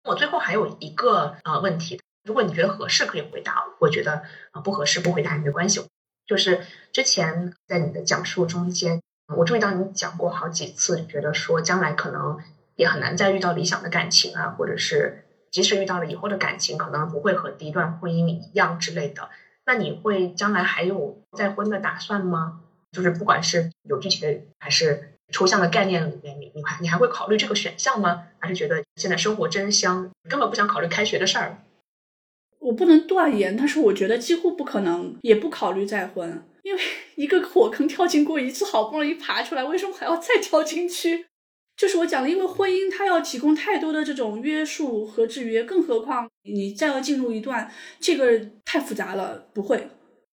[0.03, 5.81] 我最后还有一个呃问题，如果你觉得合适可以回答，我觉得啊不合适不回答也没关系。
[6.25, 6.61] 就是
[6.93, 9.01] 之前在你的讲述中间，
[9.35, 12.37] 我注意到你讲过好几次，觉得说将来可能
[12.75, 19.29] 也很难再遇到理想的感情啊，或者是即使遇到了以后的感情，可能不会和第一段婚姻一样之类的。
[19.69, 22.61] 那你会将来还有再婚的打算吗？
[22.91, 28.23] 就是不管是有具体的还是抽象的概念里面，你你还你还会考虑这个选项吗？
[28.39, 31.59] 还是觉得现在生活真香，根本不想考虑开学的事儿？
[32.57, 36.81] 我不能断言，但是我觉得几乎不可能，也不考虑再婚，因为
[37.13, 41.27] 一个火坑跳进过一次，好不容易爬出来，为什么还要再跳进去？
[41.79, 49.87] 就是我讲的，因为婚姻它要提供太多的这种约束和制约，更何况你再要进入一段，这个太复杂了，不会。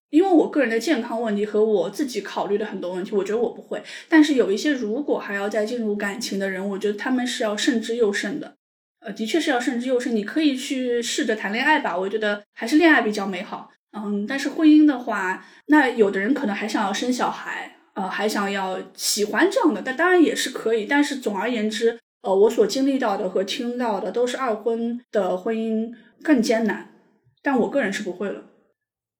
[0.09, 3.81] 因为我个人的健康问题和我自己考虑的很多问题，我觉得我不会。
[4.09, 8.55] 但是有一些如果还要再进入感情的人，我觉得他们是要慎之又慎的。
[8.99, 10.13] 呃，的确是要慎之又慎。
[10.13, 13.71] 你可以去试着谈恋爱吧，我觉得还是恋爱比较美好。
[13.97, 20.85] 嗯，但是婚姻的话，那有的人可能还想要生小孩，呃，还想要喜欢这样的，但当然也是可以。
[20.85, 25.91] 但是总而言之，呃，我所经历到的和听到的都是二婚的婚姻
[26.21, 26.91] 更艰难，
[27.41, 28.43] 但我个人是不会了。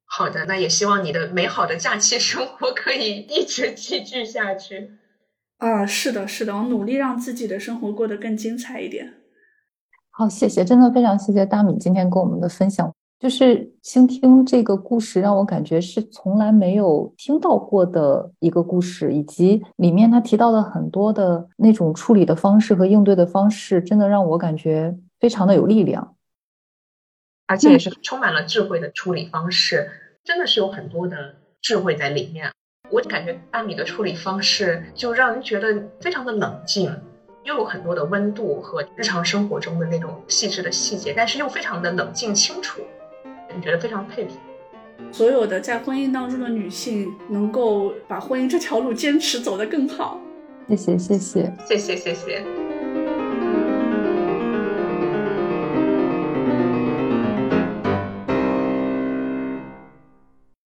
[0.06, 4.92] 好的，那也希望你的美好的假期生活可以一直继续下去。
[5.58, 9.12] 啊，是的，是的，我努力让自己的生活过得更精彩一点。
[10.12, 12.94] 好，谢谢，真的非常谢谢大米今天跟我们的分享。
[13.20, 26.16] 就是倾听这个故事，让我感觉是从来没有听到过的一个故事，以及里面他提到的很多的那种处理的方式和应对的方式，真的让我感觉非常的有力量，
[27.48, 29.90] 而且也是充满了智慧的处理方式，
[30.24, 32.52] 真的是有很多的智慧在里面。
[32.92, 36.96] 我感觉大米的处理方式就让人觉得非常的冷静。
[37.44, 42.82] 又有很多的温度和日常生活中的那种细致的细节，但是又非常的冷静清楚，
[43.58, 44.36] 你觉得非常佩服。
[45.12, 50.22] 所有的在婚姻当中的女性，能够把婚姻这条路坚持走得更好。
[50.70, 52.67] 谢谢，谢谢，谢谢，谢谢。